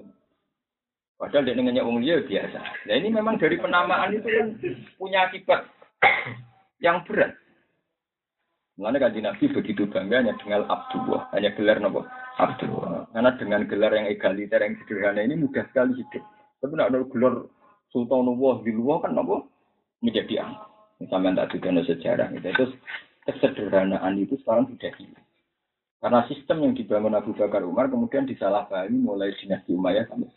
Padahal 1.16 1.48
dia 1.48 1.56
dengan 1.56 1.80
wong 1.80 2.04
liya 2.04 2.20
biasa. 2.28 2.60
Nah 2.92 2.96
ini 3.00 3.16
memang 3.16 3.40
dari 3.40 3.56
penamaan 3.64 4.12
itu 4.12 4.28
kan 4.28 4.48
punya 5.00 5.32
akibat 5.32 5.72
yang 6.84 7.00
berat. 7.08 7.32
Mengenai 8.76 9.08
kaji 9.08 9.20
Nabi 9.24 9.46
begitu 9.56 9.88
bangganya 9.88 10.36
dengan 10.36 10.68
Abdullah, 10.68 11.32
hanya 11.32 11.56
gelar 11.56 11.80
nopo 11.80 12.04
Abdullah. 12.40 13.12
Karena 13.12 13.32
dengan 13.36 13.62
gelar 13.68 13.92
yang 13.96 14.08
egaliter 14.08 14.64
yang 14.64 14.80
sederhana 14.84 15.22
ini 15.26 15.36
mudah 15.36 15.68
sekali 15.72 16.00
hidup. 16.00 16.24
Tapi 16.62 16.74
nak 16.78 16.94
ada 16.94 17.04
gelar 17.10 17.36
Sultanullah 17.92 18.64
di 18.64 18.72
luar 18.72 19.04
kan 19.04 19.12
nopo 19.12 19.52
menjadi 20.00 20.48
angka. 20.48 20.66
Misalnya 21.02 21.44
tak 21.44 21.58
juga 21.58 21.82
sejarah 21.84 22.28
gitu. 22.32 22.48
Terus 22.56 22.72
kesederhanaan 23.28 24.16
itu 24.22 24.38
sekarang 24.46 24.70
sudah 24.72 24.92
hilang. 24.96 25.26
Karena 26.02 26.26
sistem 26.26 26.58
yang 26.66 26.74
dibangun 26.74 27.14
Abu 27.14 27.36
Bakar 27.38 27.62
Umar 27.62 27.86
kemudian 27.92 28.26
disalahpahami 28.26 28.98
mulai 28.98 29.38
dinasti 29.38 29.76
Umayyah 29.76 30.10
sampai 30.10 30.30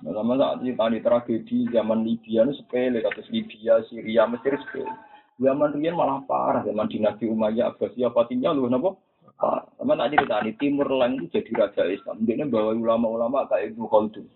Nah, 0.00 0.16
sama 0.16 0.32
saat 0.40 0.64
ini 0.64 0.72
tadi 0.72 0.98
tragedi 1.04 1.68
zaman 1.76 2.00
Libya 2.08 2.48
itu 2.48 2.56
sepele, 2.56 3.04
kasus 3.04 3.28
Libya, 3.28 3.84
Syria, 3.84 4.24
Mesir 4.24 4.56
sepele. 4.56 4.88
Zaman 5.36 5.76
Rian 5.76 5.92
malah 5.92 6.24
parah, 6.24 6.64
zaman 6.64 6.88
dinasti 6.88 7.28
Umayyah, 7.28 7.76
Abbasiyah, 7.76 8.08
Fatimiyah, 8.12 8.56
lu 8.56 8.68
kenapa? 8.68 8.96
Parah. 9.40 9.64
Sama 9.80 9.96
tak 9.96 10.12
cerita 10.12 10.44
di 10.44 10.52
Timur 10.60 10.92
Lain 10.92 11.16
itu 11.16 11.32
jadi 11.32 11.50
raja 11.56 11.82
Islam. 11.88 12.20
Dia 12.28 12.44
bawa 12.44 12.76
ulama-ulama 12.76 13.48
kayak 13.48 13.72
Ibnu 13.72 13.88
Khaldun. 13.88 14.28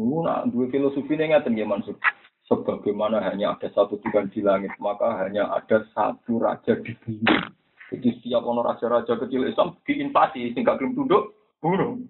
Uh, 0.00 0.24
nah, 0.24 0.48
dua 0.48 0.72
filosofi 0.72 1.12
ini 1.12 1.28
ngerti 1.36 1.52
ya 1.52 1.68
Mansur. 1.68 2.00
Sebagaimana 2.48 3.20
hanya 3.28 3.52
ada 3.52 3.68
satu 3.76 4.00
Tuhan 4.00 4.32
di 4.32 4.40
langit, 4.40 4.72
maka 4.80 5.20
hanya 5.20 5.52
ada 5.52 5.84
satu 5.92 6.40
raja 6.40 6.80
di 6.80 6.96
bumi. 7.04 7.36
Jadi 7.92 8.08
setiap 8.18 8.48
orang 8.48 8.72
raja-raja 8.72 9.20
kecil 9.20 9.44
Islam 9.44 9.76
diinvasi, 9.84 10.56
sehingga 10.56 10.80
belum 10.80 10.96
tunduk, 10.96 11.36
bunuh. 11.60 12.00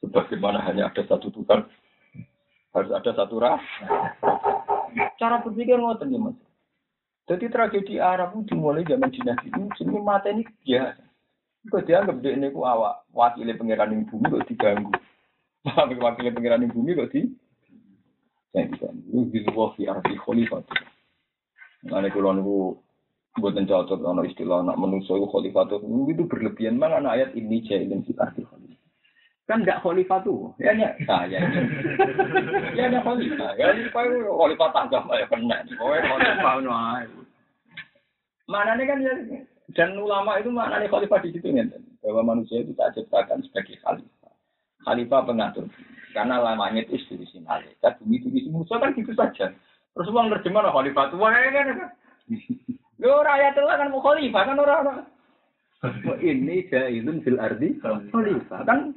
Sebagaimana 0.00 0.64
hanya 0.64 0.88
ada 0.88 1.04
satu 1.04 1.28
Tuhan, 1.28 1.68
harus 2.72 2.90
ada 2.96 3.10
satu 3.12 3.36
ras. 3.36 3.60
Cara 5.20 5.44
berpikir 5.44 5.76
ngoten 5.76 6.16
ya 6.16 6.20
mas. 6.20 6.45
Jadi 7.26 7.50
tragedi 7.50 7.98
Arab 7.98 8.38
itu 8.38 8.54
dimulai 8.54 8.86
zaman 8.86 9.10
dinasti 9.10 9.50
itu, 9.50 9.66
jadi 9.82 9.98
mata 9.98 10.30
ini 10.30 10.46
biasa. 10.62 11.02
Kok 11.66 11.82
dianggap 11.82 12.16
dia 12.22 12.38
ini 12.38 12.54
awak 12.54 13.10
wakilnya 13.10 13.58
pangeran 13.58 13.90
yang 13.90 14.06
bumi 14.06 14.30
kok 14.30 14.46
diganggu. 14.46 14.94
wakilnya 15.98 16.30
pangeran 16.30 16.62
yang 16.62 16.70
bumi 16.70 16.94
kok 16.94 17.10
di 17.10 17.26
saya 18.54 18.70
bisa 18.70 18.88
lu 19.10 19.26
di 19.28 19.42
luar 19.42 19.74
di 19.74 19.84
arti 19.90 20.14
khalifah. 20.16 20.62
Nah, 21.90 22.06
kalau 22.08 22.78
buat 23.36 23.52
cocok 23.52 24.00
ono 24.00 24.22
istilah 24.24 24.62
anak 24.62 24.78
manusia 24.78 25.18
itu 25.18 25.26
khalifah 25.26 25.66
itu 25.68 26.24
berlebihan 26.24 26.78
mana 26.78 27.02
ayat 27.10 27.34
ini 27.34 27.60
dan 27.66 28.06
si 28.06 28.14
khalifah. 28.14 28.65
Kan 29.46 29.62
enggak 29.62 29.78
khalifah 29.82 30.18
tuh. 30.26 30.50
Ya 30.58 30.74
ya. 30.74 30.90
Nah, 31.06 31.22
ya. 31.30 31.38
Ya 32.74 32.90
ada 32.90 32.98
khalifah. 33.02 33.54
Ya 33.54 33.70
ini 33.78 33.90
kau 33.94 34.02
khalifah 34.42 34.68
tangga 34.74 35.00
ya 35.14 35.26
kena. 35.30 35.62
Kau 35.78 35.94
khalifah 35.94 36.54
no. 36.66 36.74
Mana 38.46 38.78
nih 38.78 38.86
kan 38.86 38.98
ya 39.02 39.14
dan 39.74 39.98
ulama 39.98 40.38
itu 40.38 40.50
mana 40.54 40.78
nih 40.78 40.90
khalifah 40.90 41.18
di 41.22 41.34
situ 41.34 41.50
nih. 41.50 41.66
bahwa 42.06 42.38
manusia 42.38 42.62
itu 42.62 42.70
tak 42.78 42.94
ciptakan 42.94 43.42
sebagai 43.42 43.82
khalifah. 43.82 44.32
Khalifah 44.86 45.20
pengatur. 45.26 45.66
Karena 46.14 46.38
lamanya 46.38 46.86
itu 46.86 46.96
institusi 46.96 47.42
malaikat, 47.42 47.98
bumi 48.00 48.22
itu 48.22 48.30
isi 48.32 48.48
manusia 48.48 48.78
kan 48.78 48.94
gitu 48.94 49.12
saja. 49.12 49.52
Terus 49.92 50.08
uang 50.08 50.30
terjemah 50.32 50.70
khalifah 50.70 51.10
tua 51.10 51.28
ya 51.34 51.50
kan? 51.50 51.66
Lo 53.02 53.20
rakyat 53.26 53.58
itu 53.58 53.66
kan 53.66 53.90
mau 53.90 54.00
khalifah 54.00 54.42
kan 54.46 54.56
orang-orang. 54.56 54.98
Ini 56.22 56.56
jailun 56.72 57.20
fil 57.26 57.42
ardi 57.42 57.74
khalifah 57.82 58.62
kan 58.64 58.94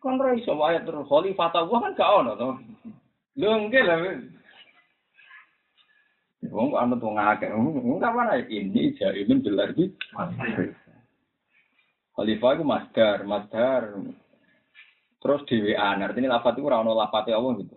kan 0.00 0.16
ra 0.16 0.32
iso 0.32 0.56
ayat 0.56 0.88
terus 0.88 1.04
khalifah 1.06 1.48
ta 1.52 1.64
kan 1.64 1.94
gak 1.94 2.12
ono 2.24 2.32
to. 2.36 2.48
Lho 3.36 3.48
nggih 3.68 3.84
lah. 3.84 3.98
Wong 6.50 6.72
anut 6.74 7.04
wong 7.04 7.20
akeh. 7.20 7.52
Wong 7.52 8.00
mana 8.00 8.40
ini 8.40 8.96
jailun 8.96 9.44
fil 9.44 9.60
ardi 9.60 9.84
Khalifah 12.16 12.50
itu 12.52 12.64
masdar, 12.66 13.18
masdar. 13.24 13.82
Terus 15.20 15.44
dhewean, 15.48 16.00
artinya 16.00 16.40
lafat 16.40 16.56
itu 16.56 16.64
ora 16.64 16.80
ono 16.80 16.96
lafate 16.96 17.32
Allah 17.32 17.60
gitu. 17.60 17.76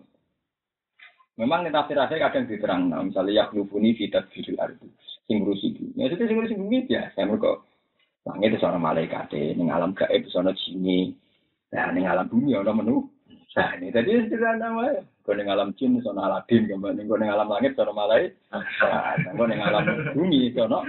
Memang 1.36 1.66
ini 1.66 1.74
tafsir 1.74 1.98
saya 1.98 2.30
kadang 2.30 2.46
diterang, 2.46 2.88
nah, 2.88 3.02
misalnya 3.02 3.44
yaklufuni 3.44 3.98
fitat 3.98 4.30
fil 4.30 4.54
ardi, 4.56 4.86
sing 5.26 5.42
ngurusi 5.42 5.74
bumi. 5.74 5.98
Ya 5.98 6.06
itu 6.08 6.24
sing 6.24 6.38
ngurusi 6.38 6.54
bumi 6.56 6.86
biasa, 6.86 7.26
mereka 7.26 7.58
langit 8.22 8.48
itu 8.54 8.58
seorang 8.62 8.80
malaikat, 8.80 9.34
ning 9.34 9.68
alam 9.68 9.92
gaib 9.98 10.22
seorang 10.30 10.54
jini, 10.62 11.12
nah 11.74 11.90
ning 11.90 12.06
alam 12.06 12.30
bumi 12.30 12.54
ada 12.54 12.70
menu. 12.70 13.10
Nah 13.54 13.70
ini 13.78 13.90
tadi 13.90 14.30
sederhana 14.30 14.78
wae. 14.78 15.02
Kau 15.26 15.34
ning 15.34 15.50
alam 15.50 15.74
jin 15.74 15.98
sono 16.04 16.22
Aladin, 16.22 16.70
kau 16.70 16.78
ning 16.94 17.10
kau 17.10 17.18
ning 17.18 17.30
alam 17.32 17.50
langit 17.50 17.74
sono 17.74 17.90
malaikat, 17.90 18.38
nah 18.54 19.18
kau 19.34 19.46
ning 19.50 19.58
alam 19.58 19.82
bumi 20.14 20.54
sono. 20.54 20.86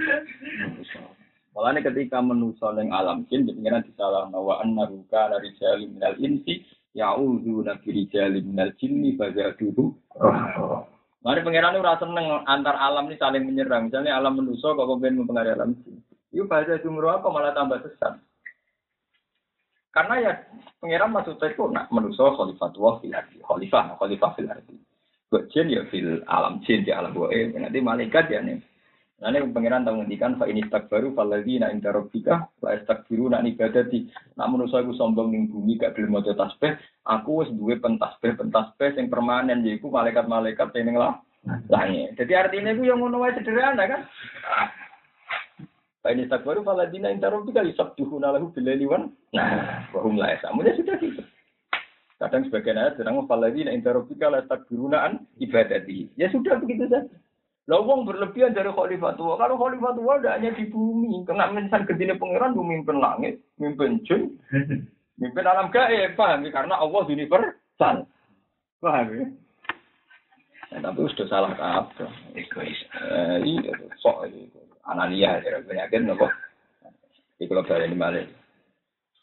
Malah 1.56 1.80
ketika 1.80 2.22
menuso 2.22 2.70
ning 2.76 2.94
alam 2.94 3.26
jin, 3.26 3.48
pengiran 3.48 3.82
disalah 3.82 4.28
bahwa 4.30 4.62
annahu 4.62 5.02
kana 5.10 5.42
rijalun 5.42 5.98
minal 5.98 6.14
insi 6.20 6.62
ya'udzu 6.92 7.64
nabi 7.64 7.88
rijalin 8.04 8.44
minal 8.44 8.72
jinni 8.76 9.16
fazaduhu 9.16 9.96
Mari 11.26 11.42
pangeran 11.42 11.74
itu 11.74 11.82
rasa 11.82 12.06
seneng 12.06 12.46
antar 12.46 12.78
alam 12.78 13.10
ini 13.10 13.18
saling 13.18 13.42
menyerang. 13.42 13.90
Misalnya 13.90 14.14
alam 14.14 14.38
manusia 14.38 14.70
kok 14.70 14.86
kemudian 14.86 15.18
mempengaruhi 15.18 15.58
alam 15.58 15.74
jin. 15.82 15.98
Itu 16.30 16.46
bahasa 16.46 16.78
jumroh 16.78 17.18
apa 17.18 17.26
malah 17.34 17.50
tambah 17.50 17.82
sesat. 17.82 18.22
Karena 19.96 20.14
ya 20.20 20.32
pangeran 20.76 21.08
maksudnya 21.08 21.48
itu 21.48 21.64
nak 21.72 21.88
manusia 21.88 22.28
khalifatullah 22.36 23.00
fil 23.00 23.16
ardi. 23.16 23.40
Khalifah, 23.40 23.96
khalifah 23.96 24.30
fil 24.36 24.52
ardi. 24.52 24.76
Buat 25.32 25.48
jin 25.48 25.72
ya 25.72 25.88
fil 25.88 26.20
alam 26.28 26.60
jin 26.68 26.84
di 26.84 26.92
alam 26.92 27.16
goe. 27.16 27.32
Nanti 27.32 27.80
malaikat 27.80 28.28
ya 28.28 28.44
nih. 28.44 28.60
Nanti 29.16 29.40
pangeran 29.48 29.88
tahu 29.88 30.04
ngendikan 30.04 30.36
fa 30.36 30.44
ini 30.44 30.68
takbaru 30.68 31.16
faladina 31.16 31.72
inda 31.72 31.88
rabbika 31.88 32.52
wa 32.60 32.76
istakbiru 32.76 33.32
nak 33.32 33.48
ibadati. 33.48 34.12
Nak 34.36 34.48
manusia 34.52 34.84
iku 34.84 34.92
sombong 34.92 35.32
ning 35.32 35.48
bumi 35.48 35.80
gak 35.80 35.96
gelem 35.96 36.12
maca 36.12 36.36
tasbih, 36.36 36.76
aku 37.08 37.40
wis 37.40 37.48
duwe 37.56 37.80
pentasbih 37.80 38.36
pentasbih 38.36 38.92
sing 38.92 39.08
permanen 39.08 39.64
yaiku 39.64 39.88
malaikat-malaikat 39.88 40.76
ning 40.76 41.00
lah. 41.00 41.16
Langit. 41.72 42.20
Jadi 42.20 42.32
artinya 42.36 42.76
itu 42.76 42.84
yang 42.84 43.00
ngono 43.00 43.24
wae 43.24 43.32
sederhana 43.32 43.88
kan. 43.88 44.04
Ini 46.10 46.30
takbaru 46.30 46.62
faladina 46.62 47.10
inda 47.10 47.30
rabbika 47.30 47.66
yusabbihuna 47.66 48.34
lahu 48.34 48.50
bil 48.54 48.64
laili 48.66 48.86
wan 48.86 49.12
nah 49.34 49.86
wa 49.90 50.00
hum 50.02 50.18
la 50.18 50.34
yasamun. 50.34 50.66
Ya 50.66 50.74
sudah 50.78 50.96
gitu. 50.98 51.22
Kadang 52.16 52.48
sebagian 52.48 52.80
ayat 52.80 52.96
sedang 52.96 53.26
faladina 53.28 53.74
inda 53.74 53.92
rabbika 53.92 54.32
la 54.32 54.46
takbiruna 54.46 54.98
an 55.04 55.12
ibadati. 55.36 56.08
Ya 56.16 56.32
sudah 56.32 56.56
begitu 56.62 56.88
saja. 56.88 57.04
Lah 57.66 57.82
wong 57.82 58.06
berlebihan 58.06 58.54
dari 58.54 58.70
khalifah 58.70 59.18
tua. 59.18 59.34
Kalau 59.34 59.58
khalifah 59.58 59.92
tua 59.98 60.22
tidak 60.22 60.34
hanya 60.38 60.50
di 60.54 60.64
bumi. 60.70 61.26
Kena 61.26 61.50
mensan 61.50 61.82
gedine 61.82 62.14
pangeran 62.14 62.54
memimpin 62.54 63.02
langit, 63.02 63.42
memimpin 63.58 63.98
jin, 64.06 64.38
memimpin 65.18 65.46
alam 65.50 65.74
gaib, 65.74 66.14
paham 66.14 66.46
ya? 66.46 66.50
Karena 66.54 66.78
Allah 66.78 67.02
universal. 67.10 68.06
Paham 68.78 69.06
ya? 69.10 69.24
Tapi 70.76 71.08
sudah 71.08 71.26
salah 71.32 71.52
apa? 71.56 72.04
Egois. 72.36 72.76
Eh, 73.00 73.38
iya, 73.48 73.72
sok 74.00 74.28
itu. 74.28 74.60
Anania, 74.86 75.40
ya, 75.42 75.58
penyakit 75.64 76.04
nopo. 76.04 76.28
Di 77.36 77.44
kalau 77.48 77.64
balik 77.64 77.96
balik. 77.96 78.26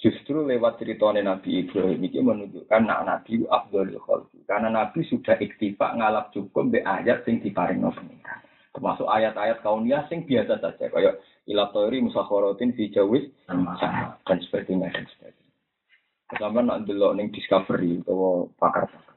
Justru 0.04 0.44
lewat 0.44 0.84
ceritanya 0.84 1.32
Nabi 1.32 1.64
Ibrahim 1.64 2.04
ini 2.04 2.20
menunjukkan 2.20 2.82
nak 2.84 3.08
Nabi 3.08 3.48
Abdul 3.48 3.96
Khalqi. 4.04 4.44
Karena 4.44 4.68
Nabi 4.68 5.08
sudah 5.08 5.40
iktifak 5.40 5.96
ngalap 5.96 6.36
cukup 6.36 6.76
be 6.76 6.84
ayat 6.84 7.24
sing 7.24 7.40
diparing. 7.40 7.88
Termasuk 8.76 9.08
ayat-ayat 9.08 9.64
kauniyah 9.64 10.04
sing 10.12 10.28
biasa 10.28 10.60
saja. 10.60 10.92
Kayak 10.92 11.24
ilatori 11.48 12.04
musakhorotin 12.04 12.76
fi 12.76 12.92
jawis 12.92 13.32
dan 13.48 14.38
sebagainya 14.50 14.92
dan 14.92 15.08
sebagainya. 15.16 15.52
Sama 16.36 16.60
nak 16.66 16.84
delok 16.84 17.16
discovery 17.32 18.04
atau 18.04 18.52
pakar-pakar. 18.60 19.13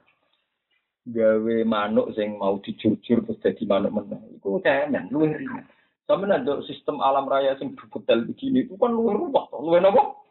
Gawe 1.07 1.57
manuk 1.63 2.11
sing 2.19 2.35
mau 2.35 2.59
dijurjur 2.59 3.23
terus 3.23 3.39
jadi 3.39 3.63
manuk 3.63 3.95
menang. 3.95 4.23
Iku 4.35 4.59
cemen, 4.59 5.07
luwih 5.15 5.39
ringan. 5.39 5.63
Nak 6.07 6.67
sistem 6.67 6.99
alam 6.99 7.31
raya 7.31 7.55
sing 7.59 7.79
berputel 7.79 8.27
begini 8.27 8.67
itu 8.67 8.75
kan 8.75 8.91
luwih 8.91 9.15
ruwet, 9.15 9.47
luwih 9.55 9.79
nopo? 9.83 10.23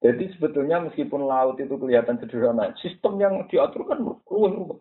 Jadi 0.00 0.30
sebetulnya 0.36 0.80
meskipun 0.84 1.26
laut 1.26 1.60
itu 1.60 1.74
kelihatan 1.76 2.16
sederhana, 2.16 2.72
sistem 2.80 3.20
yang 3.20 3.44
diatur 3.52 3.84
kan 3.84 4.00
ruwet 4.00 4.80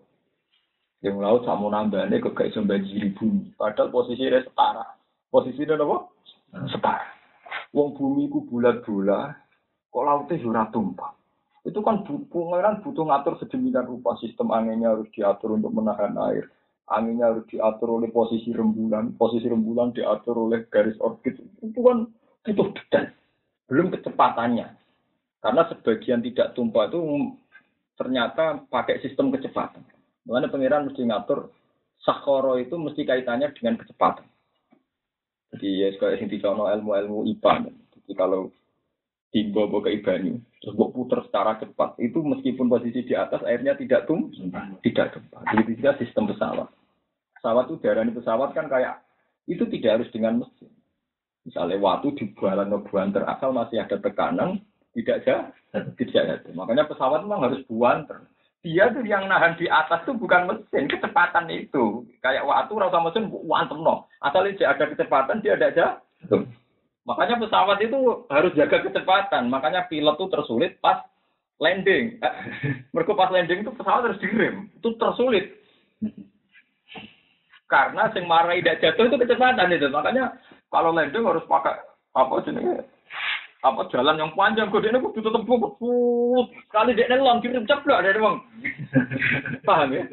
Yang 1.03 1.15
laut 1.19 1.41
sama 1.43 1.67
nambahnya 1.71 2.23
ke 2.23 2.31
kayak 2.31 2.57
banjiri 2.57 3.13
bumi. 3.15 3.53
Padahal 3.53 3.93
posisinya 3.93 4.39
setara. 4.41 4.85
Posisinya 5.29 5.77
apa? 5.77 5.97
Setara. 6.71 7.07
Wong 7.75 7.93
bumi 7.99 8.31
ku 8.31 8.47
bulat-bulat, 8.47 9.35
kok 9.91 10.03
lautnya 10.07 10.41
jurah 10.41 10.65
tumpah. 10.71 11.11
Itu 11.67 11.83
kan 11.83 12.07
pengeran 12.07 12.79
butuh 12.79 13.03
ngatur 13.03 13.35
sedemikian 13.43 13.83
rupa. 13.83 14.15
Sistem 14.23 14.55
anginnya 14.55 14.95
harus 14.95 15.11
diatur 15.11 15.59
untuk 15.59 15.75
menahan 15.75 16.15
air. 16.31 16.47
Anginnya 16.87 17.35
harus 17.35 17.43
diatur 17.51 17.99
oleh 17.99 18.07
posisi 18.07 18.55
rembulan. 18.55 19.11
Posisi 19.19 19.51
rembulan 19.51 19.91
diatur 19.91 20.47
oleh 20.47 20.63
garis 20.71 20.95
orbit. 21.03 21.35
Itu 21.59 21.79
kan 21.83 22.07
butuh 22.47 22.71
detail 22.71 23.11
belum 23.67 23.91
kecepatannya. 23.93 24.67
Karena 25.43 25.61
sebagian 25.69 26.23
tidak 26.23 26.55
tumpah 26.57 26.89
itu 26.89 26.99
ternyata 27.99 28.63
pakai 28.67 29.03
sistem 29.03 29.29
kecepatan. 29.29 29.83
Mengenai 30.25 30.51
pangeran 30.51 30.87
mesti 30.87 31.03
ngatur 31.07 31.51
sakoro 32.01 32.59
itu 32.59 32.75
mesti 32.75 33.03
kaitannya 33.03 33.51
dengan 33.55 33.79
kecepatan. 33.79 34.25
Jadi 35.55 35.67
ya 35.79 35.87
yang 35.95 36.27
dicono 36.27 36.67
ilmu-ilmu 36.67 37.23
IPA. 37.37 37.71
Jadi 37.71 38.11
kalau 38.15 38.51
timbo 39.31 39.67
ke 39.83 39.91
ibanyu, 39.91 40.39
terus 40.63 40.75
buat 40.79 40.95
putar 40.95 41.19
secara 41.27 41.59
cepat, 41.59 41.99
itu 41.99 42.23
meskipun 42.23 42.71
posisi 42.71 43.03
di 43.03 43.13
atas 43.13 43.43
airnya 43.43 43.75
tidak 43.75 44.07
tum, 44.07 44.31
tidak 44.81 45.13
tumpah. 45.13 45.43
Jadi 45.51 45.75
juga 45.75 45.99
sistem 45.99 46.31
pesawat. 46.31 46.69
Pesawat 47.37 47.69
itu 47.69 47.75
darah 47.83 48.07
pesawat 48.07 48.49
kan 48.55 48.65
kayak 48.71 49.03
itu 49.47 49.63
tidak 49.67 49.99
harus 49.99 50.09
dengan 50.15 50.43
mesin. 50.43 50.71
Misalnya 51.47 51.79
waktu 51.79 52.11
di 52.19 52.25
bualan 52.35 52.75
buanter 52.91 53.23
asal 53.23 53.55
masih 53.55 53.79
ada 53.79 53.95
tekanan, 53.99 54.59
tidak 54.91 55.23
ada, 55.23 55.35
tidak 55.95 56.23
ada. 56.27 56.49
Makanya 56.51 56.87
pesawat 56.91 57.23
memang 57.23 57.47
harus 57.47 57.63
buanter. 57.71 58.27
Dia 58.65 58.91
tuh 58.91 59.05
yang 59.07 59.31
nahan 59.31 59.55
di 59.55 59.69
atas 59.71 60.03
tuh 60.03 60.17
bukan 60.17 60.49
mesin, 60.49 60.91
kecepatan 60.91 61.47
itu. 61.47 62.03
Kayak 62.19 62.43
waktu 62.43 62.73
rasa 62.75 62.99
mesin 62.99 63.31
wantem 63.47 63.79
no. 63.79 64.11
Asal 64.19 64.43
tidak 64.51 64.75
ada 64.75 64.85
kecepatan 64.91 65.39
dia 65.39 65.55
ada 65.55 65.67
aja. 65.71 65.87
Makanya 67.07 67.39
pesawat 67.39 67.79
itu 67.79 68.27
harus 68.27 68.51
jaga 68.59 68.83
kecepatan. 68.83 69.47
Makanya 69.47 69.87
pilot 69.87 70.19
tuh 70.19 70.27
tersulit 70.27 70.75
pas 70.83 71.07
landing. 71.63 72.19
Mereka 72.93 73.15
pas 73.15 73.31
landing 73.31 73.63
itu 73.63 73.71
pesawat 73.71 74.11
harus 74.11 74.19
direm. 74.19 74.67
Itu 74.75 74.91
tersulit. 74.99 75.55
Karena 77.71 78.11
sing 78.11 78.27
marai 78.27 78.59
tidak 78.59 78.83
jatuh 78.83 79.07
itu 79.07 79.17
kecepatan 79.23 79.71
itu. 79.71 79.87
Makanya 79.87 80.35
kalau 80.67 80.91
landing 80.91 81.23
harus 81.23 81.47
pakai 81.47 81.79
apa 82.11 82.43
jenisnya? 82.43 82.83
Apa 83.63 83.89
jalan 83.89 84.21
yang 84.21 84.31
panjang 84.37 84.69
kok 84.69 84.85
ini 84.85 85.01
kudu 85.01 85.17
tetep 85.17 85.41
put 85.49 86.45
sekali 86.69 86.93
dia 86.93 87.09
nelong 87.09 87.41
kirim 87.41 87.65
ceplok 87.65 88.05
dari 88.05 88.21
bang. 88.21 88.37
Paham 89.67 89.97
ya? 89.97 90.03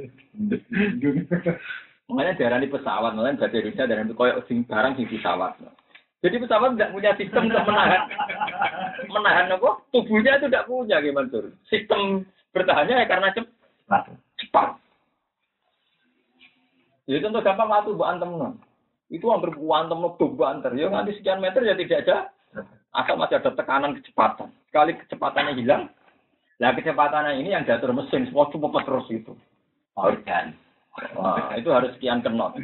Makanya 2.09 2.41
darah 2.41 2.59
di 2.61 2.73
pesawat, 2.73 3.13
makanya 3.13 3.45
bahasa 3.45 3.57
Indonesia 3.61 3.85
darah 3.85 4.05
itu 4.09 4.17
koyok 4.17 4.39
sing 4.49 4.65
barang 4.65 4.93
sing 4.97 5.07
pesawat. 5.13 5.61
Jadi 6.25 6.41
pesawat 6.41 6.73
tidak 6.73 6.93
punya 6.97 7.13
sistem 7.21 7.53
untuk 7.53 7.69
menahan 7.69 8.09
menahan 9.13 9.53
apa? 9.53 9.71
Tubuhnya 9.93 10.41
itu 10.41 10.49
tidak 10.49 10.65
punya 10.65 10.97
gimana 11.05 11.29
tuh? 11.29 11.53
Sistem 11.69 12.25
bertahannya 12.57 13.05
ya 13.05 13.07
karena 13.07 13.29
cepat. 13.37 14.03
Cepat. 14.41 14.69
Jadi 17.05 17.21
contoh 17.29 17.45
gampang 17.45 17.69
waktu 17.69 17.93
buat 17.93 18.09
antem 18.17 18.57
itu 19.13 19.29
hampir 19.29 19.53
kuantum 19.53 20.09
lebih 20.09 20.33
banter. 20.41 20.73
Ya 20.73 20.89
nanti 20.89 21.13
sekian 21.21 21.45
meter 21.45 21.61
ya 21.61 21.77
tidak 21.77 22.09
ada. 22.09 22.17
Asal 22.97 23.21
masih 23.21 23.43
ada 23.43 23.53
tekanan 23.53 23.99
kecepatan. 24.01 24.49
Sekali 24.71 24.95
kecepatannya 24.95 25.59
hilang, 25.59 25.91
nah 26.63 26.71
kecepatannya 26.75 27.43
ini 27.43 27.51
yang 27.51 27.67
diatur 27.67 27.91
mesin, 27.91 28.31
semua 28.31 28.47
cuma 28.55 28.71
terus 28.87 29.07
itu. 29.11 29.35
Organ. 29.99 30.55
Wah, 31.19 31.51
itu 31.59 31.75
harus 31.75 31.91
sekian 31.99 32.23
knot. 32.23 32.55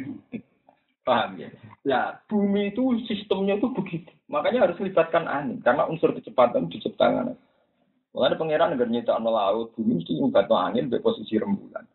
Paham 1.01 1.41
ya? 1.41 1.49
Nah, 1.81 2.21
bumi 2.29 2.69
itu 2.69 3.01
sistemnya 3.09 3.57
itu 3.57 3.73
begitu. 3.73 4.11
Makanya 4.29 4.69
harus 4.69 4.77
libatkan 4.77 5.25
angin. 5.25 5.57
Karena 5.65 5.89
unsur 5.89 6.13
kecepatan 6.13 6.69
diciptakan. 6.69 7.33
Makanya 8.13 8.37
pangeran 8.37 8.69
negara 8.75 8.91
nyita 8.91 9.17
laut, 9.17 9.73
bumi 9.73 9.97
mesti 9.97 10.13
nyumbat 10.13 10.51
angin 10.51 10.93
di 10.93 11.01
posisi 11.01 11.41
rembulan. 11.41 11.87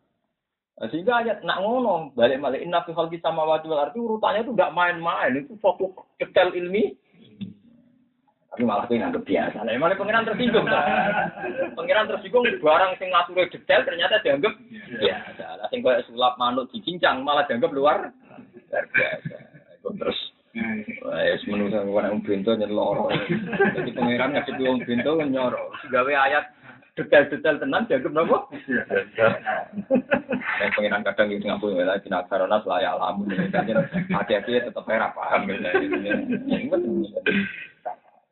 Nah, 0.77 0.87
sehingga 0.93 1.25
ayat 1.25 1.41
nak 1.41 1.57
ngono 1.65 2.13
balik 2.13 2.37
balik 2.37 2.61
inna 2.61 2.85
fi 2.85 2.93
khalqis 2.93 3.17
samawati 3.25 3.65
wal 3.65 3.81
ardi 3.81 3.97
urutannya 3.97 4.45
itu 4.45 4.53
enggak 4.53 4.75
main-main 4.77 5.33
itu 5.33 5.57
fokus 5.57 5.89
detail 6.21 6.53
ilmi 6.53 6.93
tapi 8.53 8.61
malah 8.61 8.85
itu 8.85 8.97
nganggep 8.97 9.25
biasa. 9.25 9.57
Nah, 9.65 9.73
malah 9.77 9.97
pangeran 9.97 10.25
tersinggung. 10.29 10.65
pangeran 11.77 12.09
tersinggung 12.09 12.45
barang 12.61 12.91
sing 13.01 13.09
ngatur 13.09 13.49
detail 13.49 13.81
ternyata 13.89 14.21
dianggap 14.21 14.53
biasa. 15.01 15.45
Lah 15.61 15.67
sing 15.73 15.81
koyo 15.81 15.97
sulap 16.05 16.37
manuk 16.37 16.69
dicincang 16.69 17.25
malah 17.25 17.45
dianggap 17.49 17.73
luar 17.73 18.13
luar 18.65 18.85
biasa. 18.91 19.35
Terus 19.87 20.19
Wes 21.05 21.41
menungso 21.45 21.85
wong 21.85 22.25
bento 22.25 22.51
nyeloro. 22.57 23.13
Jadi 23.77 23.93
pangeran 23.93 24.33
ngasih 24.33 24.57
wong 24.57 24.81
bento 24.83 25.11
nyoro. 25.21 25.69
Gawe 25.93 26.13
ayat 26.17 26.49
detail-detail 26.97 27.61
tenan 27.61 27.85
dianggap 27.85 28.09
nopo? 28.09 28.49
Dan 30.57 30.69
pengiran 30.73 31.05
kadang 31.05 31.29
itu 31.29 31.45
ngapain 31.45 31.77
ya, 31.77 32.01
tidak 32.01 32.25
karena 32.25 32.57
selaya 32.65 32.97
alamun. 32.97 33.29
Hati-hati 34.09 34.65
tetap 34.65 34.81
merah 34.89 35.13
paham. 35.13 35.45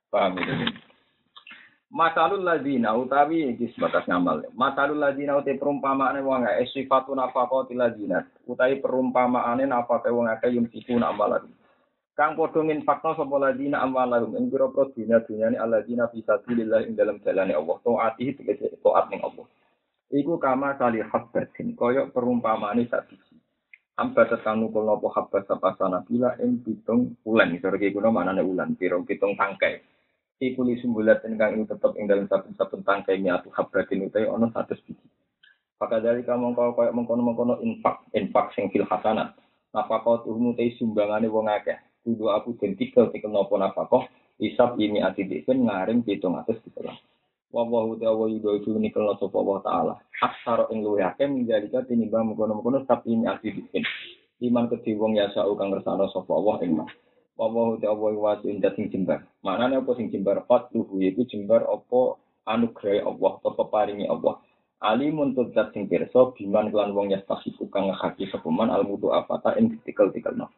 Paham 0.09 0.33
itu. 0.41 0.53
Masalul 1.95 2.43
ladina 2.43 2.91
utawi 2.91 3.55
iki 3.55 3.71
sebatas 3.71 4.03
ngamal. 4.03 4.43
Masalul 4.51 4.99
ladina 4.99 5.39
utai 5.39 5.55
perumpamaane 5.55 6.19
wong 6.19 6.43
akeh 6.43 6.67
sifatun 6.75 7.23
apa 7.23 7.47
kau 7.47 7.63
ladina. 7.71 8.19
Utawi 8.43 8.83
perumpamaane 8.83 9.63
kau 9.63 10.03
wong 10.03 10.27
akeh 10.27 10.59
yung 10.59 10.67
siku 10.75 10.99
amalan. 10.99 11.47
Kang 12.19 12.35
padha 12.35 12.59
nginfakno 12.67 13.15
sapa 13.15 13.35
ladina 13.39 13.79
amalahum 13.79 14.35
ing 14.35 14.51
pira-pira 14.51 14.91
dunya 14.91 15.23
dunyane 15.23 15.55
alladzina 15.55 16.11
fi 16.11 16.19
sabilillah 16.19 16.83
ing 16.83 16.99
dalam 16.99 17.23
jalane 17.23 17.55
Allah. 17.55 17.79
Taati 17.79 18.43
tegese 18.43 18.75
taat 18.83 19.07
ning 19.07 19.23
Allah. 19.23 19.47
Iku 20.11 20.35
kama 20.35 20.75
kali 20.75 20.99
habbatin 20.99 21.79
kaya 21.79 22.11
perumpamane 22.11 22.91
sak 22.91 23.07
biji. 23.07 23.39
Amba 23.95 24.27
tekan 24.27 24.59
nukul 24.59 24.83
nopo 24.83 25.07
habbas 25.15 25.47
sapa 25.47 25.79
sanabila 25.79 26.35
ing 26.43 26.59
pitung 26.59 27.15
ulan. 27.23 27.55
Sore 27.63 27.79
iki 27.79 27.95
kuna 27.95 28.11
manane 28.11 28.43
ulan, 28.43 28.75
pira 28.75 28.99
pitung 28.99 29.39
tangkai. 29.39 29.94
Iku 30.35 30.67
li 30.67 30.75
sumbulat 30.83 31.23
ingkang 31.23 31.55
ing 31.55 31.63
tetep 31.63 31.95
ing 31.95 32.11
dalam 32.11 32.27
saben-saben 32.27 32.83
tangkai 32.83 33.23
miatu 33.23 33.47
habbatin 33.55 34.03
utai 34.11 34.27
ana 34.27 34.51
100 34.51 34.83
biji. 34.83 35.07
Maka 35.79 36.03
dari 36.03 36.27
kamu 36.27 36.55
kau 36.55 36.75
kaya 36.75 36.91
mengkono-mengkono 36.91 37.63
infak, 37.63 38.03
infak 38.11 38.51
sing 38.55 38.67
fil 38.71 38.83
hasanat. 38.83 39.35
Nafakau 39.71 40.23
tuhmu 40.27 40.55
tei 40.55 40.75
sumbangane 40.75 41.27
wong 41.31 41.51
akeh 41.51 41.79
kudu 42.03 42.31
aku 42.31 42.55
den 42.61 42.77
tikel 42.79 43.09
tikel 43.09 43.33
nopo 43.33 43.57
kok 43.57 44.07
isap 44.37 44.77
ini 44.77 45.01
ati 45.01 45.25
disen 45.25 45.65
ngaring 45.65 46.05
pitung 46.05 46.37
atus 46.37 46.59
gitu 46.63 46.85
lah. 46.85 46.95
Wawahu 47.55 47.95
ta'ala 47.97 48.27
yudo 48.27 48.59
itu 48.59 48.75
nikel 48.75 49.07
sapa 49.15 49.35
Allah 49.39 49.59
taala. 49.63 49.93
Aksara 50.19 50.67
ing 50.75 50.83
luwih 50.83 51.07
akeh 51.07 51.27
menjalika 51.31 51.87
tinimbang 51.87 52.35
mengkono-mengkono 52.35 52.83
tapi 52.83 53.15
ini 53.15 53.25
ati 53.25 53.55
disen. 53.55 53.83
Iman 54.43 54.67
kedhi 54.67 54.99
wong 54.99 55.15
ya 55.15 55.31
sa 55.31 55.47
kang 55.47 55.71
ngersano 55.71 56.11
sapa 56.11 56.31
Allah 56.35 56.55
ing 56.67 56.75
Wawahu 57.35 57.83
ta'ala 57.83 58.15
wasi 58.15 58.47
indat 58.47 58.79
sing 58.79 58.87
jembar. 58.87 59.27
Manane 59.43 59.75
apa 59.83 59.91
sing 59.99 60.07
jembar 60.07 60.47
fatuhu 60.47 61.03
yaiku 61.03 61.27
jembar 61.27 61.67
apa 61.67 62.15
anugerah 62.47 63.03
Allah 63.03 63.33
apa 63.43 63.63
paringi 63.67 64.07
Allah. 64.07 64.39
alimun 64.85 65.33
tudzat 65.33 65.71
sing 65.73 65.87
pirsa 65.87 66.35
biman 66.35 66.69
kelan 66.69 66.93
wong 66.93 67.09
ya 67.09 67.23
tasifu 67.23 67.71
kang 67.71 67.89
ngakaki 67.89 68.29
sepeman 68.29 68.69
almudu 68.69 69.09
apata 69.15 69.55
ing 69.57 69.81
tikel-tikel 69.81 70.35
no. 70.35 70.51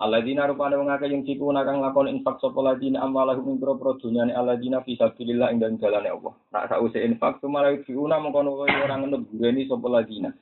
Alladzina 0.00 0.48
rupane 0.48 0.80
wong 0.80 0.88
akeh 0.88 1.12
yang 1.12 1.28
ciku 1.28 1.52
nakang 1.52 1.84
lakon 1.84 2.08
infak 2.08 2.40
sapa 2.40 2.56
ladina 2.64 3.04
amwalahum 3.04 3.52
ing 3.52 3.60
pro 3.60 3.76
dunyane 4.00 4.32
alladzina 4.32 4.80
fi 4.80 4.96
sabilillah 4.96 5.52
ing 5.52 5.60
dalane 5.60 6.08
Allah. 6.08 6.32
Nak 6.52 6.64
sause 6.72 7.04
infak 7.04 7.36
sumalai 7.44 7.84
fiuna 7.84 8.16
mengkono 8.16 8.64
kowe 8.64 8.68
ora 8.68 8.96
ngenut 8.96 9.28
gureni 9.28 9.68
sapa 9.68 9.88
ladina. 9.92 10.32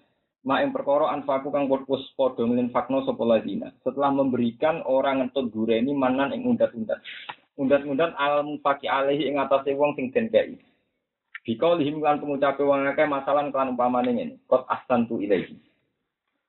Ma 0.47 0.63
ing 0.63 0.71
perkara 0.71 1.11
anfaku 1.11 1.51
kang 1.51 1.67
wis 1.67 2.05
padha 2.15 2.47
nginfakno 2.47 3.03
sapa 3.03 3.25
ladina. 3.27 3.75
Setelah 3.83 4.15
memberikan 4.15 4.87
orang 4.87 5.27
ngentut 5.27 5.51
gureni 5.51 5.91
manan 5.95 6.31
ing 6.31 6.47
undat-undat. 6.47 7.03
Undat-undat 7.59 8.15
al 8.15 8.47
mufaki 8.47 8.87
alaihi 8.87 9.27
ing 9.27 9.43
atase 9.43 9.75
wong 9.75 9.99
sing 9.99 10.15
den 10.15 10.31
kei. 10.31 10.55
Bika 11.43 11.75
lihim 11.75 11.99
kan 12.05 12.23
wong 12.23 12.39
akeh 12.39 13.09
masalah 13.11 13.51
kan 13.51 13.75
umpamane 13.75 14.15
ngene. 14.15 14.35
Qad 14.47 14.63
ahsantu 14.71 15.19
ilaihi. 15.19 15.59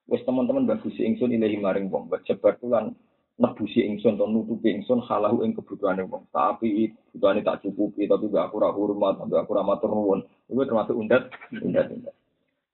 Wes 0.09 0.25
teman-teman 0.25 0.65
bagusi 0.65 1.05
ingsun 1.05 1.33
ilahi 1.33 1.61
maring 1.61 1.85
wong, 1.93 2.09
jebar 2.25 2.57
tulan 2.57 2.97
nebusi 3.39 3.87
ingsun 3.87 4.19
to 4.19 4.27
nutupi 4.27 4.75
ingsun 4.75 4.99
halahu 5.07 5.47
ing 5.47 5.55
kebutuhane 5.55 6.03
wong. 6.03 6.27
Tapi 6.35 6.91
kebutuhane 7.15 7.41
tak 7.45 7.63
cukupi 7.63 8.03
tapi 8.05 8.27
gak 8.27 8.51
aku 8.51 8.59
ora 8.59 8.69
hormat, 8.75 9.15
gak 9.31 9.47
aku 9.47 9.55
ora 9.55 9.63
matur 9.63 9.95
nuwun. 9.95 10.19
Iku 10.51 10.67
termasuk 10.67 10.99
undat, 10.99 11.31
undat, 11.55 11.87
undat. 11.87 12.15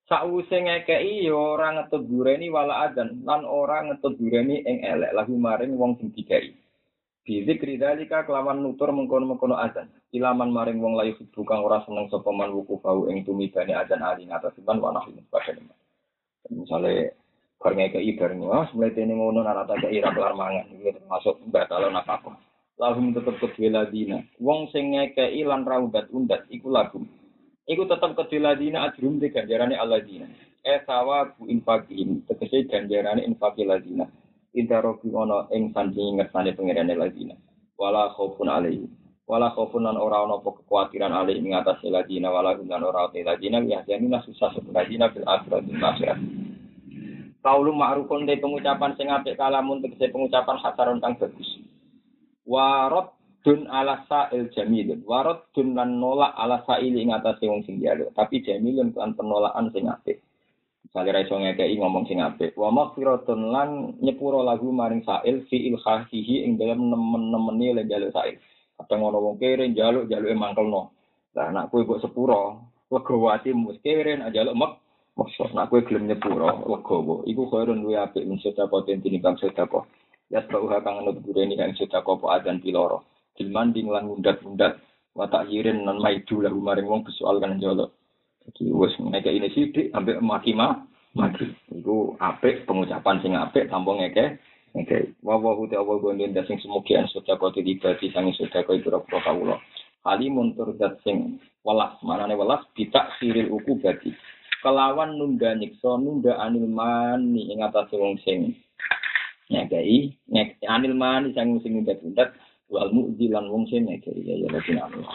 Sakwise 0.06 0.62
ngekeki 0.62 1.26
ya 1.26 1.34
ora 1.34 1.74
ngetut 1.74 2.06
dureni 2.06 2.53
wala 2.53 2.86
adan 2.86 3.26
lan 3.26 3.41
ora 3.41 3.82
ngetut 3.89 4.22
dureni 4.22 4.62
ing 4.62 4.86
elek 4.86 5.18
lahu 5.18 5.34
maring 5.34 5.74
wong 5.74 5.97
sing 5.97 6.14
dikai. 6.14 6.53
Bizik 7.26 7.66
ridalika 7.66 8.22
kelawan 8.22 8.62
nutur 8.62 8.93
mengkono-mengkono 8.93 9.58
adan. 9.58 9.89
Ilaman 10.14 10.53
maring 10.53 10.78
wong 10.78 10.93
layu 10.93 11.18
bukan 11.34 11.58
ora 11.58 11.82
seneng 11.89 12.06
sapa 12.14 12.30
man 12.30 12.53
wukufau 12.53 13.10
ing 13.10 13.26
tumibane 13.26 13.74
adan 13.74 14.06
ali 14.06 14.30
ngatasiban 14.30 14.78
wa 14.78 14.93
nahi 14.93 15.18
Misalnya 16.53 17.10
Bareng 17.66 17.89
ke 17.89 17.97
ibar 17.97 18.30
nih, 18.30 18.45
wah 18.45 18.70
mulai 18.78 18.93
tini 18.93 19.18
ngono 19.18 19.41
narata 19.41 19.74
ke 19.82 19.89
ira 19.89 20.14
kelar 20.14 20.38
mangan, 20.38 20.70
itu 20.70 20.93
termasuk 20.93 21.41
batal 21.49 21.89
nafkah. 21.89 22.38
Lalu 22.78 23.18
tetep 23.18 23.41
kedua 23.41 23.82
ladina, 23.82 24.22
wong 24.38 24.70
sing 24.70 24.93
ngekei 24.93 25.41
lan 25.41 25.66
raudat 25.66 26.06
undat, 26.14 26.45
iku 26.53 26.70
lagu. 26.70 27.01
Iku 27.66 27.89
tetep 27.89 28.13
kedua 28.13 28.53
ladina 28.53 28.86
ajrum 28.86 29.18
di 29.18 29.34
ganjarane 29.34 29.74
aladina. 29.74 30.30
Eh 30.61 30.86
sawa 30.86 31.34
bu 31.34 31.49
infakihim, 31.49 32.22
tegese 32.30 32.70
ganjarane 32.70 33.26
infaki 33.26 33.66
ladina. 33.66 34.05
Intarobi 34.53 35.09
ono 35.09 35.49
ing 35.49 35.74
sandingi 35.74 36.22
ngersane 36.22 36.53
pengirane 36.53 36.93
ladina. 36.93 37.34
Wala 37.74 38.13
khofun 38.13 38.53
alaihi. 38.53 38.86
Wala 39.26 39.49
khofun 39.57 39.82
lan 39.82 39.97
ora 39.97 40.22
ono 40.22 40.45
kekhawatiran 40.45 41.09
alaihi 41.09 41.41
ing 41.41 41.57
atas 41.57 41.82
ladina, 41.89 42.30
wala 42.30 42.53
lan 42.53 42.86
ora 42.86 43.09
te 43.09 43.26
ladina, 43.26 43.57
ya 43.66 43.82
janina 43.82 44.22
susah 44.22 44.53
ladina 44.70 45.09
bil 45.09 45.26
akhirat 45.26 45.66
akhirat. 45.66 46.20
Kaulu 47.41 47.74
ma'rufun 47.74 48.30
de 48.30 48.38
pengucapan 48.38 48.93
sing 48.93 49.09
apik 49.09 49.41
kalamun 49.41 49.82
tegese 49.82 50.13
pengucapan 50.13 50.61
hasaron 50.61 51.01
kang 51.01 51.18
bagus. 51.18 51.49
Warot 52.45 53.09
dun 53.46 53.70
ala 53.70 54.02
sa'il 54.10 54.50
jamilun. 54.50 55.06
Warot 55.06 55.54
dun 55.54 55.78
lan 55.78 56.02
nolak 56.02 56.34
ala 56.34 56.66
sa'il 56.66 56.98
ing 56.98 57.14
atase 57.14 57.46
wong 57.46 57.62
sing 57.70 57.78
jaluk. 57.78 58.10
Tapi 58.18 58.41
jamilun 58.41 58.89
kan 58.98 59.14
penolakan 59.14 59.70
sing 59.70 59.86
apik. 59.86 60.26
Misalnya 60.89 61.22
raiso 61.22 61.38
ngekei 61.38 61.78
ngomong 61.78 62.10
sing 62.10 62.26
apik. 62.26 62.58
Wa 62.58 62.74
maghfiratun 62.74 63.54
lan 63.54 64.02
nyepuro 64.02 64.41
lagu 64.41 64.74
maring 64.74 65.06
sa'il 65.06 65.46
fi 65.46 65.70
ilkhasihi 65.70 66.41
ing 66.50 66.58
dalam 66.58 66.89
nemen-nemeni 66.89 67.78
le 67.78 67.84
jaluk 67.86 68.10
sa'il. 68.10 68.41
Kadang 68.82 69.06
ngono 69.06 69.18
wong 69.22 69.36
kere 69.38 69.70
jaluk 69.78 70.10
jaluke 70.10 70.34
mangkelno. 70.34 70.98
Lah 71.38 71.54
anak 71.54 71.70
kowe 71.70 71.86
kok 71.86 72.02
sepuro, 72.02 72.74
legawati 72.89 73.54
mus 73.54 73.78
kere 73.86 74.18
jaluk 74.34 74.58
mek 74.58 74.74
Maksud, 75.16 75.56
nak 75.56 75.72
kue 75.72 75.80
gelem 75.88 76.12
nyepuro, 76.12 76.68
legowo, 76.68 77.24
iku 77.24 77.48
khairun 77.48 77.88
luwe 77.88 77.96
apik 77.96 78.28
min 78.28 78.36
sedako 78.36 78.84
den 78.84 79.00
tinimbang 79.00 79.39
sedako. 79.39 79.88
Ya 80.28 80.43
sebab 80.43 80.84
kang 80.84 81.08
nut 81.08 81.24
bureni 81.24 81.56
kang 81.56 81.72
sedako 81.72 82.20
po 82.20 82.36
adan 82.36 82.60
piloro. 82.60 83.14
Dilmanding 83.36 83.92
lan 83.92 84.08
ngundat-ngundat, 84.08 84.80
watak 85.12 85.52
yirin 85.52 85.84
nan 85.84 86.00
maidu 86.00 86.40
lahu 86.40 86.60
maring 86.64 86.88
wong 86.88 87.04
besoal 87.04 87.40
kan 87.44 87.60
jolo. 87.60 87.92
Jadi 88.46 88.72
wis 88.72 88.94
ngeke 88.96 89.32
ini 89.32 89.50
sidik 89.52 89.92
ambek 89.92 90.22
maki 90.24 90.56
ma, 90.56 90.86
maki. 91.18 91.52
Iku 91.74 92.16
apik 92.22 92.64
pengucapan 92.64 93.20
sing 93.20 93.34
apik 93.36 93.68
tanpa 93.68 93.92
ngeke. 93.98 94.40
Ngeke. 94.76 95.20
Wa 95.20 95.36
wa 95.36 95.58
hu 95.58 95.68
ta 95.68 95.84
wa 95.84 96.00
gonden 96.00 96.32
sing 96.46 96.58
semogian 96.64 97.10
sedako 97.12 97.52
dibagi 97.52 98.14
sangi 98.14 98.32
sedako 98.38 98.78
iku 98.78 98.96
ora 98.96 99.20
kawula. 99.24 99.56
Halimun 100.06 100.54
tur 100.54 100.72
sing 101.02 101.42
welas, 101.66 101.98
manane 102.06 102.38
welas 102.38 102.62
bitak 102.78 103.18
siril 103.18 103.50
uku 103.50 103.82
bagi 103.82 104.14
kelawan 104.66 105.14
nunda 105.22 105.54
nyiksa 105.54 106.02
nunda 106.02 106.42
anil 106.42 106.66
mani 106.66 107.54
ing 107.54 107.62
atas 107.62 107.86
wong 107.94 108.18
sing 108.26 108.58
nyek 109.54 109.70
anil 110.66 110.98
mani 110.98 111.38
sang 111.38 111.62
sing 111.62 111.78
nunda-nunda 111.78 112.34
wal 112.70 112.89
mu'dzilan 112.93 113.45
wong 113.51 113.66
sing 113.70 113.86
nyekei 113.86 114.26
ya 114.26 114.36
ya 114.41 114.47
Allah 114.82 115.05